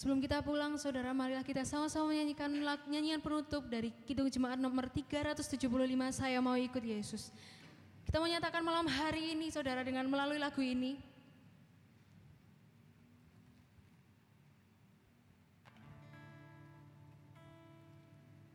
Sebelum 0.00 0.16
kita 0.16 0.40
pulang, 0.40 0.80
saudara, 0.80 1.12
marilah 1.12 1.44
kita 1.44 1.60
sama-sama 1.60 2.08
menyanyikan 2.08 2.48
nyanyian 2.88 3.20
penutup 3.20 3.68
dari 3.68 3.92
Kidung 4.08 4.32
Jemaat 4.32 4.56
nomor 4.56 4.88
375, 4.88 5.60
Saya 6.08 6.40
Mau 6.40 6.56
Ikut 6.56 6.80
Yesus. 6.80 7.28
Kita 8.08 8.16
menyatakan 8.16 8.64
malam 8.64 8.88
hari 8.88 9.36
ini, 9.36 9.52
saudara, 9.52 9.84
dengan 9.84 10.08
melalui 10.08 10.40
lagu 10.40 10.64
ini, 10.64 10.96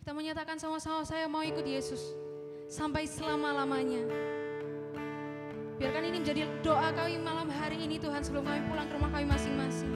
kita 0.02 0.18
menyatakan 0.18 0.58
sama-sama, 0.58 1.06
saya 1.06 1.30
mau 1.30 1.46
ikut 1.46 1.62
Yesus 1.62 2.02
sampai 2.74 3.06
selama-lamanya. 3.06 4.02
Biarkan 5.78 6.10
ini 6.10 6.26
menjadi 6.26 6.50
doa 6.66 6.90
kami 6.90 7.22
malam 7.22 7.54
hari 7.54 7.86
ini 7.86 8.02
Tuhan 8.02 8.26
sebelum 8.26 8.50
kami 8.50 8.66
pulang 8.66 8.90
ke 8.90 8.94
rumah 8.98 9.14
kami 9.14 9.30
masing-masing. 9.30 9.94